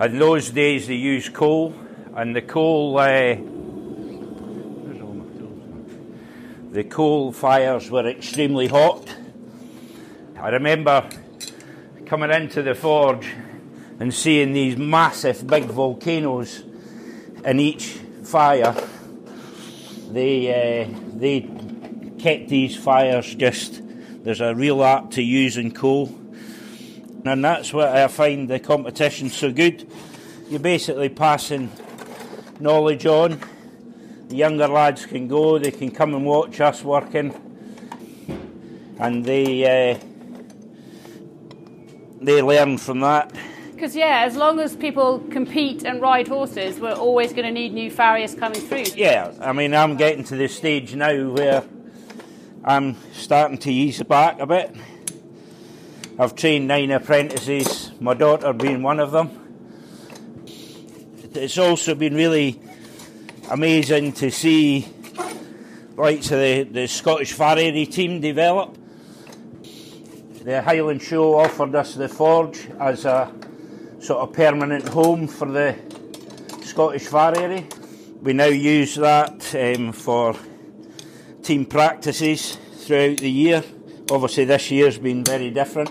in 0.00 0.18
those 0.18 0.48
days, 0.48 0.86
they 0.86 0.94
used 0.94 1.34
coal, 1.34 1.74
and 2.16 2.34
the 2.34 2.40
coal, 2.40 2.96
uh, 2.96 3.36
the 6.72 6.84
coal 6.84 7.32
fires 7.32 7.90
were 7.90 8.08
extremely 8.08 8.66
hot. 8.66 9.14
I 10.40 10.48
remember 10.48 11.06
coming 12.06 12.30
into 12.30 12.62
the 12.62 12.74
forge 12.74 13.30
and 13.98 14.14
seeing 14.14 14.54
these 14.54 14.78
massive 14.78 15.46
big 15.46 15.64
volcanoes 15.64 16.64
in 17.44 17.60
each 17.60 17.88
fire. 18.24 18.74
They 20.12 20.86
uh, 20.88 20.98
they 21.12 21.40
kept 22.18 22.48
these 22.48 22.74
fires 22.74 23.34
just. 23.34 23.82
There's 24.22 24.40
a 24.40 24.54
real 24.54 24.82
art 24.82 25.12
to 25.12 25.22
using 25.22 25.72
coal 25.72 26.20
and 27.24 27.44
that's 27.44 27.72
what 27.72 27.88
I 27.88 28.08
find 28.08 28.48
the 28.48 28.58
competition 28.58 29.30
so 29.30 29.52
good. 29.52 29.86
You're 30.48 30.60
basically 30.60 31.08
passing 31.08 31.70
knowledge 32.58 33.06
on. 33.06 33.40
The 34.28 34.36
younger 34.36 34.68
lads 34.68 35.06
can 35.06 35.28
go, 35.28 35.58
they 35.58 35.70
can 35.70 35.90
come 35.90 36.14
and 36.14 36.24
watch 36.24 36.60
us 36.60 36.82
working, 36.82 37.34
and 38.98 39.24
they 39.24 39.92
uh, 39.92 39.98
they 42.20 42.40
learn 42.42 42.78
from 42.78 43.00
that. 43.00 43.32
Because 43.72 43.96
yeah, 43.96 44.24
as 44.26 44.36
long 44.36 44.60
as 44.60 44.76
people 44.76 45.20
compete 45.30 45.84
and 45.84 46.00
ride 46.00 46.28
horses, 46.28 46.78
we're 46.78 46.92
always 46.92 47.32
going 47.32 47.46
to 47.46 47.50
need 47.52 47.72
new 47.72 47.90
farriers 47.90 48.34
coming 48.34 48.60
through. 48.60 48.84
Yeah, 48.94 49.32
I 49.40 49.52
mean, 49.52 49.74
I'm 49.74 49.96
getting 49.96 50.22
to 50.24 50.36
the 50.36 50.48
stage 50.48 50.94
now 50.94 51.30
where 51.30 51.64
I'm 52.62 52.96
starting 53.14 53.56
to 53.58 53.72
ease 53.72 54.02
back 54.02 54.38
a 54.38 54.46
bit. 54.46 54.76
I've 56.18 56.34
trained 56.34 56.68
nine 56.68 56.90
apprentices, 56.90 57.90
my 58.00 58.12
daughter 58.12 58.52
being 58.52 58.82
one 58.82 59.00
of 59.00 59.12
them. 59.12 59.30
It's 61.32 61.56
also 61.56 61.94
been 61.94 62.14
really 62.14 62.60
amazing 63.50 64.12
to 64.14 64.30
see 64.30 64.86
like 65.96 66.20
to 66.22 66.36
the, 66.36 66.62
the 66.64 66.86
Scottish 66.86 67.32
Farriery 67.32 67.86
team 67.86 68.20
develop. 68.20 68.76
The 70.42 70.60
Highland 70.60 71.00
Show 71.00 71.38
offered 71.38 71.74
us 71.74 71.94
the 71.94 72.10
Forge 72.10 72.68
as 72.78 73.06
a 73.06 73.32
sort 74.00 74.20
of 74.20 74.34
permanent 74.34 74.86
home 74.86 75.28
for 75.28 75.50
the 75.50 75.76
Scottish 76.62 77.06
Farriery. 77.06 77.66
We 78.20 78.34
now 78.34 78.46
use 78.46 78.96
that 78.96 79.54
um, 79.54 79.92
for 79.92 80.36
team 81.42 81.64
practices 81.64 82.56
throughout 82.72 83.18
the 83.18 83.30
year. 83.30 83.62
Obviously, 84.10 84.44
this 84.44 84.70
year's 84.70 84.98
been 84.98 85.24
very 85.24 85.50
different. 85.50 85.90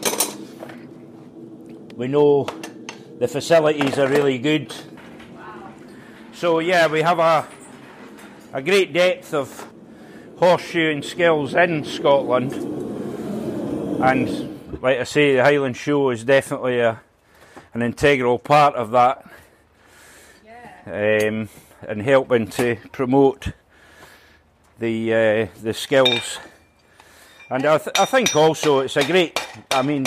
We 1.95 2.07
know 2.07 2.45
the 3.19 3.27
facilities 3.27 3.97
are 3.97 4.07
really 4.07 4.37
good. 4.37 4.73
So, 6.33 6.59
yeah, 6.59 6.87
we 6.87 7.01
have 7.01 7.19
a, 7.19 7.47
a 8.53 8.61
great 8.61 8.93
depth 8.93 9.33
of 9.33 9.67
horseshoeing 10.37 11.03
skills 11.03 11.53
in 11.53 11.83
Scotland. 11.83 12.53
And, 14.01 14.81
like 14.81 14.99
I 14.99 15.03
say, 15.03 15.35
the 15.35 15.43
Highland 15.43 15.75
Show 15.75 16.11
is 16.11 16.23
definitely 16.23 16.79
a, 16.79 17.01
an 17.73 17.81
integral 17.81 18.39
part 18.39 18.75
of 18.75 18.91
that. 18.91 19.25
Um, 20.85 21.49
and 21.87 22.01
helping 22.01 22.47
to 22.47 22.77
promote 22.91 23.53
the 24.79 25.13
uh, 25.13 25.47
the 25.61 25.73
skills 25.73 26.39
and 27.51 27.65
I, 27.65 27.79
th- 27.79 27.97
I 27.97 28.05
think 28.05 28.35
also 28.35 28.79
it's 28.79 28.95
a 28.95 29.03
great, 29.03 29.39
I 29.71 29.81
mean, 29.81 30.05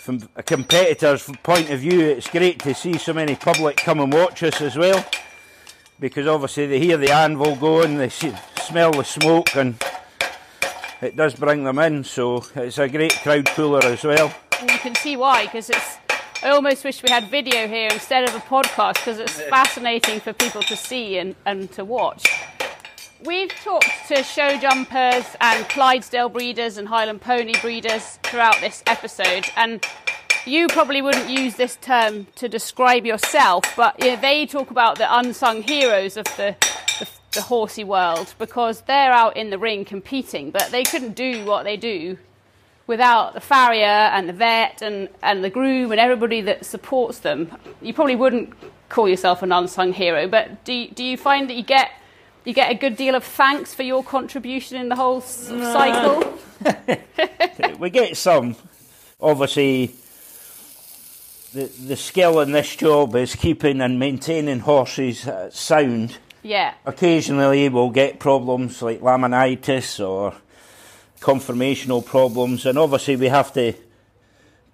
from 0.00 0.28
a 0.34 0.42
competitor's 0.42 1.22
point 1.44 1.70
of 1.70 1.80
view, 1.80 2.00
it's 2.00 2.28
great 2.28 2.58
to 2.62 2.74
see 2.74 2.98
so 2.98 3.12
many 3.12 3.36
public 3.36 3.76
come 3.76 4.00
and 4.00 4.12
watch 4.12 4.42
us 4.42 4.60
as 4.60 4.76
well. 4.76 5.04
Because 6.00 6.26
obviously 6.26 6.66
they 6.66 6.80
hear 6.80 6.96
the 6.96 7.12
anvil 7.12 7.54
going, 7.54 7.96
they 7.96 8.08
see, 8.08 8.32
smell 8.60 8.90
the 8.90 9.04
smoke, 9.04 9.54
and 9.54 9.80
it 11.00 11.14
does 11.14 11.36
bring 11.36 11.62
them 11.62 11.78
in. 11.78 12.02
So 12.02 12.44
it's 12.56 12.78
a 12.78 12.88
great 12.88 13.14
crowd 13.22 13.46
puller 13.46 13.84
as 13.84 14.02
well. 14.02 14.34
And 14.60 14.68
you 14.68 14.78
can 14.78 14.96
see 14.96 15.16
why, 15.16 15.44
because 15.44 15.70
it's. 15.70 15.98
I 16.42 16.50
almost 16.50 16.84
wish 16.84 17.02
we 17.02 17.10
had 17.10 17.30
video 17.30 17.66
here 17.66 17.88
instead 17.90 18.28
of 18.28 18.34
a 18.34 18.40
podcast 18.40 18.94
because 18.94 19.18
it's 19.18 19.40
fascinating 19.42 20.20
for 20.20 20.32
people 20.32 20.62
to 20.62 20.76
see 20.76 21.18
and, 21.18 21.34
and 21.46 21.72
to 21.72 21.84
watch. 21.84 22.24
We've 23.24 23.48
talked 23.48 24.08
to 24.08 24.22
show 24.22 24.58
jumpers 24.58 25.24
and 25.40 25.66
Clydesdale 25.70 26.28
breeders 26.28 26.76
and 26.76 26.86
Highland 26.86 27.22
pony 27.22 27.54
breeders 27.62 28.18
throughout 28.22 28.60
this 28.60 28.82
episode, 28.86 29.46
and 29.56 29.82
you 30.44 30.68
probably 30.68 31.00
wouldn't 31.00 31.30
use 31.30 31.56
this 31.56 31.76
term 31.76 32.26
to 32.34 32.46
describe 32.46 33.06
yourself, 33.06 33.64
but 33.74 33.98
you 34.04 34.10
know, 34.10 34.20
they 34.20 34.44
talk 34.44 34.70
about 34.70 34.98
the 34.98 35.18
unsung 35.18 35.62
heroes 35.62 36.18
of 36.18 36.26
the, 36.36 36.56
the, 36.98 37.08
the 37.32 37.40
horsey 37.40 37.84
world 37.84 38.34
because 38.38 38.82
they're 38.82 39.12
out 39.12 39.34
in 39.34 39.48
the 39.48 39.58
ring 39.58 39.86
competing, 39.86 40.50
but 40.50 40.68
they 40.70 40.84
couldn't 40.84 41.14
do 41.14 41.42
what 41.46 41.64
they 41.64 41.78
do 41.78 42.18
without 42.86 43.32
the 43.32 43.40
farrier 43.40 43.86
and 43.86 44.28
the 44.28 44.34
vet 44.34 44.82
and, 44.82 45.08
and 45.22 45.42
the 45.42 45.50
groom 45.50 45.90
and 45.90 45.98
everybody 45.98 46.42
that 46.42 46.66
supports 46.66 47.20
them. 47.20 47.50
You 47.80 47.94
probably 47.94 48.16
wouldn't 48.16 48.52
call 48.90 49.08
yourself 49.08 49.42
an 49.42 49.52
unsung 49.52 49.94
hero, 49.94 50.28
but 50.28 50.64
do 50.66 50.86
do 50.88 51.02
you 51.02 51.16
find 51.16 51.48
that 51.48 51.54
you 51.54 51.62
get 51.62 51.90
you 52.46 52.54
get 52.54 52.70
a 52.70 52.74
good 52.74 52.96
deal 52.96 53.14
of 53.14 53.24
thanks 53.24 53.74
for 53.74 53.82
your 53.82 54.04
contribution 54.04 54.76
in 54.76 54.88
the 54.88 54.96
whole 54.96 55.18
s- 55.18 55.48
cycle? 55.48 56.38
we 57.78 57.90
get 57.90 58.16
some. 58.16 58.56
Obviously, 59.20 59.94
the 61.52 61.64
the 61.64 61.96
skill 61.96 62.40
in 62.40 62.52
this 62.52 62.76
job 62.76 63.16
is 63.16 63.34
keeping 63.34 63.80
and 63.80 63.98
maintaining 63.98 64.60
horses 64.60 65.26
uh, 65.26 65.50
sound. 65.50 66.18
Yeah. 66.42 66.74
Occasionally, 66.84 67.68
we'll 67.68 67.90
get 67.90 68.20
problems 68.20 68.80
like 68.80 69.00
laminitis 69.00 70.06
or 70.06 70.34
conformational 71.20 72.04
problems, 72.04 72.64
and 72.66 72.78
obviously, 72.78 73.16
we 73.16 73.26
have 73.28 73.52
to 73.54 73.72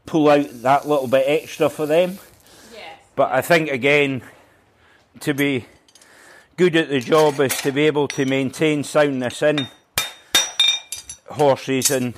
pull 0.04 0.28
out 0.28 0.48
that 0.62 0.86
little 0.86 1.06
bit 1.08 1.24
extra 1.26 1.70
for 1.70 1.86
them. 1.86 2.18
Yes. 2.74 2.98
But 3.16 3.32
I 3.32 3.40
think 3.40 3.70
again, 3.70 4.22
to 5.20 5.32
be 5.32 5.64
good 6.57 6.76
at 6.76 6.88
the 6.88 7.00
job 7.00 7.40
is 7.40 7.57
to 7.62 7.72
be 7.72 7.86
able 7.86 8.09
to 8.09 8.24
maintain 8.24 8.84
soundness 8.84 9.42
in 9.42 9.68
horses, 11.26 11.90
and 11.90 12.14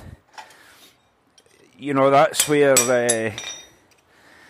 you 1.77 1.93
know 1.93 2.09
that's 2.09 2.47
where 2.47 2.73
uh, 2.73 3.31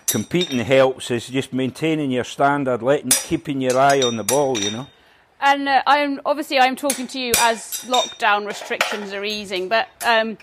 competing 0.08 0.60
helps 0.60 1.12
is 1.12 1.28
just 1.28 1.54
maintaining 1.54 2.12
your 2.12 2.24
standard, 2.24 2.82
letting 2.82 3.12
keeping 3.12 3.62
your 3.62 3.78
eye 3.78 4.02
on 4.02 4.18
the 4.18 4.24
ball. 4.24 4.58
You 4.58 4.72
know. 4.72 4.88
And 5.40 5.68
uh, 5.68 5.84
I'm 5.86 6.22
obviously 6.26 6.60
I'm 6.60 6.76
talking 6.76 7.08
to 7.08 7.20
you 7.20 7.34
as 7.40 7.86
lockdown 7.88 8.48
restrictions 8.48 9.14
are 9.14 9.24
easing, 9.24 9.70
but 9.70 9.90
um, 10.06 10.38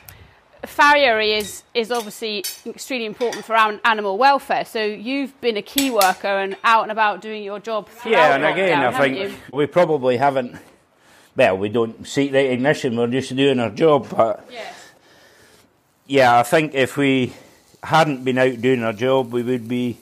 farriery 0.65 1.33
is 1.33 1.63
is 1.75 1.91
obviously 1.91 2.45
extremely 2.67 3.07
important 3.07 3.45
for 3.45 3.55
animal 3.57 4.17
welfare. 4.19 4.65
So 4.65 4.85
you've 4.85 5.39
been 5.41 5.57
a 5.57 5.63
key 5.63 5.91
worker 5.91 6.29
and 6.29 6.57
out 6.65 6.83
and 6.83 6.93
about 6.93 7.21
doing 7.21 7.43
your 7.43 7.59
job 7.61 7.89
throughout 7.89 8.13
Yeah, 8.13 8.35
and 8.37 8.45
lockdown, 8.45 8.53
again, 8.53 8.81
I 8.81 8.99
think 8.99 9.19
you? 9.19 9.37
we 9.53 9.67
probably 9.67 10.17
haven't. 10.17 10.57
Well, 11.35 11.57
we 11.59 11.69
don't 11.69 12.07
seek 12.07 12.33
recognition. 12.33 12.97
We're 12.97 13.07
just 13.09 13.35
doing 13.35 13.59
our 13.59 13.71
job. 13.71 14.09
But 14.11 14.49
yeah, 16.07 16.39
I 16.39 16.43
think 16.43 16.75
if 16.75 16.97
we 16.97 17.33
hadn't 17.83 18.23
been 18.25 18.39
out 18.39 18.61
doing 18.61 18.83
our 18.83 18.93
job, 18.93 19.33
we 19.33 19.43
would 19.43 19.67
be 19.67 19.99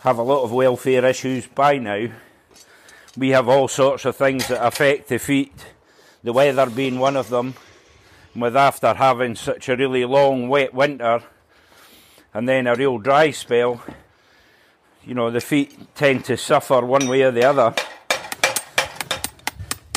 have 0.00 0.18
a 0.18 0.22
lot 0.22 0.42
of 0.44 0.52
welfare 0.52 1.04
issues 1.04 1.46
by 1.46 1.78
now. 1.78 2.08
We 3.16 3.30
have 3.30 3.48
all 3.48 3.68
sorts 3.68 4.04
of 4.04 4.16
things 4.16 4.48
that 4.48 4.64
affect 4.64 5.08
the 5.08 5.18
feet. 5.18 5.52
The 6.24 6.32
weather 6.32 6.66
being 6.70 6.98
one 6.98 7.16
of 7.16 7.28
them. 7.28 7.54
With 8.38 8.56
after 8.56 8.94
having 8.94 9.34
such 9.34 9.68
a 9.68 9.74
really 9.74 10.04
long 10.04 10.48
wet 10.48 10.72
winter, 10.72 11.24
and 12.32 12.48
then 12.48 12.68
a 12.68 12.76
real 12.76 12.98
dry 12.98 13.32
spell, 13.32 13.82
you 15.04 15.14
know 15.14 15.28
the 15.28 15.40
feet 15.40 15.76
tend 15.96 16.24
to 16.26 16.36
suffer 16.36 16.84
one 16.84 17.08
way 17.08 17.22
or 17.22 17.32
the 17.32 17.42
other. 17.42 17.74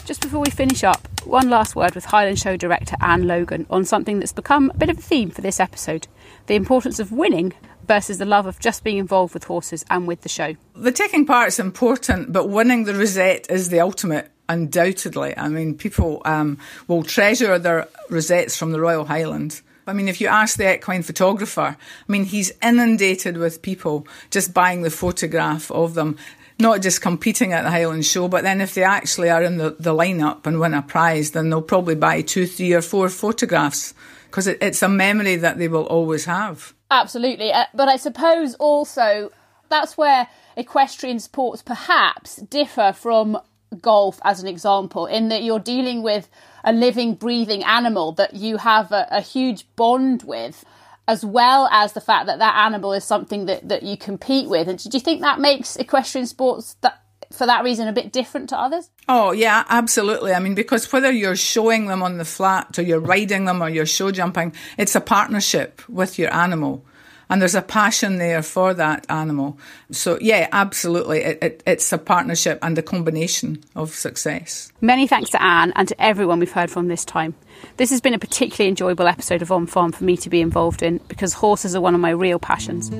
Just 0.06 0.22
before 0.22 0.40
we 0.40 0.50
finish 0.50 0.84
up, 0.84 1.08
one 1.24 1.52
last 1.52 1.76
word 1.76 1.94
with 1.94 2.06
Highland 2.06 2.40
Show 2.40 2.58
director 2.58 2.96
Anne 3.00 3.28
Logan 3.28 3.68
on 3.70 3.86
something 3.86 4.20
that's 4.20 4.34
become 4.34 4.72
a 4.74 4.78
bit 4.78 4.90
of 4.90 4.98
a 4.98 5.02
theme 5.02 5.30
for 5.30 5.42
this 5.42 5.60
episode 5.60 6.08
the 6.48 6.56
importance 6.56 7.00
of 7.00 7.12
winning 7.12 7.54
versus 7.88 8.18
the 8.18 8.26
love 8.26 8.48
of 8.48 8.60
just 8.60 8.84
being 8.84 8.98
involved 8.98 9.36
with 9.36 9.44
horses 9.44 9.86
and 9.92 10.08
with 10.08 10.22
the 10.22 10.30
show. 10.30 10.56
The 10.76 10.92
taking 10.92 11.28
part's 11.28 11.60
important, 11.60 12.34
but 12.34 12.50
winning 12.50 12.86
the 12.86 12.96
Rosette 12.96 13.52
is 13.52 13.70
the 13.70 13.82
ultimate, 13.82 14.32
undoubtedly. 14.52 15.36
I 15.38 15.48
mean, 15.48 15.76
people 15.76 16.22
um, 16.26 16.58
will 16.88 17.04
treasure 17.04 17.58
their 17.58 17.88
Rosettes 18.10 18.58
from 18.58 18.72
the 18.72 18.82
Royal 18.82 19.06
Highland. 19.06 19.62
I 19.88 19.94
mean, 19.94 20.08
if 20.08 20.22
you 20.22 20.28
ask 20.28 20.58
the 20.58 20.76
equine 20.76 21.04
photographer, 21.04 21.78
I 21.78 22.12
mean, 22.12 22.26
he's 22.26 22.52
inundated 22.62 23.38
with 23.38 23.62
people 23.62 24.06
just 24.30 24.54
buying 24.54 24.84
the 24.84 24.92
photograph 24.92 25.72
of 25.72 25.96
them, 25.96 26.18
not 26.60 26.82
just 26.82 27.02
competing 27.02 27.54
at 27.54 27.64
the 27.64 27.72
Highland 27.72 28.06
Show, 28.06 28.28
but 28.28 28.44
then 28.44 28.62
if 28.62 28.76
they 28.76 28.84
actually 28.84 29.30
are 29.30 29.42
in 29.42 29.58
the, 29.58 29.76
the 29.80 29.94
lineup 29.94 30.46
and 30.46 30.60
win 30.60 30.74
a 30.74 30.82
prize, 30.82 31.32
then 31.32 31.50
they'll 31.50 31.62
probably 31.62 31.96
buy 31.96 32.22
two, 32.22 32.46
three, 32.46 32.74
or 32.74 32.82
four 32.82 33.10
photographs 33.10 33.94
because 34.26 34.48
it, 34.48 34.58
it's 34.62 34.84
a 34.84 34.90
memory 34.90 35.36
that 35.38 35.58
they 35.58 35.68
will 35.68 35.86
always 35.86 36.26
have. 36.26 36.74
Absolutely. 36.92 37.52
Uh, 37.52 37.66
but 37.74 37.88
I 37.88 37.98
suppose 37.98 38.54
also 38.56 39.32
that's 39.70 39.98
where 39.98 40.28
equestrian 40.56 41.20
sports 41.20 41.64
perhaps 41.64 42.36
differ 42.36 42.94
from 42.94 43.40
golf, 43.80 44.20
as 44.24 44.42
an 44.42 44.48
example, 44.48 45.06
in 45.06 45.30
that 45.30 45.44
you're 45.44 45.60
dealing 45.60 46.04
with 46.04 46.30
a 46.64 46.74
living, 46.74 47.16
breathing 47.16 47.64
animal 47.64 48.12
that 48.14 48.34
you 48.34 48.58
have 48.58 48.92
a, 48.92 49.08
a 49.12 49.22
huge 49.22 49.66
bond 49.76 50.24
with. 50.24 50.66
As 51.08 51.26
well 51.26 51.68
as 51.72 51.92
the 51.92 52.00
fact 52.00 52.28
that 52.28 52.40
that 52.40 52.56
animal 52.56 52.94
is 52.94 53.04
something 53.04 53.48
that, 53.48 53.68
that 53.68 53.84
you 53.84 53.98
compete 53.98 54.48
with. 54.48 54.70
And 54.70 54.82
do 54.82 54.90
you 54.94 55.00
think 55.02 55.22
that 55.22 55.40
makes 55.40 55.76
equestrian 55.76 56.26
sports 56.26 56.78
that, 56.82 57.02
for 57.34 57.46
that 57.48 57.64
reason 57.64 57.88
a 57.88 57.92
bit 57.92 58.14
different 58.14 58.48
to 58.50 58.58
others? 58.58 58.92
Oh, 59.10 59.32
yeah, 59.32 59.66
absolutely. 59.68 60.32
I 60.32 60.40
mean, 60.40 60.56
because 60.56 60.94
whether 60.94 61.12
you're 61.12 61.36
showing 61.36 61.88
them 61.88 62.02
on 62.04 62.18
the 62.18 62.24
flat 62.24 62.78
or 62.78 62.84
you're 62.84 63.00
riding 63.00 63.46
them 63.46 63.62
or 63.62 63.68
you're 63.68 63.88
show 63.88 64.12
jumping, 64.12 64.54
it's 64.78 64.96
a 64.96 65.02
partnership 65.02 65.82
with 65.90 66.20
your 66.20 66.34
animal. 66.34 66.86
And 67.32 67.42
there's 67.42 67.56
a 67.56 67.62
passion 67.62 68.18
there 68.18 68.44
for 68.44 68.74
that 68.74 69.06
animal. 69.10 69.58
So, 69.90 70.18
yeah, 70.20 70.50
absolutely. 70.52 71.22
It, 71.22 71.38
it, 71.42 71.64
it's 71.66 71.94
a 71.94 71.98
partnership 71.98 72.60
and 72.62 72.78
a 72.78 72.82
combination 72.82 73.64
of 73.74 73.92
success. 73.92 74.70
Many 74.82 75.08
thanks 75.08 75.30
to 75.30 75.42
Anne 75.42 75.72
and 75.78 75.88
to 75.88 76.02
everyone 76.02 76.40
we've 76.40 76.52
heard 76.52 76.70
from 76.70 76.90
this 76.90 77.06
time. 77.06 77.34
This 77.78 77.90
has 77.90 78.02
been 78.02 78.14
a 78.14 78.20
particularly 78.20 78.68
enjoyable 78.68 79.08
episode 79.08 79.42
of 79.42 79.50
On 79.50 79.66
Farm 79.66 79.94
for 79.94 80.04
me 80.04 80.18
to 80.18 80.30
be 80.30 80.42
involved 80.42 80.84
in 80.84 80.98
because 81.08 81.32
horses 81.32 81.74
are 81.74 81.80
one 81.80 81.96
of 81.96 82.02
my 82.02 82.10
real 82.10 82.38
passions. 82.38 82.92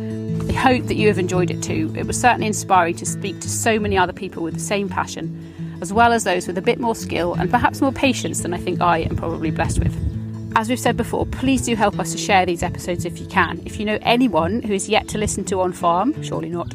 I 0.50 0.54
hope 0.54 0.86
that 0.86 0.96
you 0.96 1.10
have 1.10 1.20
enjoyed 1.20 1.52
it 1.52 1.62
too. 1.62 1.94
It 1.98 2.08
was 2.08 2.18
certainly 2.18 2.48
inspiring 2.48 2.96
to 2.96 3.06
speak 3.06 3.42
to 3.42 3.50
so 3.50 3.80
many 3.80 3.98
other 3.98 4.14
people 4.14 4.44
with 4.44 4.54
the 4.54 4.62
same 4.62 4.88
passion, 4.88 5.78
as 5.82 5.92
well 5.92 6.14
as 6.14 6.24
those 6.24 6.48
with 6.48 6.58
a 6.58 6.62
bit 6.62 6.80
more 6.80 6.96
skill 6.96 7.34
and 7.34 7.52
perhaps 7.52 7.82
more 7.82 7.92
patience 7.92 8.44
than 8.44 8.54
I 8.54 8.60
think 8.60 8.80
I 8.80 9.00
am 9.00 9.18
probably 9.18 9.52
blessed 9.52 9.80
with. 9.80 10.21
As 10.54 10.68
we've 10.68 10.80
said 10.80 10.98
before, 10.98 11.26
please 11.26 11.66
do 11.66 11.76
help 11.76 11.98
us 11.98 12.12
to 12.12 12.18
share 12.18 12.46
these 12.46 12.62
episodes 12.62 13.06
if 13.06 13.20
you 13.20 13.28
can. 13.28 13.62
If 13.66 13.80
you 13.80 13.86
know 13.86 13.98
anyone 14.02 14.62
who 14.62 14.74
is 14.74 14.90
yet 14.90 15.08
to 15.10 15.18
listen 15.18 15.46
to 15.46 15.62
On 15.62 15.72
Farm, 15.72 16.22
surely 16.22 16.50
not, 16.50 16.74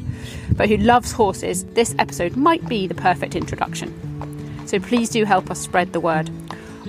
but 0.53 0.67
who 0.67 0.77
loves 0.77 1.11
horses, 1.11 1.63
this 1.65 1.93
episode 1.99 2.35
might 2.35 2.67
be 2.67 2.87
the 2.87 2.95
perfect 2.95 3.35
introduction. 3.35 3.93
So 4.65 4.79
please 4.79 5.09
do 5.09 5.25
help 5.25 5.51
us 5.51 5.59
spread 5.59 5.93
the 5.93 5.99
word. 5.99 6.29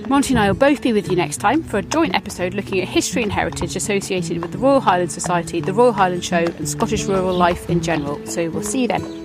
Monty 0.07 0.33
and 0.33 0.39
I 0.39 0.47
will 0.47 0.57
both 0.57 0.81
be 0.81 0.91
with 0.91 1.09
you 1.09 1.15
next 1.15 1.37
time 1.37 1.61
for 1.61 1.77
a 1.77 1.83
joint 1.83 2.15
episode 2.15 2.55
looking 2.55 2.81
at 2.81 2.87
history 2.87 3.21
and 3.21 3.31
heritage 3.31 3.75
associated 3.75 4.41
with 4.41 4.51
the 4.51 4.57
Royal 4.57 4.79
Highland 4.79 5.11
Society, 5.11 5.61
the 5.61 5.73
Royal 5.73 5.93
Highland 5.93 6.25
Show, 6.25 6.45
and 6.57 6.67
Scottish 6.67 7.03
rural 7.03 7.33
life 7.35 7.69
in 7.69 7.81
general. 7.81 8.25
So 8.25 8.49
we'll 8.49 8.63
see 8.63 8.81
you 8.81 8.87
then. 8.87 9.18